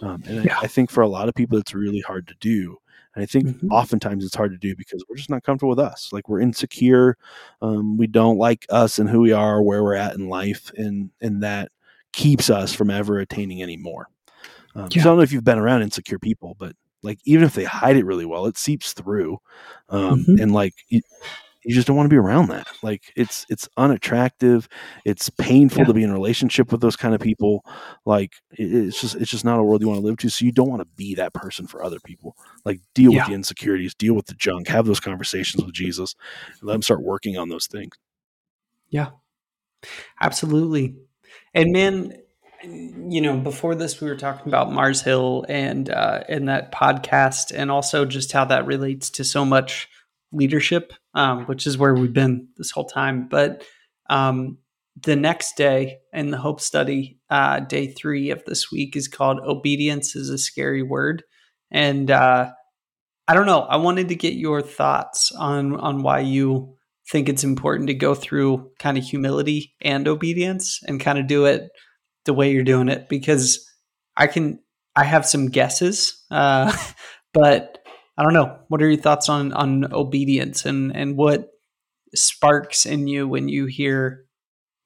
Um, 0.00 0.22
and 0.26 0.46
yeah. 0.46 0.56
I, 0.58 0.64
I, 0.64 0.66
think 0.66 0.90
for 0.90 1.02
a 1.02 1.08
lot 1.08 1.28
of 1.28 1.34
people, 1.34 1.58
it's 1.58 1.74
really 1.74 2.00
hard 2.00 2.26
to 2.28 2.34
do. 2.40 2.78
And 3.14 3.22
I 3.22 3.26
think 3.26 3.46
mm-hmm. 3.46 3.70
oftentimes 3.70 4.24
it's 4.24 4.34
hard 4.34 4.52
to 4.52 4.58
do 4.58 4.74
because 4.74 5.04
we're 5.08 5.16
just 5.16 5.30
not 5.30 5.44
comfortable 5.44 5.70
with 5.70 5.78
us. 5.78 6.10
Like 6.12 6.28
we're 6.28 6.40
insecure. 6.40 7.16
Um, 7.62 7.96
we 7.96 8.06
don't 8.06 8.38
like 8.38 8.66
us 8.70 8.98
and 8.98 9.08
who 9.08 9.20
we 9.20 9.32
are, 9.32 9.62
where 9.62 9.82
we're 9.82 9.94
at 9.94 10.14
in 10.14 10.28
life, 10.28 10.72
and 10.76 11.10
and 11.20 11.42
that 11.42 11.70
keeps 12.12 12.50
us 12.50 12.74
from 12.74 12.90
ever 12.90 13.18
attaining 13.18 13.62
any 13.62 13.76
more. 13.76 14.08
Um, 14.74 14.88
yeah. 14.90 15.02
So 15.02 15.08
I 15.08 15.10
don't 15.10 15.16
know 15.18 15.22
if 15.22 15.32
you've 15.32 15.44
been 15.44 15.58
around 15.58 15.82
insecure 15.82 16.18
people, 16.18 16.56
but 16.58 16.74
like 17.04 17.20
even 17.24 17.44
if 17.44 17.54
they 17.54 17.64
hide 17.64 17.96
it 17.96 18.06
really 18.06 18.24
well, 18.24 18.46
it 18.46 18.56
seeps 18.56 18.94
through, 18.94 19.38
um, 19.90 20.20
mm-hmm. 20.20 20.40
and 20.40 20.52
like 20.52 20.72
you, 20.88 21.02
you, 21.62 21.74
just 21.74 21.86
don't 21.86 21.96
want 21.96 22.06
to 22.06 22.10
be 22.10 22.16
around 22.16 22.48
that. 22.48 22.66
Like 22.82 23.12
it's 23.14 23.44
it's 23.50 23.68
unattractive. 23.76 24.66
It's 25.04 25.28
painful 25.28 25.80
yeah. 25.80 25.84
to 25.84 25.92
be 25.92 26.02
in 26.02 26.10
a 26.10 26.14
relationship 26.14 26.72
with 26.72 26.80
those 26.80 26.96
kind 26.96 27.14
of 27.14 27.20
people. 27.20 27.64
Like 28.06 28.32
it, 28.52 28.74
it's 28.74 29.00
just 29.00 29.16
it's 29.16 29.30
just 29.30 29.44
not 29.44 29.60
a 29.60 29.62
world 29.62 29.82
you 29.82 29.88
want 29.88 30.00
to 30.00 30.06
live 30.06 30.16
to. 30.18 30.30
So 30.30 30.46
you 30.46 30.52
don't 30.52 30.70
want 30.70 30.80
to 30.80 30.88
be 30.96 31.14
that 31.16 31.34
person 31.34 31.66
for 31.66 31.84
other 31.84 32.00
people. 32.00 32.36
Like 32.64 32.80
deal 32.94 33.12
yeah. 33.12 33.20
with 33.20 33.28
the 33.28 33.34
insecurities, 33.34 33.94
deal 33.94 34.14
with 34.14 34.26
the 34.26 34.34
junk, 34.34 34.68
have 34.68 34.86
those 34.86 35.00
conversations 35.00 35.62
with 35.62 35.74
Jesus, 35.74 36.14
and 36.58 36.62
let 36.62 36.72
them 36.72 36.82
start 36.82 37.02
working 37.02 37.36
on 37.36 37.50
those 37.50 37.66
things. 37.66 37.96
Yeah, 38.88 39.10
absolutely. 40.20 40.96
And 41.52 41.70
man, 41.70 42.16
you 42.66 43.20
know, 43.20 43.36
before 43.36 43.74
this, 43.74 44.00
we 44.00 44.08
were 44.08 44.16
talking 44.16 44.48
about 44.48 44.72
Mars 44.72 45.02
Hill 45.02 45.44
and 45.48 45.88
uh, 45.90 46.24
in 46.28 46.46
that 46.46 46.72
podcast, 46.72 47.52
and 47.54 47.70
also 47.70 48.04
just 48.04 48.32
how 48.32 48.44
that 48.46 48.66
relates 48.66 49.10
to 49.10 49.24
so 49.24 49.44
much 49.44 49.88
leadership, 50.32 50.92
um, 51.14 51.44
which 51.44 51.66
is 51.66 51.78
where 51.78 51.94
we've 51.94 52.12
been 52.12 52.48
this 52.56 52.70
whole 52.70 52.86
time. 52.86 53.28
But 53.28 53.64
um, 54.10 54.58
the 55.02 55.16
next 55.16 55.56
day 55.56 55.98
in 56.12 56.30
the 56.30 56.38
Hope 56.38 56.60
Study, 56.60 57.18
uh, 57.30 57.60
day 57.60 57.88
three 57.88 58.30
of 58.30 58.44
this 58.44 58.70
week 58.70 58.96
is 58.96 59.08
called 59.08 59.40
"Obedience 59.40 60.16
is 60.16 60.30
a 60.30 60.38
Scary 60.38 60.82
Word," 60.82 61.22
and 61.70 62.10
uh, 62.10 62.50
I 63.26 63.34
don't 63.34 63.46
know. 63.46 63.60
I 63.60 63.76
wanted 63.76 64.08
to 64.08 64.16
get 64.16 64.34
your 64.34 64.62
thoughts 64.62 65.32
on 65.32 65.76
on 65.76 66.02
why 66.02 66.20
you 66.20 66.76
think 67.10 67.28
it's 67.28 67.44
important 67.44 67.88
to 67.88 67.94
go 67.94 68.14
through 68.14 68.70
kind 68.78 68.96
of 68.96 69.04
humility 69.04 69.74
and 69.82 70.08
obedience 70.08 70.80
and 70.86 71.00
kind 71.00 71.18
of 71.18 71.26
do 71.26 71.44
it 71.44 71.70
the 72.24 72.34
way 72.34 72.52
you're 72.52 72.64
doing 72.64 72.88
it 72.88 73.08
because 73.08 73.70
I 74.16 74.26
can 74.26 74.60
I 74.96 75.04
have 75.04 75.26
some 75.26 75.48
guesses, 75.48 76.24
uh, 76.30 76.74
but 77.34 77.78
I 78.16 78.22
don't 78.22 78.32
know. 78.34 78.58
What 78.68 78.82
are 78.82 78.88
your 78.88 79.00
thoughts 79.00 79.28
on 79.28 79.52
on 79.52 79.92
obedience 79.92 80.64
and 80.64 80.94
and 80.94 81.16
what 81.16 81.50
sparks 82.14 82.86
in 82.86 83.06
you 83.06 83.26
when 83.26 83.48
you 83.48 83.66
hear 83.66 84.24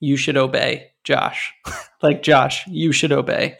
you 0.01 0.16
should 0.16 0.36
obey 0.36 0.93
Josh? 1.05 1.53
like 2.03 2.22
Josh, 2.22 2.66
you 2.66 2.93
should 2.93 3.12
obey 3.12 3.57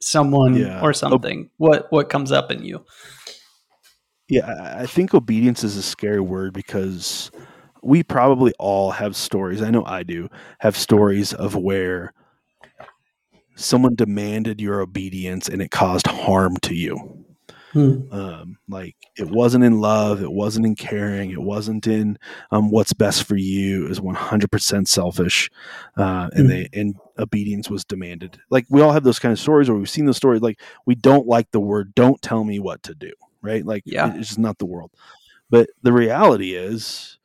someone 0.00 0.54
yeah. 0.54 0.80
or 0.82 0.92
something. 0.92 1.50
what 1.56 1.90
what 1.90 2.08
comes 2.08 2.30
up 2.30 2.50
in 2.50 2.64
you? 2.64 2.84
Yeah, 4.28 4.76
I 4.78 4.86
think 4.86 5.12
obedience 5.12 5.64
is 5.64 5.76
a 5.76 5.82
scary 5.82 6.20
word 6.20 6.54
because 6.54 7.30
we 7.82 8.02
probably 8.02 8.52
all 8.58 8.92
have 8.92 9.16
stories. 9.16 9.60
I 9.60 9.70
know 9.70 9.84
I 9.84 10.02
do 10.02 10.28
have 10.60 10.76
stories 10.76 11.34
of 11.34 11.54
where 11.54 12.14
someone 13.54 13.94
demanded 13.94 14.60
your 14.60 14.80
obedience 14.80 15.48
and 15.48 15.62
it 15.62 15.70
caused 15.70 16.06
harm 16.06 16.56
to 16.62 16.74
you. 16.74 17.24
Hmm. 17.74 18.02
Um, 18.12 18.58
like 18.68 18.94
it 19.16 19.28
wasn't 19.28 19.64
in 19.64 19.80
love, 19.80 20.22
it 20.22 20.30
wasn't 20.30 20.64
in 20.64 20.76
caring, 20.76 21.32
it 21.32 21.42
wasn't 21.42 21.88
in 21.88 22.18
um, 22.52 22.70
what's 22.70 22.92
best 22.92 23.24
for 23.24 23.34
you. 23.34 23.86
It 23.86 23.88
was 23.88 24.00
one 24.00 24.14
hundred 24.14 24.52
percent 24.52 24.88
selfish, 24.88 25.50
uh, 25.96 26.30
and 26.34 26.44
hmm. 26.44 26.48
they 26.48 26.68
and 26.72 26.94
obedience 27.18 27.68
was 27.68 27.84
demanded. 27.84 28.38
Like 28.48 28.66
we 28.70 28.80
all 28.80 28.92
have 28.92 29.02
those 29.02 29.18
kind 29.18 29.32
of 29.32 29.40
stories, 29.40 29.68
or 29.68 29.74
we've 29.74 29.90
seen 29.90 30.06
the 30.06 30.14
stories. 30.14 30.40
Like 30.40 30.60
we 30.86 30.94
don't 30.94 31.26
like 31.26 31.50
the 31.50 31.58
word 31.58 31.96
"don't 31.96 32.22
tell 32.22 32.44
me 32.44 32.60
what 32.60 32.80
to 32.84 32.94
do," 32.94 33.10
right? 33.42 33.66
Like 33.66 33.82
yeah. 33.86 34.14
it's 34.14 34.28
just 34.28 34.38
not 34.38 34.58
the 34.58 34.66
world. 34.66 34.92
But 35.50 35.68
the 35.82 35.92
reality 35.92 36.54
is, 36.54 37.18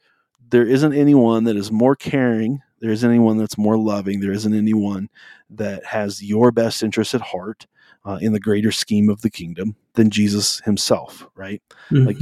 there 0.50 0.66
isn't 0.66 0.94
anyone 0.94 1.44
that 1.44 1.58
is 1.58 1.72
more 1.72 1.96
caring. 1.96 2.64
There 2.80 2.92
isn't 2.92 3.10
anyone 3.10 3.38
that's 3.38 3.58
more 3.58 3.78
loving. 3.78 4.20
There 4.20 4.32
isn't 4.32 4.54
anyone 4.54 5.10
that 5.50 5.86
has 5.86 6.24
your 6.24 6.52
best 6.52 6.84
interest 6.84 7.14
at 7.14 7.22
heart 7.22 7.68
uh, 8.06 8.20
in 8.22 8.34
the 8.34 8.40
greater 8.40 8.72
scheme 8.72 9.10
of 9.10 9.22
the 9.22 9.30
kingdom 9.30 9.76
than 9.94 10.10
Jesus 10.10 10.60
himself, 10.62 11.28
right? 11.36 11.62
Mm-hmm. 11.92 12.08
Like 12.08 12.18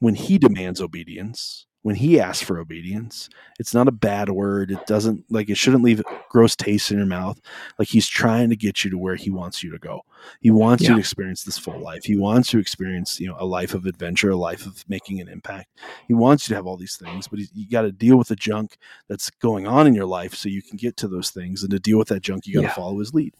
when 0.00 0.14
he 0.14 0.38
demands 0.38 0.80
obedience, 0.80 1.66
when 1.84 1.94
he 1.94 2.18
asks 2.18 2.42
for 2.42 2.58
obedience, 2.58 3.28
it's 3.60 3.74
not 3.74 3.88
a 3.88 3.92
bad 3.92 4.30
word. 4.30 4.70
It 4.70 4.86
doesn't 4.86 5.22
like 5.28 5.50
it 5.50 5.58
shouldn't 5.58 5.84
leave 5.84 6.02
gross 6.30 6.56
taste 6.56 6.90
in 6.90 6.96
your 6.96 7.06
mouth. 7.06 7.38
Like 7.78 7.88
he's 7.88 8.08
trying 8.08 8.48
to 8.48 8.56
get 8.56 8.84
you 8.84 8.90
to 8.90 8.96
where 8.96 9.16
he 9.16 9.28
wants 9.28 9.62
you 9.62 9.70
to 9.70 9.78
go. 9.78 10.00
He 10.40 10.50
wants 10.50 10.82
yeah. 10.82 10.88
you 10.88 10.94
to 10.94 11.00
experience 11.00 11.44
this 11.44 11.58
full 11.58 11.78
life. 11.78 12.04
He 12.04 12.16
wants 12.16 12.54
you 12.54 12.58
to 12.58 12.62
experience, 12.62 13.20
you 13.20 13.26
know, 13.26 13.36
a 13.38 13.44
life 13.44 13.74
of 13.74 13.84
adventure, 13.84 14.30
a 14.30 14.36
life 14.36 14.64
of 14.64 14.82
making 14.88 15.20
an 15.20 15.28
impact. 15.28 15.78
He 16.08 16.14
wants 16.14 16.48
you 16.48 16.54
to 16.54 16.56
have 16.56 16.66
all 16.66 16.78
these 16.78 16.96
things, 16.96 17.28
but 17.28 17.38
you 17.38 17.68
got 17.68 17.82
to 17.82 17.92
deal 17.92 18.16
with 18.16 18.28
the 18.28 18.36
junk 18.36 18.78
that's 19.06 19.28
going 19.28 19.66
on 19.66 19.86
in 19.86 19.94
your 19.94 20.06
life 20.06 20.34
so 20.34 20.48
you 20.48 20.62
can 20.62 20.78
get 20.78 20.96
to 20.96 21.08
those 21.08 21.28
things. 21.32 21.62
And 21.62 21.70
to 21.70 21.78
deal 21.78 21.98
with 21.98 22.08
that 22.08 22.22
junk, 22.22 22.46
you 22.46 22.54
got 22.54 22.60
to 22.62 22.66
yeah. 22.68 22.74
follow 22.74 22.98
his 22.98 23.12
lead. 23.12 23.34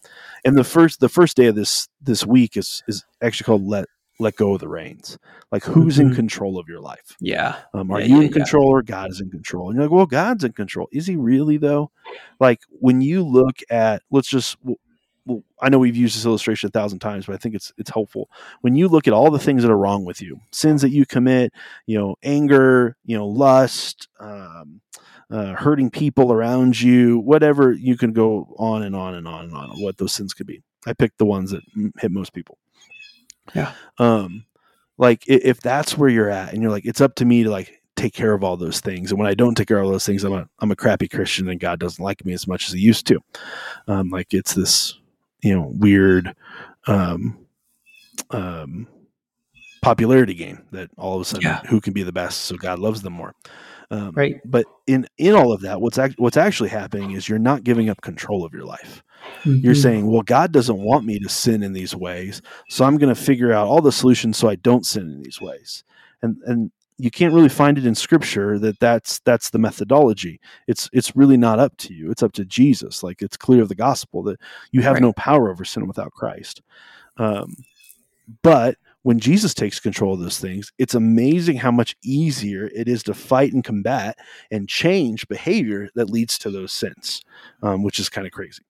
And 0.45 0.55
the 0.55 0.65
first 0.65 1.01
the 1.01 1.09
first 1.09 1.35
day 1.35 1.47
of 1.47 1.55
this 1.55 1.89
this 2.03 2.27
week 2.27 2.59
is 2.59 2.83
is 2.89 3.07
actually 3.23 3.47
called 3.47 3.67
let 3.67 3.87
let 4.19 4.37
go 4.37 4.55
of 4.55 4.61
the 4.61 4.69
reins. 4.69 5.19
Like 5.51 5.65
who's 5.65 5.99
mm-hmm. 5.99 6.09
in 6.09 6.15
control 6.15 6.59
of 6.59 6.69
your 6.69 6.81
life? 6.81 7.17
Yeah. 7.21 7.57
Um, 7.73 7.91
are 7.91 8.01
yeah, 8.01 8.07
you 8.07 8.17
yeah, 8.19 8.27
in 8.27 8.33
control 8.33 8.67
yeah. 8.67 8.77
or 8.77 8.83
God 8.83 9.11
is 9.11 9.21
in 9.21 9.31
control? 9.31 9.69
And 9.69 9.77
you're 9.77 9.85
like, 9.85 9.93
well, 9.93 10.07
God's 10.07 10.45
in 10.45 10.53
control. 10.53 10.89
Is 10.93 11.07
he 11.07 11.17
really 11.17 11.57
though? 11.57 11.91
Like 12.41 12.61
when 12.69 13.01
you 13.01 13.23
look 13.25 13.59
at, 13.71 14.03
let's 14.11 14.29
just, 14.29 14.57
well, 15.27 15.43
I 15.61 15.69
know 15.69 15.79
we've 15.79 15.97
used 15.97 16.17
this 16.17 16.27
illustration 16.27 16.69
a 16.69 16.71
thousand 16.71 16.99
times, 16.99 17.27
but 17.27 17.35
I 17.35 17.39
think 17.39 17.55
it's 17.55 17.73
it's 17.79 17.91
helpful. 17.91 18.29
When 18.61 18.75
you 18.75 18.89
look 18.89 19.09
at 19.09 19.15
all 19.15 19.31
the 19.31 19.39
things 19.39 19.63
that 19.63 19.71
are 19.71 19.79
wrong 19.79 20.05
with 20.05 20.21
you, 20.21 20.39
sins 20.53 20.83
that 20.83 20.91
you 20.91 21.07
commit, 21.07 21.53
you 21.87 21.99
know, 21.99 22.17
anger, 22.23 22.97
you 23.07 23.17
know, 23.17 23.27
lust, 23.27 24.09
um, 24.21 24.83
uh, 25.31 25.55
hurting 25.55 25.91
people 25.91 26.31
around 26.31 26.79
you, 26.79 27.19
whatever, 27.21 27.73
you 27.73 27.97
can 27.97 28.13
go 28.13 28.55
on 28.59 28.83
and 28.83 28.95
on 28.95 29.15
and 29.15 29.27
on 29.27 29.47
and 29.47 29.55
on 29.55 29.83
what 29.83 29.97
those 29.97 30.13
sins 30.13 30.35
could 30.35 30.47
be. 30.47 30.63
I 30.87 30.93
picked 30.93 31.17
the 31.17 31.25
ones 31.25 31.51
that 31.53 31.63
hit 31.99 32.11
most 32.11 32.35
people. 32.35 32.59
Yeah. 33.55 33.73
Um, 33.99 34.45
like 34.99 35.25
if 35.27 35.61
that's 35.61 35.99
where 35.99 36.09
you're 36.09 36.31
at 36.31 36.53
and 36.53 36.63
you're 36.63 36.71
like, 36.71 36.85
it's 36.85 37.01
up 37.01 37.17
to 37.17 37.25
me 37.25 37.43
to 37.43 37.51
like 37.51 37.81
take 37.97 38.15
care 38.15 38.33
of 38.33 38.45
all 38.45 38.57
those 38.57 38.81
things. 38.81 39.11
And 39.11 39.19
when 39.19 39.29
I 39.29 39.35
don't 39.35 39.55
take 39.55 39.69
care 39.69 39.79
of 39.79 39.87
all 39.87 39.93
those 39.93 40.07
things, 40.07 40.25
I'm 40.25 40.33
a, 40.33 40.49
I'm 40.61 40.71
a 40.71 40.77
crappy 40.77 41.09
Christian 41.09 41.49
and 41.49 41.61
God 41.61 41.81
doesn't 41.81 42.03
like 42.03 42.25
me 42.25 42.33
as 42.33 42.47
much 42.47 42.67
as 42.69 42.75
he 42.75 42.81
used 42.81 43.07
to. 43.09 43.21
Um, 43.89 44.11
like 44.11 44.33
it's 44.33 44.55
this, 44.55 44.99
you 45.43 45.55
know, 45.55 45.73
weird, 45.75 46.35
um, 46.87 47.39
um, 48.31 48.87
popularity 49.83 50.35
game 50.35 50.65
that 50.73 50.89
all 50.97 51.17
of 51.17 51.21
a 51.21 51.25
sudden 51.25 51.43
yeah. 51.43 51.61
who 51.67 51.81
can 51.81 51.93
be 51.93 52.03
the 52.03 52.13
best. 52.13 52.43
So 52.43 52.57
God 52.57 52.79
loves 52.79 53.03
them 53.03 53.13
more. 53.13 53.35
Um, 53.91 54.13
right. 54.13 54.41
But 54.45 54.67
in, 54.87 55.07
in 55.19 55.35
all 55.35 55.53
of 55.53 55.61
that, 55.63 55.81
what's, 55.81 55.99
act- 55.99 56.19
what's 56.19 56.37
actually 56.37 56.71
happening 56.71 57.13
is 57.13 57.29
you're 57.29 57.39
not 57.39 57.65
giving 57.65 57.89
up 57.89 58.01
control 58.01 58.45
of 58.45 58.53
your 58.53 58.65
life. 58.65 59.03
Mm-hmm. 59.45 59.65
You're 59.65 59.75
saying, 59.75 60.07
well, 60.11 60.23
God 60.23 60.53
doesn't 60.53 60.79
want 60.79 61.05
me 61.05 61.19
to 61.19 61.29
sin 61.29 61.63
in 61.63 61.73
these 61.73 61.95
ways, 61.95 62.43
so 62.69 62.85
I'm 62.85 62.99
going 62.99 63.15
to 63.15 63.21
figure 63.21 63.53
out 63.53 63.67
all 63.67 63.81
the 63.81 63.93
solutions 63.93 64.37
so 64.37 64.49
I 64.49 64.57
don't 64.57 64.85
sin 64.85 65.03
in 65.05 65.23
these 65.23 65.41
ways. 65.41 65.83
And 66.23 66.37
and 66.47 66.71
you 66.99 67.11
can't 67.11 67.35
really 67.35 67.49
find 67.49 67.77
it 67.77 67.87
in 67.87 67.95
Scripture 67.95 68.59
that 68.61 68.79
that's 68.79 69.19
that's 69.21 69.51
the 69.51 69.59
methodology. 69.59 70.41
It's 70.69 70.89
it's 70.93 71.17
really 71.17 71.37
not 71.37 71.59
up 71.59 71.77
to 71.79 71.95
you. 71.95 72.11
It's 72.11 72.23
up 72.23 72.33
to 72.35 72.45
Jesus. 72.45 73.03
Like 73.03 73.21
it's 73.21 73.37
clear 73.37 73.63
of 73.63 73.69
the 73.69 73.75
gospel 73.75 74.23
that 74.25 74.39
you 74.71 74.83
have 74.83 74.95
right. 74.95 75.03
no 75.03 75.13
power 75.13 75.51
over 75.51 75.65
sin 75.65 75.87
without 75.87 76.13
Christ. 76.13 76.63
Um, 77.17 77.57
but 78.43 78.77
when 79.05 79.21
Jesus 79.21 79.53
takes 79.53 79.79
control 79.79 80.15
of 80.15 80.21
those 80.21 80.39
things, 80.39 80.73
it's 80.79 80.95
amazing 80.95 81.59
how 81.59 81.71
much 81.71 81.95
easier 82.03 82.71
it 82.75 82.89
is 82.89 83.03
to 83.05 83.15
fight 83.15 83.53
and 83.53 83.63
combat 83.63 84.19
and 84.51 84.67
change 84.67 85.29
behavior 85.29 85.91
that 85.95 86.11
leads 86.11 86.39
to 86.39 86.51
those 86.51 86.73
sins, 86.73 87.23
um, 87.63 87.83
which 87.83 88.01
is 88.01 88.09
kind 88.09 88.27
of 88.27 88.33
crazy. 88.33 88.63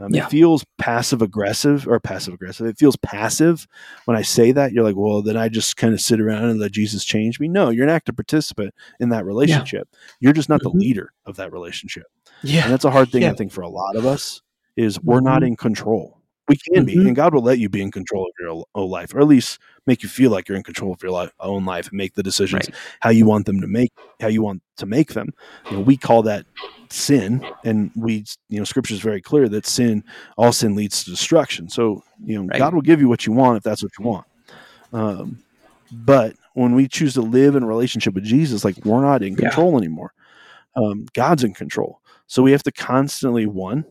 Um, 0.00 0.12
yeah. 0.12 0.24
It 0.24 0.30
feels 0.30 0.64
passive 0.78 1.20
aggressive 1.20 1.86
or 1.86 2.00
passive 2.00 2.32
aggressive. 2.32 2.66
It 2.66 2.78
feels 2.78 2.96
passive 2.96 3.68
when 4.06 4.16
I 4.16 4.22
say 4.22 4.52
that. 4.52 4.72
You're 4.72 4.84
like, 4.84 4.96
well, 4.96 5.20
then 5.20 5.36
I 5.36 5.48
just 5.48 5.76
kind 5.76 5.92
of 5.92 6.00
sit 6.00 6.18
around 6.18 6.44
and 6.44 6.58
let 6.58 6.72
Jesus 6.72 7.04
change 7.04 7.38
me. 7.38 7.46
No, 7.46 7.68
you're 7.68 7.84
an 7.84 7.90
active 7.90 8.16
participant 8.16 8.74
in 9.00 9.10
that 9.10 9.26
relationship. 9.26 9.86
Yeah. 9.92 9.98
You're 10.20 10.32
just 10.32 10.48
not 10.48 10.62
mm-hmm. 10.62 10.78
the 10.78 10.84
leader 10.84 11.12
of 11.26 11.36
that 11.36 11.52
relationship. 11.52 12.06
Yeah. 12.42 12.64
And 12.64 12.72
that's 12.72 12.86
a 12.86 12.90
hard 12.90 13.12
thing, 13.12 13.22
yeah. 13.22 13.30
I 13.30 13.34
think, 13.34 13.52
for 13.52 13.60
a 13.60 13.68
lot 13.68 13.96
of 13.96 14.06
us 14.06 14.40
is 14.76 14.98
we're 15.00 15.18
mm-hmm. 15.18 15.26
not 15.26 15.42
in 15.44 15.56
control. 15.56 16.20
We 16.46 16.56
can 16.56 16.86
mm-hmm. 16.86 17.02
be, 17.02 17.06
and 17.06 17.16
God 17.16 17.32
will 17.32 17.42
let 17.42 17.58
you 17.58 17.68
be 17.68 17.80
in 17.80 17.90
control 17.90 18.24
of 18.24 18.32
your 18.38 18.64
own 18.74 18.90
life, 18.90 19.14
or 19.14 19.20
at 19.20 19.26
least 19.26 19.58
make 19.86 20.02
you 20.02 20.08
feel 20.08 20.30
like 20.30 20.48
you're 20.48 20.56
in 20.56 20.62
control 20.62 20.92
of 20.92 21.02
your 21.02 21.12
life, 21.12 21.30
own 21.40 21.64
life 21.64 21.88
and 21.88 21.96
make 21.96 22.14
the 22.14 22.22
decisions 22.22 22.68
right. 22.68 22.74
how 23.00 23.10
you 23.10 23.24
want 23.24 23.46
them 23.46 23.60
to 23.60 23.66
make, 23.66 23.92
how 24.20 24.28
you 24.28 24.42
want 24.42 24.62
to 24.76 24.86
make 24.86 25.14
them. 25.14 25.32
You 25.70 25.78
know, 25.78 25.82
we 25.82 25.96
call 25.96 26.22
that 26.22 26.44
sin, 26.90 27.46
and 27.64 27.90
we, 27.96 28.24
you 28.48 28.58
know, 28.58 28.64
Scripture 28.64 28.94
is 28.94 29.00
very 29.00 29.22
clear 29.22 29.48
that 29.48 29.66
sin, 29.66 30.04
all 30.36 30.52
sin 30.52 30.74
leads 30.74 31.04
to 31.04 31.10
destruction. 31.10 31.68
So, 31.68 32.02
you 32.22 32.40
know, 32.40 32.46
right. 32.46 32.58
God 32.58 32.74
will 32.74 32.82
give 32.82 33.00
you 33.00 33.08
what 33.08 33.26
you 33.26 33.32
want 33.32 33.56
if 33.56 33.62
that's 33.62 33.82
what 33.82 33.92
you 33.98 34.04
want. 34.04 34.26
Um, 34.92 35.42
but 35.92 36.34
when 36.54 36.74
we 36.74 36.88
choose 36.88 37.14
to 37.14 37.22
live 37.22 37.56
in 37.56 37.62
a 37.62 37.66
relationship 37.66 38.14
with 38.14 38.24
Jesus, 38.24 38.64
like 38.64 38.76
we're 38.84 39.00
not 39.00 39.22
in 39.22 39.36
control 39.36 39.72
yeah. 39.72 39.78
anymore. 39.78 40.12
Um, 40.76 41.06
God's 41.14 41.44
in 41.44 41.54
control. 41.54 42.00
So 42.26 42.42
we 42.42 42.52
have 42.52 42.62
to 42.64 42.72
constantly 42.72 43.46
one 43.46 43.84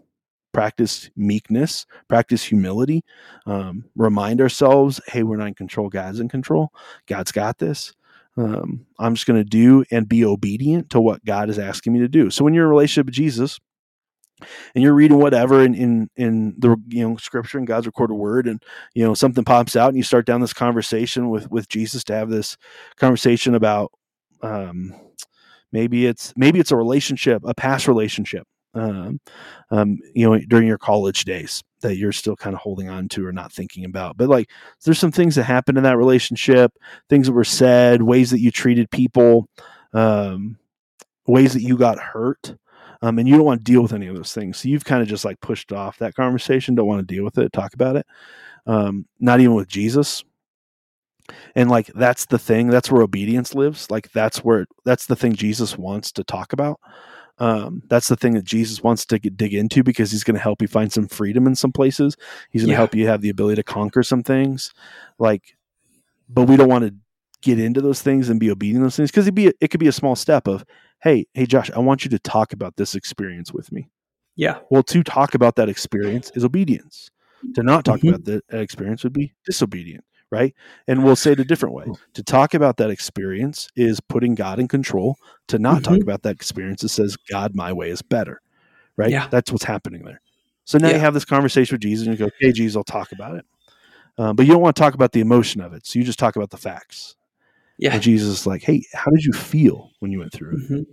practice 0.53 1.09
meekness, 1.15 1.85
practice 2.07 2.43
humility, 2.43 3.03
um, 3.45 3.85
remind 3.95 4.39
ourselves, 4.39 5.01
hey, 5.07 5.23
we're 5.23 5.37
not 5.37 5.47
in 5.47 5.53
control. 5.55 5.89
God's 5.89 6.19
in 6.19 6.29
control. 6.29 6.71
God's 7.07 7.31
got 7.31 7.57
this. 7.57 7.93
Um, 8.37 8.85
I'm 8.97 9.15
just 9.15 9.27
going 9.27 9.39
to 9.39 9.49
do 9.49 9.83
and 9.91 10.07
be 10.07 10.25
obedient 10.25 10.89
to 10.91 11.01
what 11.01 11.23
God 11.25 11.49
is 11.49 11.59
asking 11.59 11.93
me 11.93 11.99
to 11.99 12.07
do. 12.07 12.29
So 12.29 12.43
when 12.43 12.53
you're 12.53 12.65
in 12.65 12.69
a 12.69 12.73
relationship 12.73 13.07
with 13.07 13.15
Jesus, 13.15 13.59
and 14.75 14.83
you're 14.83 14.93
reading 14.93 15.19
whatever 15.19 15.63
in, 15.63 15.73
in 15.75 16.09
in 16.15 16.55
the 16.57 16.75
you 16.87 17.07
know 17.07 17.15
scripture 17.17 17.57
and 17.57 17.67
God's 17.67 17.85
recorded 17.85 18.15
word 18.15 18.47
and 18.47 18.61
you 18.93 19.05
know 19.05 19.13
something 19.13 19.43
pops 19.43 19.75
out 19.75 19.89
and 19.89 19.97
you 19.97 20.03
start 20.03 20.25
down 20.25 20.41
this 20.41 20.53
conversation 20.53 21.29
with 21.29 21.49
with 21.49 21.69
Jesus 21.69 22.03
to 22.05 22.13
have 22.13 22.29
this 22.29 22.57
conversation 22.97 23.55
about 23.55 23.91
um 24.41 24.93
maybe 25.71 26.05
it's 26.05 26.33
maybe 26.35 26.59
it's 26.59 26.71
a 26.71 26.75
relationship 26.75 27.41
a 27.45 27.53
past 27.53 27.87
relationship 27.87 28.45
um, 28.73 29.19
um, 29.71 29.99
you 30.13 30.29
know, 30.29 30.39
during 30.47 30.67
your 30.67 30.77
college 30.77 31.25
days 31.25 31.63
that 31.81 31.97
you're 31.97 32.11
still 32.11 32.35
kind 32.35 32.55
of 32.55 32.61
holding 32.61 32.89
on 32.89 33.07
to 33.09 33.25
or 33.25 33.31
not 33.31 33.51
thinking 33.51 33.85
about. 33.85 34.17
But 34.17 34.29
like, 34.29 34.49
there's 34.83 34.99
some 34.99 35.11
things 35.11 35.35
that 35.35 35.43
happened 35.43 35.77
in 35.77 35.83
that 35.83 35.97
relationship, 35.97 36.71
things 37.09 37.27
that 37.27 37.33
were 37.33 37.43
said, 37.43 38.01
ways 38.01 38.31
that 38.31 38.39
you 38.39 38.51
treated 38.51 38.89
people, 38.89 39.47
um, 39.93 40.57
ways 41.27 41.53
that 41.53 41.61
you 41.61 41.77
got 41.77 41.99
hurt. 41.99 42.55
Um, 43.01 43.19
and 43.19 43.27
you 43.27 43.35
don't 43.35 43.45
want 43.45 43.59
to 43.59 43.71
deal 43.71 43.81
with 43.81 43.91
any 43.91 44.07
of 44.07 44.15
those 44.15 44.33
things. 44.33 44.57
So 44.57 44.69
you've 44.69 44.85
kind 44.85 45.01
of 45.01 45.09
just 45.09 45.25
like 45.25 45.41
pushed 45.41 45.73
off 45.73 45.97
that 45.97 46.15
conversation, 46.15 46.73
don't 46.73 46.87
want 46.87 47.05
to 47.05 47.15
deal 47.15 47.25
with 47.25 47.37
it, 47.37 47.51
talk 47.51 47.73
about 47.73 47.97
it. 47.97 48.07
Um, 48.65 49.07
not 49.19 49.41
even 49.41 49.55
with 49.55 49.67
Jesus. 49.67 50.23
And 51.53 51.69
like, 51.69 51.87
that's 51.87 52.25
the 52.25 52.39
thing. 52.39 52.67
That's 52.67 52.89
where 52.89 53.01
obedience 53.01 53.53
lives. 53.53 53.91
Like, 53.91 54.09
that's 54.13 54.37
where, 54.37 54.67
that's 54.85 55.05
the 55.05 55.17
thing 55.17 55.33
Jesus 55.33 55.77
wants 55.77 56.13
to 56.13 56.23
talk 56.23 56.53
about. 56.53 56.79
Um, 57.39 57.81
that's 57.87 58.07
the 58.07 58.15
thing 58.15 58.33
that 58.33 58.45
Jesus 58.45 58.83
wants 58.83 59.05
to 59.07 59.19
get, 59.19 59.35
dig 59.35 59.53
into 59.53 59.83
because 59.83 60.11
he's 60.11 60.23
going 60.23 60.35
to 60.35 60.41
help 60.41 60.61
you 60.61 60.67
find 60.67 60.91
some 60.91 61.07
freedom 61.07 61.47
in 61.47 61.55
some 61.55 61.71
places. 61.71 62.15
He's 62.51 62.61
going 62.61 62.67
to 62.67 62.73
yeah. 62.73 62.77
help 62.77 62.93
you 62.95 63.07
have 63.07 63.21
the 63.21 63.29
ability 63.29 63.55
to 63.55 63.63
conquer 63.63 64.03
some 64.03 64.21
things. 64.23 64.73
Like, 65.17 65.55
but 66.29 66.43
we 66.47 66.57
don't 66.57 66.69
want 66.69 66.85
to 66.85 66.93
get 67.41 67.59
into 67.59 67.81
those 67.81 68.01
things 68.01 68.29
and 68.29 68.39
be 68.39 68.49
obedient 68.49 68.81
to 68.81 68.85
those 68.85 68.95
things 68.95 69.11
because 69.11 69.27
it 69.27 69.35
be 69.35 69.51
it 69.59 69.67
could 69.67 69.79
be 69.79 69.87
a 69.87 69.91
small 69.91 70.15
step 70.15 70.47
of 70.47 70.63
hey 71.03 71.25
hey 71.33 71.45
Josh 71.45 71.69
I 71.71 71.79
want 71.79 72.05
you 72.05 72.09
to 72.11 72.19
talk 72.19 72.53
about 72.53 72.77
this 72.77 72.95
experience 72.95 73.51
with 73.51 73.69
me 73.69 73.89
Yeah. 74.37 74.59
well 74.69 74.83
to 74.83 75.03
talk 75.03 75.35
about 75.35 75.57
that 75.57 75.67
experience 75.67 76.31
is 76.35 76.45
obedience 76.45 77.11
to 77.55 77.61
not 77.61 77.83
talk 77.83 77.99
Mhm. 77.99 78.09
about 78.09 78.23
that 78.25 78.43
experience 78.49 79.03
would 79.03 79.11
be 79.11 79.33
disobedient 79.45 80.05
right 80.33 80.53
and 80.87 81.03
we'll 81.03 81.15
say 81.15 81.31
it 81.33 81.39
a 81.39 81.45
different 81.45 81.75
way 81.75 81.85
to 82.13 82.23
talk 82.23 82.53
about 82.53 82.77
that 82.77 82.89
experience 82.89 83.69
is 83.75 83.99
putting 83.99 84.33
God 84.35 84.59
in 84.59 84.67
control 84.67 85.15
to 85.49 85.59
not 85.59 85.83
talk 85.83 85.97
Mhm. 85.99 86.03
about 86.03 86.23
that 86.23 86.35
experience 86.35 86.83
it 86.83 86.89
says 86.89 87.15
God 87.29 87.53
my 87.55 87.71
way 87.71 87.89
is 87.89 88.01
better 88.01 88.41
right 88.97 89.11
Yeah. 89.11 89.27
that's 89.29 89.51
what's 89.51 89.63
happening 89.63 90.03
there 90.03 90.21
so 90.65 90.77
now 90.77 90.87
Yeah. 90.89 90.95
you 90.95 90.99
have 91.01 91.13
this 91.13 91.25
conversation 91.25 91.75
with 91.75 91.81
Jesus 91.81 92.07
and 92.07 92.17
you 92.17 92.25
go 92.25 92.31
okay 92.35 92.51
Jesus 92.51 92.75
I'll 92.75 92.83
talk 92.83 93.11
about 93.11 93.35
it 93.37 93.45
um, 94.17 94.35
but 94.35 94.45
you 94.45 94.51
don't 94.53 94.61
want 94.61 94.75
to 94.75 94.81
talk 94.81 94.95
about 94.95 95.11
the 95.11 95.21
emotion 95.21 95.61
of 95.61 95.73
it 95.73 95.85
so 95.85 95.99
you 95.99 96.05
just 96.05 96.19
talk 96.19 96.35
about 96.35 96.49
the 96.49 96.57
facts 96.57 97.15
Yeah. 97.77 97.93
and 97.93 98.01
Jesus 98.01 98.29
is 98.29 98.47
like, 98.47 98.63
hey, 98.63 98.83
how 98.93 99.11
did 99.11 99.23
you 99.23 99.33
feel 99.33 99.91
when 99.99 100.11
you 100.11 100.19
went 100.19 100.31
through 100.33 100.55
it? 100.57 100.71
Mhm. 100.71 100.85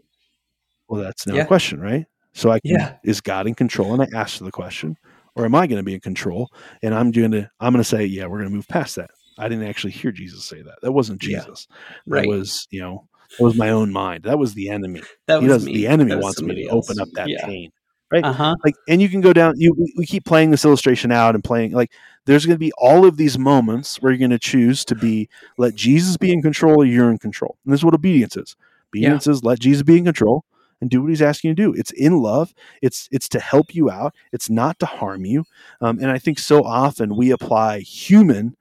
Well, 0.88 1.00
that's 1.02 1.26
now 1.26 1.34
Yeah. 1.36 1.42
a 1.42 1.46
question, 1.46 1.80
right? 1.80 2.04
So 2.32 2.50
I 2.50 2.58
can, 2.60 2.72
Yeah. 2.72 2.96
is 3.04 3.20
God 3.20 3.46
in 3.46 3.54
control? 3.54 3.92
And 3.94 4.02
I 4.02 4.08
ask 4.18 4.38
the 4.38 4.50
question, 4.50 4.96
or 5.36 5.44
am 5.44 5.54
I 5.54 5.66
going 5.68 5.78
to 5.78 5.84
be 5.84 5.94
in 5.94 6.00
control? 6.00 6.48
And 6.82 6.94
I'm 6.94 7.10
going 7.12 7.30
to, 7.32 7.48
I'm 7.60 7.72
going 7.72 7.82
to 7.82 7.88
say, 7.88 8.04
yeah, 8.06 8.26
we're 8.26 8.38
going 8.38 8.50
to 8.50 8.54
move 8.56 8.66
past 8.68 8.96
that. 8.96 9.10
I 9.40 9.48
didn't 9.48 9.66
actually 9.66 9.92
hear 9.92 10.12
Jesus 10.12 10.44
say 10.44 10.62
that. 10.62 10.80
That 10.82 10.92
wasn't 10.92 11.22
Yeah. 11.22 11.40
Jesus. 11.40 11.66
Right. 12.06 12.22
That 12.22 12.28
was, 12.28 12.66
you 12.70 12.80
know, 12.80 13.08
that 13.38 13.44
was 13.44 13.56
my 13.56 13.70
own 13.70 13.92
mind. 13.92 14.24
That 14.24 14.38
was 14.38 14.54
the 14.54 14.70
enemy. 14.70 15.02
that 15.26 15.40
He 15.40 15.48
was 15.48 15.58
does, 15.58 15.66
me. 15.66 15.74
the 15.74 15.86
enemy 15.86 16.14
was 16.14 16.22
wants 16.22 16.42
me 16.42 16.54
to 16.56 16.68
else. 16.68 16.90
open 16.90 17.00
up 17.00 17.08
that 17.14 17.28
yeah. 17.28 17.46
pain. 17.46 17.70
Uh 18.12 18.32
huh. 18.32 18.56
Like, 18.64 18.74
and 18.88 19.00
you 19.00 19.08
can 19.08 19.20
go 19.20 19.32
down. 19.32 19.54
You 19.56 19.72
we- 19.96 20.04
keep 20.06 20.24
playing 20.24 20.50
this 20.50 20.64
illustration 20.64 21.12
out 21.12 21.34
and 21.36 21.44
playing. 21.44 21.70
Like, 21.72 21.92
there's 22.26 22.44
going 22.44 22.56
to 22.56 22.58
be 22.58 22.72
all 22.76 23.04
of 23.06 23.16
these 23.16 23.38
moments 23.38 24.02
where 24.02 24.10
you're 24.12 24.18
going 24.18 24.30
to 24.30 24.38
choose 24.38 24.84
to 24.86 24.94
be 24.96 25.28
let 25.58 25.76
Jesus 25.76 26.16
be 26.16 26.32
in 26.32 26.42
control, 26.42 26.82
or 26.82 26.84
you're 26.84 27.10
in 27.10 27.18
control. 27.18 27.56
And 27.64 27.72
this 27.72 27.80
is 27.80 27.84
what 27.84 27.94
obedience 27.94 28.36
is. 28.36 28.56
Obedience 28.92 29.26
is 29.28 29.44
let 29.44 29.60
Jesus 29.60 29.84
be 29.84 29.96
in 29.98 30.04
control 30.04 30.44
and 30.80 30.90
do 30.90 31.00
what 31.00 31.10
He's 31.10 31.22
asking 31.22 31.50
you 31.50 31.54
to 31.54 31.62
do. 31.62 31.74
It's 31.78 31.92
in 31.92 32.18
love. 32.18 32.52
It's 32.82 33.08
it's 33.12 33.28
to 33.28 33.38
help 33.38 33.76
you 33.76 33.90
out. 33.90 34.12
It's 34.32 34.50
not 34.50 34.80
to 34.80 34.86
harm 34.86 35.24
you. 35.24 35.44
Um, 35.80 36.00
and 36.00 36.10
I 36.10 36.18
think 36.18 36.40
so 36.40 36.64
often 36.64 37.14
we 37.14 37.30
apply 37.30 37.78
human 37.80 38.56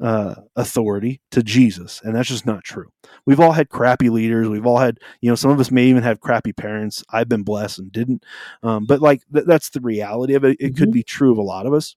uh, 0.00 0.34
authority 0.56 1.20
to 1.30 1.42
Jesus, 1.42 2.00
and 2.02 2.14
that's 2.14 2.28
just 2.28 2.46
not 2.46 2.64
true. 2.64 2.90
We've 3.26 3.40
all 3.40 3.52
had 3.52 3.68
crappy 3.68 4.08
leaders. 4.10 4.48
We've 4.48 4.66
all 4.66 4.78
had, 4.78 4.98
you 5.20 5.30
know, 5.30 5.34
some 5.34 5.50
of 5.50 5.60
us 5.60 5.70
may 5.70 5.84
even 5.86 6.02
have 6.02 6.20
crappy 6.20 6.52
parents. 6.52 7.04
I've 7.10 7.28
been 7.28 7.42
blessed 7.42 7.78
and 7.80 7.92
didn't, 7.92 8.24
um, 8.62 8.86
but 8.86 9.00
like 9.00 9.22
th- 9.32 9.46
that's 9.46 9.70
the 9.70 9.80
reality 9.80 10.34
of 10.34 10.44
it. 10.44 10.56
It 10.60 10.76
could 10.76 10.88
Mhm. 10.90 10.94
be 10.94 11.02
true 11.02 11.32
of 11.32 11.38
a 11.38 11.42
lot 11.42 11.66
of 11.66 11.74
us. 11.74 11.96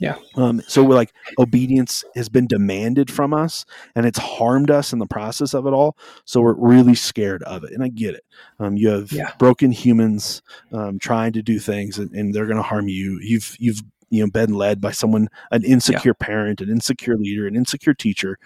Yeah. 0.00 0.16
Um, 0.34 0.60
so 0.66 0.82
we're 0.82 0.96
like 0.96 1.12
obedience 1.38 2.02
has 2.16 2.28
been 2.28 2.48
demanded 2.48 3.12
from 3.12 3.32
us, 3.32 3.64
and 3.94 4.04
it's 4.04 4.18
harmed 4.18 4.68
us 4.70 4.92
in 4.92 4.98
the 4.98 5.06
process 5.06 5.54
of 5.54 5.66
it 5.68 5.72
all. 5.72 5.96
So 6.24 6.40
we're 6.40 6.54
really 6.54 6.96
scared 6.96 7.44
of 7.44 7.62
it, 7.62 7.72
and 7.72 7.80
I 7.80 7.88
get 7.88 8.14
it. 8.16 8.24
Um, 8.58 8.76
you 8.76 8.88
have 8.88 9.12
Yeah. 9.12 9.30
broken 9.38 9.70
humans 9.70 10.42
um, 10.72 10.98
trying 10.98 11.32
to 11.34 11.42
do 11.42 11.60
things, 11.60 11.98
and, 11.98 12.10
and 12.12 12.34
they're 12.34 12.46
going 12.46 12.56
to 12.56 12.62
harm 12.62 12.88
you. 12.88 13.20
You've 13.22 13.54
you've 13.60 13.82
you 14.14 14.22
know 14.22 14.30
been 14.30 14.54
led 14.54 14.80
by 14.80 14.90
someone 14.92 15.28
an 15.50 15.64
insecure 15.64 16.14
parent 16.14 16.60
an 16.60 16.68
insecure 16.70 17.16
leader 17.16 17.46
an 17.46 17.56
insecure 17.56 17.94
teacher 17.94 18.38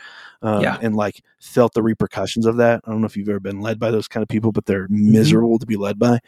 um, 0.43 0.63
Yeah. 0.63 0.79
and 0.81 0.97
like 0.97 1.23
felt 1.41 1.75
the 1.75 1.83
repercussions 1.83 2.47
of 2.47 2.57
that 2.57 2.81
i 2.87 2.91
don't 2.91 3.01
know 3.01 3.07
if 3.07 3.17
you've 3.17 3.29
ever 3.29 3.41
been 3.41 3.61
led 3.61 3.79
by 3.79 3.91
those 3.91 4.09
kind 4.09 4.23
of 4.23 4.29
people 4.29 4.51
but 4.53 4.65
they're 4.67 4.87
Mm-hmm. 4.89 5.13
miserable 5.13 5.59
to 5.59 5.67
be 5.67 5.77
led 5.77 5.99
by 5.99 6.19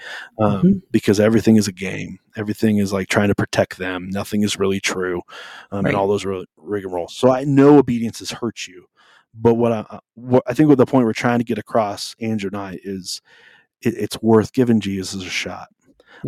um, 0.43 0.62
Mhm. 0.62 0.82
because 0.91 1.18
everything 1.20 1.57
is 1.57 1.68
a 1.68 1.72
game 1.72 2.18
everything 2.36 2.76
is 2.78 2.93
like 2.93 3.09
trying 3.09 3.28
to 3.28 3.34
protect 3.34 3.78
them 3.78 4.09
nothing 4.11 4.43
is 4.43 4.59
really 4.59 4.80
true 4.80 5.22
um, 5.72 5.84
Right. 5.84 5.91
and 5.91 5.97
all 5.97 6.07
those 6.09 6.24
rig- 6.24 6.47
rigmarole 6.57 7.09
so 7.09 7.30
i 7.30 7.45
know 7.45 7.78
obedience 7.78 8.18
has 8.18 8.30
hurt 8.30 8.66
you 8.68 8.86
but 9.34 9.55
what 9.55 9.72
i 9.72 9.99
what 10.14 10.43
i 10.47 10.53
think 10.55 10.68
what 10.68 10.78
the 10.78 10.86
point 10.86 11.07
we're 11.07 11.12
trying 11.12 11.38
to 11.38 11.45
get 11.45 11.59
across 11.59 12.14
andrew 12.20 12.49
and 12.53 12.57
i 12.61 12.78
is 12.84 13.22
it, 13.82 13.95
it's 13.97 14.20
worth 14.20 14.53
giving 14.53 14.80
jesus 14.80 15.22
a 15.24 15.28
shot 15.30 15.68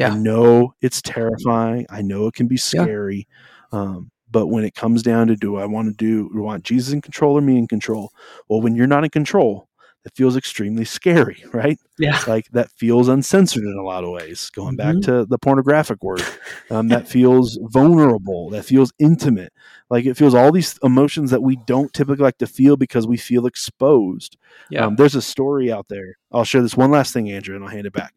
I 0.00 0.14
know 0.16 0.74
it's 0.80 1.02
terrifying. 1.02 1.86
I 1.90 2.02
know 2.02 2.26
it 2.26 2.34
can 2.34 2.46
be 2.48 2.56
scary. 2.56 3.26
Um, 3.72 4.10
but 4.30 4.46
when 4.46 4.64
it 4.64 4.74
comes 4.74 5.02
down 5.02 5.26
to 5.28 5.36
do 5.36 5.56
I 5.56 5.66
want 5.66 5.88
to 5.88 5.94
do, 5.94 6.30
do 6.32 6.38
I 6.40 6.44
want 6.44 6.64
Jesus 6.64 6.92
in 6.92 7.00
control 7.02 7.36
or 7.36 7.40
me 7.42 7.58
in 7.58 7.66
control? 7.68 8.12
Well, 8.48 8.60
when 8.62 8.74
you're 8.74 8.86
not 8.86 9.04
in 9.04 9.10
control, 9.10 9.68
it 10.04 10.12
feels 10.16 10.36
extremely 10.36 10.84
scary, 10.84 11.44
right? 11.52 11.78
Yeah. 11.98 12.18
Like 12.26 12.48
that 12.52 12.70
feels 12.72 13.08
uncensored 13.08 13.62
in 13.62 13.76
a 13.78 13.82
lot 13.84 14.02
of 14.04 14.10
ways. 14.10 14.50
Going 14.50 14.74
back 14.74 14.96
Mhm. 14.96 15.04
to 15.04 15.26
the 15.26 15.38
pornographic 15.38 16.02
word, 16.02 16.22
um, 16.70 16.88
that 16.88 17.06
feels 17.06 17.58
vulnerable. 17.64 18.50
That 18.50 18.64
feels 18.64 18.92
intimate. 18.98 19.52
Like 19.90 20.06
it 20.06 20.16
feels 20.16 20.34
all 20.34 20.50
these 20.50 20.78
emotions 20.82 21.30
that 21.30 21.42
we 21.42 21.56
don't 21.66 21.92
typically 21.92 22.22
like 22.24 22.38
to 22.38 22.46
feel 22.46 22.76
because 22.78 23.06
we 23.06 23.16
feel 23.18 23.46
exposed. 23.46 24.38
Yeah. 24.70 24.86
Um, 24.86 24.96
there's 24.96 25.14
a 25.14 25.22
story 25.22 25.70
out 25.70 25.86
there. 25.88 26.16
I'll 26.32 26.44
share 26.44 26.62
this 26.62 26.76
one 26.76 26.90
last 26.90 27.12
thing, 27.12 27.30
Andrew, 27.30 27.54
and 27.54 27.62
I'll 27.64 27.70
hand 27.70 27.86
it 27.86 27.92
back. 27.92 28.14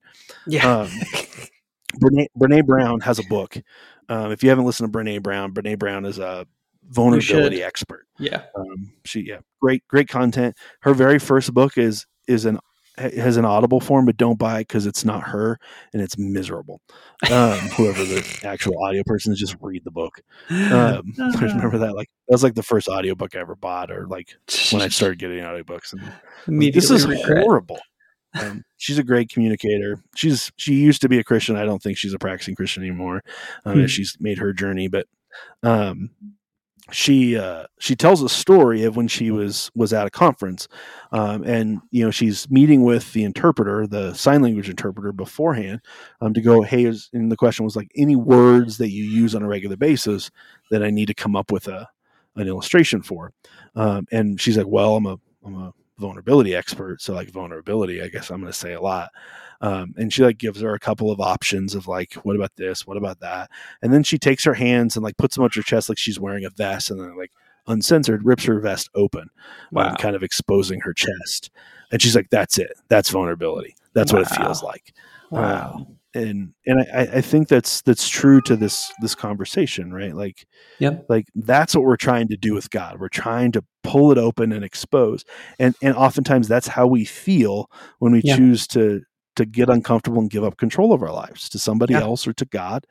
yeah. 0.47 0.65
um, 0.81 0.89
Brene, 1.99 2.27
Brene 2.37 2.65
Brown 2.65 2.99
has 3.01 3.19
a 3.19 3.23
book. 3.23 3.57
Um, 4.09 4.31
if 4.31 4.43
you 4.43 4.49
haven't 4.49 4.65
listened 4.65 4.91
to 4.91 4.97
Brene 4.99 5.21
Brown, 5.23 5.53
Brene 5.53 5.79
Brown 5.79 6.05
is 6.05 6.19
a 6.19 6.45
vulnerability 6.89 7.63
expert. 7.63 8.05
yeah. 8.19 8.43
Um, 8.55 8.93
she, 9.05 9.21
yeah, 9.21 9.39
great, 9.61 9.87
great 9.87 10.07
content. 10.07 10.55
Her 10.81 10.93
very 10.93 11.19
first 11.19 11.53
book 11.53 11.77
is 11.77 12.05
is 12.27 12.45
an 12.45 12.59
has 12.97 13.35
an 13.35 13.43
audible 13.43 13.81
form, 13.81 14.05
but 14.05 14.15
don't 14.15 14.39
buy 14.39 14.59
it 14.59 14.67
because 14.69 14.85
it's 14.85 15.03
not 15.03 15.21
her 15.23 15.59
and 15.93 16.01
it's 16.01 16.17
miserable. 16.17 16.79
Um, 17.29 17.57
whoever 17.75 18.03
the 18.05 18.39
actual 18.45 18.81
audio 18.83 19.03
person 19.05 19.33
is, 19.33 19.39
just 19.39 19.57
read 19.59 19.83
the 19.83 19.91
book. 19.91 20.21
Um, 20.49 21.13
I 21.19 21.41
remember 21.41 21.77
that 21.79 21.95
like 21.95 22.09
that 22.27 22.33
was 22.33 22.43
like 22.43 22.55
the 22.55 22.63
first 22.63 22.87
audiobook 22.87 23.35
I 23.35 23.39
ever 23.39 23.55
bought, 23.55 23.91
or 23.91 24.07
like 24.07 24.29
when 24.71 24.81
I 24.81 24.87
started 24.89 25.19
getting 25.19 25.39
audiobooks. 25.39 25.91
And 25.93 26.03
Immediately 26.47 26.79
this 26.79 26.91
is 26.91 27.07
regret. 27.07 27.43
horrible. 27.43 27.79
Um, 28.41 28.63
she's 28.77 28.97
a 28.97 29.03
great 29.03 29.29
communicator. 29.29 30.01
She's 30.15 30.51
she 30.57 30.75
used 30.75 31.01
to 31.01 31.09
be 31.09 31.19
a 31.19 31.23
Christian. 31.23 31.55
I 31.55 31.65
don't 31.65 31.81
think 31.81 31.97
she's 31.97 32.13
a 32.13 32.19
practicing 32.19 32.55
Christian 32.55 32.83
anymore. 32.83 33.23
Um, 33.65 33.81
Hmm. 33.81 33.85
she's 33.87 34.17
made 34.19 34.37
her 34.39 34.53
journey, 34.53 34.87
but 34.87 35.07
um, 35.63 36.09
she 36.91 37.35
uh, 37.35 37.65
she 37.79 37.95
tells 37.95 38.21
a 38.21 38.29
story 38.29 38.83
of 38.83 38.95
when 38.95 39.07
she 39.07 39.31
was 39.31 39.71
was 39.73 39.91
at 39.91 40.05
a 40.05 40.11
conference, 40.11 40.67
um, 41.11 41.43
and 41.43 41.81
you 41.89 42.05
know 42.05 42.11
she's 42.11 42.49
meeting 42.51 42.83
with 42.83 43.11
the 43.13 43.23
interpreter, 43.23 43.87
the 43.87 44.13
sign 44.13 44.41
language 44.43 44.69
interpreter, 44.69 45.11
beforehand 45.11 45.81
um, 46.21 46.33
to 46.35 46.41
go. 46.41 46.61
Hey, 46.61 46.85
is, 46.85 47.09
and 47.11 47.31
the 47.31 47.37
question 47.37 47.65
was 47.65 47.75
like 47.75 47.91
any 47.95 48.15
words 48.15 48.77
that 48.77 48.91
you 48.91 49.03
use 49.03 49.33
on 49.33 49.41
a 49.41 49.47
regular 49.47 49.75
basis 49.77 50.29
that 50.69 50.83
I 50.83 50.91
need 50.91 51.07
to 51.07 51.15
come 51.15 51.35
up 51.35 51.51
with 51.51 51.67
a 51.67 51.87
an 52.35 52.47
illustration 52.47 53.01
for, 53.01 53.31
um, 53.75 54.05
and 54.11 54.39
she's 54.39 54.57
like, 54.57 54.67
well, 54.67 54.95
I'm 54.95 55.07
a 55.07 55.17
I'm 55.43 55.55
a 55.55 55.73
vulnerability 55.97 56.53
expert 56.55 57.01
so 57.01 57.13
like 57.13 57.29
vulnerability 57.29 58.01
i 58.01 58.07
guess 58.07 58.29
i'm 58.29 58.41
going 58.41 58.51
to 58.51 58.57
say 58.57 58.73
a 58.73 58.81
lot 58.81 59.09
um, 59.61 59.93
and 59.97 60.11
she 60.11 60.21
like 60.23 60.37
gives 60.37 60.61
her 60.61 60.73
a 60.73 60.79
couple 60.79 61.11
of 61.11 61.21
options 61.21 61.75
of 61.75 61.87
like 61.87 62.13
what 62.15 62.35
about 62.35 62.55
this? 62.57 62.85
What 62.85 62.97
about 62.97 63.21
that? 63.21 63.49
And 63.81 63.93
then 63.93 64.03
she 64.03 64.17
takes 64.17 64.43
her 64.43 64.53
hands 64.53 64.95
and 64.97 65.03
like 65.03 65.17
puts 65.17 65.35
them 65.35 65.43
on 65.45 65.49
her 65.55 65.61
chest 65.61 65.87
like 65.87 65.97
she's 65.97 66.19
wearing 66.19 66.43
a 66.45 66.49
vest 66.49 66.91
and 66.91 66.99
then 66.99 67.17
like 67.17 67.31
uncensored 67.67 68.25
rips 68.25 68.43
her 68.43 68.59
vest 68.59 68.89
open 68.95 69.29
Wow. 69.71 69.89
um, 69.89 69.95
kind 69.95 70.15
of 70.15 70.23
exposing 70.23 70.81
her 70.81 70.93
chest. 70.93 71.51
And 71.91 72.01
she's 72.01 72.15
like 72.15 72.29
that's 72.29 72.57
it. 72.57 72.73
That's 72.89 73.09
vulnerability. 73.09 73.75
That's 73.93 74.11
what 74.11 74.23
it 74.23 74.27
feels 74.27 74.61
like. 74.61 74.93
Wow. 75.31 75.75
Um, 75.77 75.97
and 76.15 76.53
and 76.65 76.81
I, 76.93 77.01
I 77.17 77.21
think 77.21 77.47
that's 77.49 77.81
that's 77.81 78.07
true 78.09 78.41
to 78.41 78.55
this 78.55 78.91
this 79.01 79.13
conversation 79.15 79.93
right 79.93 80.15
like 80.15 80.47
Yep. 80.79 81.05
like 81.09 81.25
that's 81.35 81.75
what 81.75 81.83
we're 81.83 81.95
trying 81.97 82.27
to 82.29 82.37
do 82.37 82.53
with 82.53 82.69
god 82.69 82.99
we're 82.99 83.09
trying 83.09 83.51
to 83.53 83.63
pull 83.83 84.11
it 84.11 84.17
open 84.17 84.51
and 84.51 84.63
expose 84.63 85.23
and 85.59 85.75
and 85.81 85.95
oftentimes 85.95 86.47
that's 86.47 86.67
how 86.67 86.87
we 86.87 87.05
feel 87.05 87.69
when 87.99 88.13
we 88.13 88.21
Yeah. 88.23 88.35
choose 88.37 88.65
to 88.67 89.01
to 89.35 89.45
get 89.45 89.69
uncomfortable 89.69 90.19
and 90.21 90.29
give 90.29 90.43
up 90.45 90.57
control 90.57 90.93
of 90.93 91.03
our 91.03 91.11
lives 91.11 91.49
to 91.49 91.59
somebody 91.59 91.93
Yeah. 91.93 92.01
else 92.01 92.25
or 92.27 92.33
to 92.33 92.45
god 92.45 92.87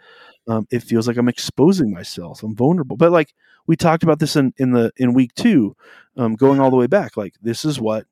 um, 0.47 0.67
it 0.71 0.81
feels 0.83 1.09
like 1.09 1.17
i'm 1.17 1.29
exposing 1.29 1.91
myself 1.91 2.43
i'm 2.43 2.55
vulnerable 2.55 2.97
but 2.97 3.11
like 3.13 3.33
we 3.67 3.77
talked 3.77 4.03
about 4.03 4.19
this 4.19 4.37
in 4.37 4.53
in 4.59 4.73
the 4.73 4.93
in 4.99 5.15
week 5.15 5.35
two 5.35 5.75
um, 6.19 6.35
going 6.37 6.61
all 6.61 6.71
the 6.71 6.77
way 6.77 6.87
back 6.87 7.17
like 7.17 7.35
this 7.43 7.65
is 7.65 7.81
what 7.81 8.07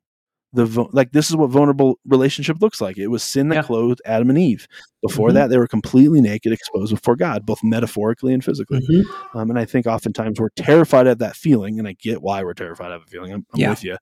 the 0.55 0.67
like 0.93 1.13
this 1.13 1.31
is 1.31 1.37
what 1.37 1.49
vulnerable 1.51 1.99
relationship 2.07 2.59
looks 2.61 2.81
like 2.81 2.99
it 2.99 3.07
was 3.09 3.23
sin 3.23 3.49
that 3.49 3.55
Yeah. 3.57 3.63
clothed 3.63 4.03
adam 4.05 4.29
and 4.29 4.39
eve 4.39 4.67
before 5.01 5.31
Mhm. 5.31 5.35
that 5.35 5.51
they 5.51 5.57
were 5.59 5.67
completely 5.67 6.21
naked 6.21 6.53
exposed 6.53 6.95
before 6.95 7.17
god 7.17 7.47
both 7.47 7.63
metaphorically 7.65 8.35
and 8.35 8.45
physically 8.45 8.81
Mhm. 8.91 9.05
um, 9.35 9.51
and 9.51 9.59
I 9.59 9.65
think 9.65 9.87
oftentimes 9.87 10.39
we're 10.39 10.51
terrified 10.57 11.07
of 11.07 11.19
that 11.19 11.37
feeling, 11.37 11.79
and 11.79 11.89
I 11.89 11.95
get 11.95 12.21
why 12.23 12.43
we're 12.45 12.53
terrified 12.55 12.93
of 12.93 13.03
a 13.03 13.07
feeling. 13.07 13.33
I'm, 13.33 13.47
I'm 13.55 13.61
Yeah. 13.61 13.71
with 13.71 13.83
you, 13.85 13.97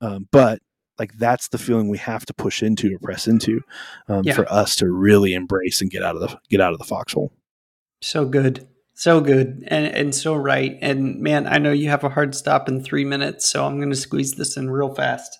um, 0.00 0.26
but 0.32 0.60
like 0.98 1.16
that's 1.18 1.48
the 1.48 1.58
feeling 1.58 1.88
we 1.88 1.98
have 1.98 2.24
to 2.26 2.34
push 2.34 2.62
into 2.62 2.94
or 2.94 2.98
press 2.98 3.26
into 3.28 3.60
um, 4.08 4.22
Yeah. 4.24 4.34
for 4.34 4.50
us 4.52 4.76
to 4.76 4.90
really 4.90 5.34
embrace 5.34 5.80
and 5.80 5.90
get 5.90 6.02
out 6.02 6.14
of 6.14 6.20
the 6.22 6.38
get 6.48 6.60
out 6.60 6.72
of 6.72 6.78
the 6.78 6.84
foxhole. 6.84 7.32
So 8.02 8.24
good. 8.24 8.66
So 8.94 9.20
good 9.22 9.64
and, 9.68 9.86
and 9.86 10.14
so 10.14 10.34
right. 10.34 10.76
And 10.82 11.20
man, 11.20 11.46
I 11.46 11.56
know 11.56 11.72
you 11.72 11.88
have 11.88 12.04
a 12.04 12.10
hard 12.10 12.34
stop 12.34 12.68
in 12.68 12.82
three 12.84 13.04
minutes, 13.06 13.46
so 13.46 13.64
I'm 13.64 13.78
going 13.78 13.88
to 13.90 13.96
squeeze 13.96 14.34
this 14.34 14.58
in 14.58 14.68
real 14.70 14.94
fast. 14.94 15.38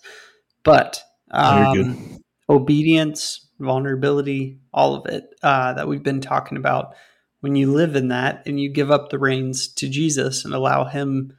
But 0.62 1.02
um, 1.30 2.18
obedience, 2.48 3.46
vulnerability, 3.58 4.58
all 4.72 4.94
of 4.94 5.06
it 5.06 5.34
uh, 5.42 5.74
that 5.74 5.88
we've 5.88 6.02
been 6.02 6.20
talking 6.20 6.58
about, 6.58 6.94
when 7.40 7.56
you 7.56 7.72
live 7.72 7.96
in 7.96 8.08
that 8.08 8.42
and 8.46 8.60
you 8.60 8.68
give 8.68 8.90
up 8.90 9.08
the 9.08 9.18
reins 9.18 9.68
to 9.68 9.88
Jesus 9.88 10.44
and 10.44 10.54
allow 10.54 10.84
Him 10.84 11.32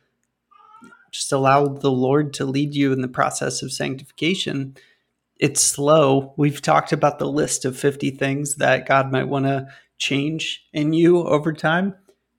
just 1.11 1.31
allow 1.31 1.67
the 1.67 1.91
Lord 1.91 2.33
to 2.35 2.45
lead 2.45 2.73
you 2.73 2.93
in 2.93 3.01
the 3.01 3.07
process 3.07 3.61
of 3.61 3.71
sanctification. 3.71 4.75
It's 5.37 5.61
slow. 5.61 6.33
We've 6.37 6.61
talked 6.61 6.93
about 6.93 7.19
the 7.19 7.27
list 7.27 7.65
of 7.65 7.77
50 7.77 8.11
things 8.11 8.55
that 8.55 8.87
God 8.87 9.11
might 9.11 9.27
want 9.27 9.45
to 9.45 9.67
change 9.97 10.65
in 10.71 10.93
you 10.93 11.23
over 11.23 11.51
time, 11.53 11.95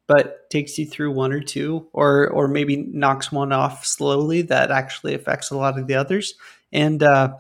but 0.07 0.49
takes 0.51 0.79
you 0.79 0.87
through 0.87 1.13
one 1.13 1.33
or 1.33 1.41
two 1.41 1.89
or 1.93 2.29
or 2.29 2.49
maybe 2.49 2.77
knocks 2.77 3.31
one 3.31 3.53
off 3.53 3.85
slowly 3.85 4.43
that 4.43 4.71
actually 4.71 5.15
affects 5.15 5.51
a 5.51 5.57
lot 5.57 5.79
of 5.79 5.87
the 5.87 5.95
others. 5.95 6.35
And 6.73 7.03
uh 7.03 7.35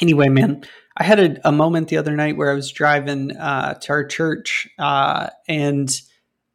anyway, 0.00 0.28
man, 0.28 0.64
I 0.96 1.04
had 1.04 1.20
a, 1.20 1.48
a 1.48 1.52
moment 1.52 1.88
the 1.88 1.96
other 1.96 2.14
night 2.14 2.36
where 2.36 2.50
I 2.50 2.54
was 2.54 2.70
driving 2.70 3.36
uh, 3.36 3.74
to 3.74 3.92
our 3.92 4.04
church 4.04 4.68
uh, 4.78 5.28
and 5.48 5.90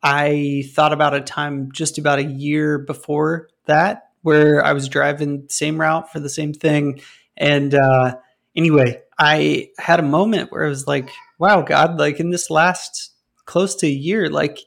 I 0.01 0.63
thought 0.73 0.93
about 0.93 1.13
a 1.13 1.21
time 1.21 1.71
just 1.73 1.97
about 1.97 2.19
a 2.19 2.23
year 2.23 2.77
before 2.77 3.49
that 3.65 4.11
where 4.21 4.63
I 4.63 4.73
was 4.73 4.87
driving 4.87 5.45
same 5.49 5.79
route 5.79 6.11
for 6.11 6.19
the 6.19 6.29
same 6.29 6.53
thing. 6.53 7.01
And 7.35 7.73
uh, 7.75 8.15
anyway, 8.55 9.01
I 9.17 9.69
had 9.77 9.99
a 9.99 10.03
moment 10.03 10.51
where 10.51 10.65
I 10.65 10.69
was 10.69 10.87
like, 10.87 11.09
wow, 11.37 11.61
God, 11.61 11.99
like 11.99 12.19
in 12.19 12.29
this 12.29 12.49
last 12.49 13.11
close 13.45 13.75
to 13.75 13.87
a 13.87 13.91
year, 13.91 14.29
like 14.29 14.59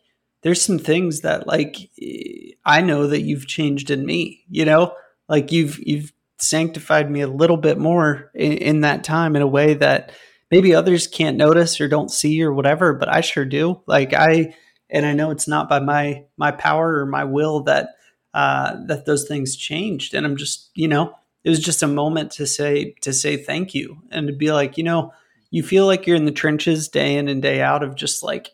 there's 0.42 0.60
some 0.60 0.78
things 0.78 1.20
that 1.20 1.46
like 1.46 1.90
I 2.64 2.82
know 2.82 3.06
that 3.06 3.22
you've 3.22 3.46
changed 3.46 3.90
in 3.90 4.04
me, 4.04 4.44
you 4.50 4.64
know, 4.64 4.94
like 5.28 5.52
you've, 5.52 5.78
you've 5.78 6.12
sanctified 6.43 7.11
me 7.11 7.20
a 7.20 7.28
little 7.28 7.57
bit 7.57 7.78
more 7.78 8.30
in, 8.34 8.53
in 8.53 8.80
that 8.82 9.05
time 9.05 9.36
in 9.36 9.43
a 9.43 9.47
way 9.47 9.74
that 9.74 10.12
maybe 10.51 10.74
others 10.74 11.07
can't 11.07 11.36
notice 11.36 11.80
or 11.80 11.88
don't 11.88 12.11
see 12.11 12.43
or 12.43 12.53
whatever, 12.53 12.93
but 12.93 13.09
I 13.09 13.20
sure 13.20 13.45
do. 13.45 13.80
Like 13.86 14.12
I, 14.12 14.55
and 14.90 15.07
I 15.07 15.14
know 15.14 15.30
it's 15.30 15.49
not 15.49 15.68
by 15.68 15.80
my 15.80 16.24
my 16.36 16.51
power 16.51 16.99
or 16.99 17.07
my 17.07 17.24
will 17.24 17.62
that 17.64 17.90
uh, 18.34 18.76
that 18.86 19.07
those 19.07 19.26
things 19.26 19.57
changed. 19.57 20.14
And 20.14 20.26
I'm 20.26 20.36
just, 20.36 20.70
you 20.74 20.88
know, 20.88 21.14
it 21.45 21.51
was 21.51 21.61
just 21.61 21.82
a 21.82 21.88
moment 21.88 22.30
to 22.32 22.47
say 22.47 22.95
to 23.01 23.12
say 23.12 23.36
thank 23.36 23.74
you 23.74 23.99
and 24.11 24.26
to 24.26 24.32
be 24.32 24.53
like, 24.53 24.76
you 24.76 24.84
know, 24.84 25.12
you 25.51 25.62
feel 25.62 25.86
like 25.86 26.07
you're 26.07 26.16
in 26.16 26.24
the 26.24 26.32
trenches 26.32 26.88
day 26.88 27.16
in 27.16 27.28
and 27.28 27.43
day 27.43 27.61
out 27.61 27.82
of 27.82 27.95
just 27.95 28.22
like 28.22 28.51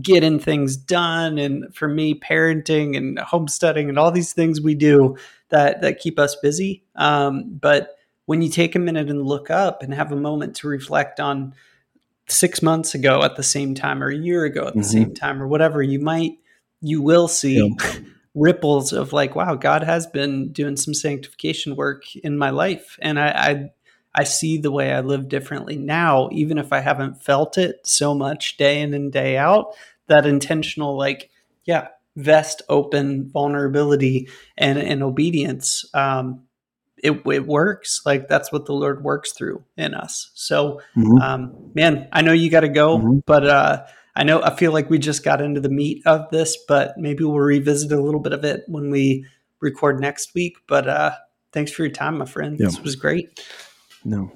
getting 0.00 0.38
things 0.38 0.76
done 0.76 1.38
and 1.38 1.74
for 1.74 1.88
me 1.88 2.18
parenting 2.18 2.96
and 2.96 3.18
homesteading 3.18 3.88
and 3.88 3.98
all 3.98 4.12
these 4.12 4.32
things 4.32 4.60
we 4.60 4.74
do 4.74 5.16
that 5.50 5.80
that 5.80 5.98
keep 5.98 6.18
us 6.18 6.36
busy 6.36 6.84
um, 6.96 7.58
but 7.60 7.96
when 8.26 8.42
you 8.42 8.48
take 8.48 8.74
a 8.74 8.78
minute 8.78 9.10
and 9.10 9.26
look 9.26 9.50
up 9.50 9.82
and 9.82 9.92
have 9.92 10.12
a 10.12 10.16
moment 10.16 10.56
to 10.56 10.68
reflect 10.68 11.20
on 11.20 11.54
six 12.28 12.62
months 12.62 12.94
ago 12.94 13.22
at 13.22 13.36
the 13.36 13.42
same 13.42 13.74
time 13.74 14.02
or 14.02 14.08
a 14.08 14.16
year 14.16 14.44
ago 14.44 14.68
at 14.68 14.74
the 14.74 14.80
mm-hmm. 14.80 14.90
same 14.90 15.14
time 15.14 15.42
or 15.42 15.48
whatever 15.48 15.82
you 15.82 15.98
might 15.98 16.32
you 16.80 17.02
will 17.02 17.28
see 17.28 17.58
yeah. 17.58 17.98
ripples 18.34 18.92
of 18.92 19.12
like 19.12 19.34
wow 19.34 19.54
god 19.54 19.82
has 19.82 20.06
been 20.06 20.52
doing 20.52 20.76
some 20.76 20.94
sanctification 20.94 21.74
work 21.74 22.04
in 22.16 22.38
my 22.38 22.50
life 22.50 22.96
and 23.02 23.18
I, 23.18 23.28
I 23.28 23.70
I 24.14 24.24
see 24.24 24.58
the 24.58 24.72
way 24.72 24.92
I 24.92 25.00
live 25.00 25.28
differently 25.28 25.76
now, 25.76 26.28
even 26.32 26.58
if 26.58 26.72
I 26.72 26.80
haven't 26.80 27.22
felt 27.22 27.56
it 27.56 27.86
so 27.86 28.14
much 28.14 28.56
day 28.56 28.80
in 28.80 28.92
and 28.92 29.12
day 29.12 29.36
out. 29.36 29.74
That 30.08 30.26
intentional, 30.26 30.96
like, 30.96 31.30
yeah, 31.64 31.88
vest 32.20 32.62
open 32.68 33.30
vulnerability 33.30 34.28
and, 34.56 34.78
and 34.78 35.02
obedience 35.02 35.84
um, 35.94 36.42
it, 37.02 37.22
it 37.26 37.46
works. 37.46 38.02
Like 38.04 38.28
that's 38.28 38.52
what 38.52 38.66
the 38.66 38.72
Lord 38.72 39.02
works 39.02 39.32
through 39.32 39.64
in 39.76 39.94
us. 39.94 40.30
So, 40.34 40.80
mm-hmm. 40.96 41.18
um, 41.18 41.70
man, 41.74 42.08
I 42.12 42.22
know 42.22 42.32
you 42.32 42.50
got 42.50 42.60
to 42.60 42.68
go, 42.68 42.98
mm-hmm. 42.98 43.18
but 43.26 43.46
uh, 43.46 43.84
I 44.14 44.24
know 44.24 44.42
I 44.42 44.54
feel 44.54 44.72
like 44.72 44.90
we 44.90 44.98
just 44.98 45.24
got 45.24 45.40
into 45.40 45.60
the 45.60 45.68
meat 45.68 46.02
of 46.06 46.30
this, 46.30 46.56
but 46.68 46.98
maybe 46.98 47.24
we'll 47.24 47.38
revisit 47.38 47.92
a 47.92 48.00
little 48.00 48.20
bit 48.20 48.32
of 48.32 48.44
it 48.44 48.64
when 48.66 48.90
we 48.90 49.26
record 49.60 50.00
next 50.00 50.34
week. 50.34 50.58
But 50.66 50.88
uh, 50.88 51.12
thanks 51.52 51.72
for 51.72 51.82
your 51.82 51.92
time, 51.92 52.18
my 52.18 52.26
friend. 52.26 52.58
Yeah. 52.58 52.66
This 52.66 52.80
was 52.80 52.96
great. 52.96 53.40
No, 54.04 54.32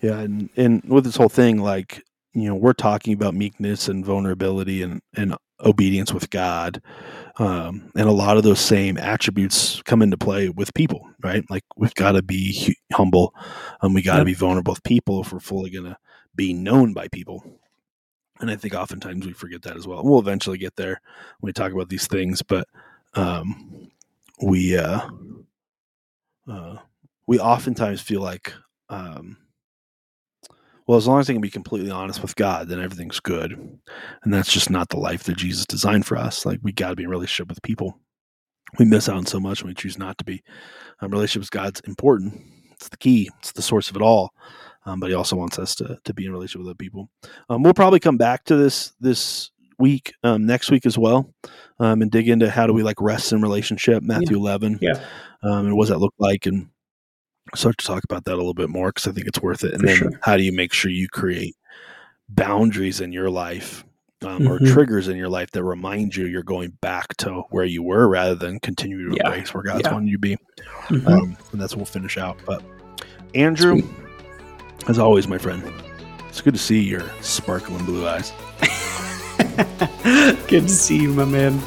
yeah, 0.00 0.18
and 0.18 0.50
and 0.56 0.82
with 0.84 1.04
this 1.04 1.16
whole 1.16 1.28
thing, 1.28 1.58
like 1.58 2.02
you 2.32 2.48
know, 2.48 2.54
we're 2.54 2.72
talking 2.72 3.12
about 3.12 3.34
meekness 3.34 3.88
and 3.88 4.04
vulnerability 4.04 4.82
and 4.82 5.00
and 5.14 5.36
obedience 5.60 6.12
with 6.12 6.30
God. 6.30 6.80
Um, 7.36 7.90
and 7.96 8.08
a 8.08 8.12
lot 8.12 8.36
of 8.36 8.44
those 8.44 8.60
same 8.60 8.96
attributes 8.96 9.82
come 9.82 10.02
into 10.02 10.16
play 10.16 10.48
with 10.50 10.72
people, 10.74 11.08
right? 11.22 11.44
Like 11.50 11.64
we've 11.76 11.94
got 11.94 12.12
to 12.12 12.22
be 12.22 12.76
humble, 12.92 13.34
and 13.82 13.88
um, 13.88 13.94
we 13.94 14.02
got 14.02 14.14
to 14.14 14.20
yep. 14.20 14.26
be 14.26 14.34
vulnerable 14.34 14.72
with 14.72 14.82
people 14.84 15.20
if 15.20 15.32
we're 15.32 15.40
fully 15.40 15.70
going 15.70 15.86
to 15.86 15.96
be 16.36 16.52
known 16.52 16.92
by 16.92 17.08
people. 17.08 17.44
And 18.40 18.50
I 18.50 18.56
think 18.56 18.74
oftentimes 18.74 19.26
we 19.26 19.32
forget 19.32 19.62
that 19.62 19.76
as 19.76 19.86
well. 19.86 20.02
we'll 20.04 20.18
eventually 20.18 20.58
get 20.58 20.76
there 20.76 21.00
when 21.40 21.48
we 21.48 21.52
talk 21.52 21.72
about 21.72 21.88
these 21.88 22.06
things, 22.06 22.42
but 22.42 22.68
um, 23.14 23.90
we 24.42 24.76
uh, 24.76 25.08
uh, 26.48 26.76
we 27.26 27.38
oftentimes 27.38 28.00
feel 28.00 28.20
like 28.20 28.52
um, 28.88 29.36
well, 30.86 30.98
as 30.98 31.06
long 31.06 31.20
as 31.20 31.30
I 31.30 31.32
can 31.32 31.40
be 31.40 31.50
completely 31.50 31.90
honest 31.90 32.20
with 32.20 32.36
God, 32.36 32.68
then 32.68 32.80
everything's 32.80 33.20
good. 33.20 33.52
And 33.52 34.34
that's 34.34 34.52
just 34.52 34.70
not 34.70 34.90
the 34.90 34.98
life 34.98 35.24
that 35.24 35.36
Jesus 35.36 35.66
designed 35.66 36.06
for 36.06 36.16
us. 36.16 36.44
Like 36.44 36.60
we 36.62 36.72
got 36.72 36.90
to 36.90 36.96
be 36.96 37.04
in 37.04 37.10
relationship 37.10 37.48
with 37.48 37.62
people. 37.62 37.98
We 38.78 38.84
miss 38.84 39.08
out 39.08 39.16
on 39.16 39.26
so 39.26 39.40
much 39.40 39.62
when 39.62 39.70
we 39.70 39.74
choose 39.74 39.98
not 39.98 40.18
to 40.18 40.24
be. 40.24 40.42
Um, 41.00 41.10
relationship 41.10 41.42
with 41.42 41.50
God's 41.50 41.80
important. 41.80 42.40
It's 42.72 42.88
the 42.88 42.96
key. 42.96 43.30
It's 43.38 43.52
the 43.52 43.62
source 43.62 43.88
of 43.88 43.96
it 43.96 44.02
all. 44.02 44.30
Um, 44.84 45.00
but 45.00 45.08
He 45.08 45.14
also 45.14 45.36
wants 45.36 45.58
us 45.58 45.74
to 45.76 45.98
to 46.04 46.12
be 46.14 46.26
in 46.26 46.32
relationship 46.32 46.60
with 46.60 46.68
other 46.68 46.76
people. 46.76 47.08
Um, 47.48 47.62
we'll 47.62 47.72
probably 47.72 48.00
come 48.00 48.16
back 48.16 48.44
to 48.44 48.56
this 48.56 48.92
this 49.00 49.50
week, 49.78 50.12
um, 50.22 50.44
next 50.46 50.70
week 50.70 50.86
as 50.86 50.98
well, 50.98 51.32
um, 51.78 52.02
and 52.02 52.10
dig 52.10 52.28
into 52.28 52.50
how 52.50 52.66
do 52.66 52.72
we 52.72 52.82
like 52.82 53.00
rest 53.00 53.32
in 53.32 53.40
relationship, 53.40 54.02
Matthew 54.02 54.36
yeah. 54.36 54.42
eleven, 54.42 54.78
yeah, 54.82 55.04
um, 55.42 55.66
and 55.66 55.76
what 55.76 55.84
does 55.84 55.90
that 55.90 56.00
look 56.00 56.14
like, 56.18 56.46
and 56.46 56.68
start 57.54 57.78
to 57.78 57.86
talk 57.86 58.04
about 58.04 58.24
that 58.24 58.34
a 58.34 58.36
little 58.36 58.54
bit 58.54 58.70
more 58.70 58.88
because 58.88 59.06
I 59.06 59.12
think 59.12 59.26
it's 59.26 59.40
worth 59.40 59.64
it. 59.64 59.72
And 59.72 59.80
For 59.80 59.86
then 59.86 59.96
sure. 59.96 60.10
how 60.22 60.36
do 60.36 60.42
you 60.42 60.52
make 60.52 60.72
sure 60.72 60.90
you 60.90 61.08
create 61.08 61.56
boundaries 62.28 63.00
in 63.00 63.12
your 63.12 63.30
life 63.30 63.84
um, 64.22 64.40
mm-hmm. 64.40 64.48
or 64.48 64.58
triggers 64.58 65.08
in 65.08 65.16
your 65.16 65.28
life 65.28 65.50
that 65.52 65.62
remind 65.62 66.16
you 66.16 66.26
you're 66.26 66.42
going 66.42 66.70
back 66.80 67.16
to 67.18 67.42
where 67.50 67.64
you 67.64 67.82
were 67.82 68.08
rather 68.08 68.34
than 68.34 68.58
continue 68.60 69.10
to 69.10 69.16
yeah. 69.16 69.26
embrace 69.26 69.52
where 69.52 69.62
God's 69.62 69.82
yeah. 69.84 69.92
wanting 69.92 70.08
you 70.08 70.16
to 70.16 70.20
be. 70.20 70.36
Mm-hmm. 70.88 71.06
Um, 71.06 71.36
and 71.52 71.60
that's 71.60 71.74
what 71.74 71.78
we'll 71.78 71.86
finish 71.86 72.16
out. 72.16 72.38
But 72.46 72.62
Andrew, 73.34 73.80
Sweet. 73.80 73.90
as 74.88 74.98
always, 74.98 75.28
my 75.28 75.38
friend, 75.38 75.62
it's 76.28 76.40
good 76.40 76.54
to 76.54 76.60
see 76.60 76.80
your 76.80 77.02
sparkling 77.20 77.84
blue 77.84 78.06
eyes. 78.08 78.32
good 80.48 80.62
to 80.62 80.68
see 80.68 81.02
you, 81.02 81.12
my 81.12 81.24
man. 81.24 81.60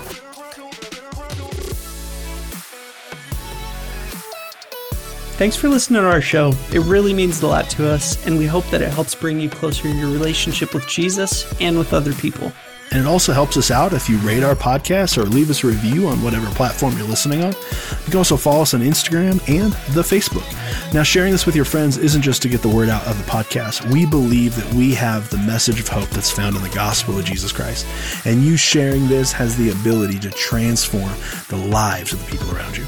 Thanks 5.38 5.56
for 5.56 5.70
listening 5.70 6.02
to 6.02 6.08
our 6.08 6.20
show. 6.20 6.52
It 6.74 6.80
really 6.80 7.14
means 7.14 7.44
a 7.44 7.48
lot 7.48 7.70
to 7.70 7.88
us, 7.88 8.26
and 8.26 8.40
we 8.40 8.48
hope 8.48 8.66
that 8.72 8.82
it 8.82 8.92
helps 8.92 9.14
bring 9.14 9.40
you 9.40 9.52
closer 9.52 9.88
in 9.88 9.96
your 9.96 10.10
relationship 10.10 10.74
with 10.74 10.88
Jesus 10.88 11.46
and 11.62 11.78
with 11.78 11.94
other 11.94 12.12
people. 12.14 12.52
And 12.90 13.02
it 13.02 13.06
also 13.06 13.34
helps 13.34 13.56
us 13.56 13.70
out 13.70 13.94
if 13.94 14.10
you 14.10 14.18
rate 14.20 14.42
our 14.42 14.56
podcast 14.56 15.16
or 15.16 15.26
leave 15.26 15.52
us 15.52 15.64
a 15.64 15.68
review 15.68 16.08
on 16.08 16.24
whatever 16.24 16.48
platform 16.56 16.98
you're 16.98 17.08
listening 17.08 17.44
on. 17.44 17.52
You 17.52 18.06
can 18.06 18.18
also 18.18 18.36
follow 18.36 18.64
us 18.64 18.74
on 18.74 18.82
Instagram 18.82 19.34
and 19.48 19.74
the 19.94 20.02
Facebook. 20.02 20.44
Now, 20.92 21.04
sharing 21.04 21.34
this 21.34 21.46
with 21.46 21.56
your 21.56 21.66
friends 21.66 21.98
isn't 21.98 22.24
just 22.24 22.42
to 22.42 22.50
get 22.50 22.64
the 22.64 22.70
word 22.70 22.90
out 22.90 23.06
of 23.06 23.24
the 23.24 23.30
podcast. 23.30 23.88
We 23.92 24.08
believe 24.08 24.56
that 24.56 24.74
we 24.74 24.96
have 24.96 25.30
the 25.30 25.38
message 25.38 25.80
of 25.80 25.88
hope 25.88 26.10
that's 26.10 26.32
found 26.32 26.56
in 26.56 26.64
the 26.64 26.70
gospel 26.70 27.20
of 27.20 27.26
Jesus 27.26 27.52
Christ. 27.52 27.86
And 28.26 28.42
you 28.42 28.58
sharing 28.58 29.08
this 29.08 29.34
has 29.34 29.56
the 29.56 29.70
ability 29.70 30.18
to 30.18 30.32
transform 30.32 31.14
the 31.50 31.58
lives 31.58 32.12
of 32.12 32.26
the 32.26 32.32
people 32.32 32.56
around 32.56 32.76
you. 32.76 32.88